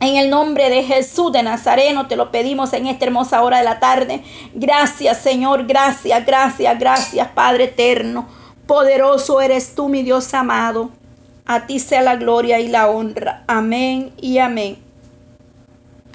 En 0.00 0.16
el 0.16 0.30
nombre 0.30 0.70
de 0.70 0.82
Jesús 0.82 1.30
de 1.30 1.42
Nazareno 1.42 2.06
te 2.06 2.16
lo 2.16 2.30
pedimos 2.32 2.72
en 2.72 2.86
esta 2.86 3.04
hermosa 3.04 3.42
hora 3.42 3.58
de 3.58 3.64
la 3.64 3.80
tarde. 3.80 4.22
Gracias 4.54 5.18
Señor, 5.18 5.66
gracias, 5.66 6.24
gracias, 6.24 6.78
gracias 6.78 7.28
Padre 7.34 7.64
eterno. 7.64 8.40
Poderoso 8.72 9.42
eres 9.42 9.74
tú, 9.74 9.90
mi 9.90 10.02
Dios 10.02 10.32
amado. 10.32 10.88
A 11.44 11.66
ti 11.66 11.78
sea 11.78 12.00
la 12.00 12.16
gloria 12.16 12.58
y 12.58 12.68
la 12.68 12.88
honra. 12.88 13.44
Amén 13.46 14.14
y 14.18 14.38
amén. 14.38 14.78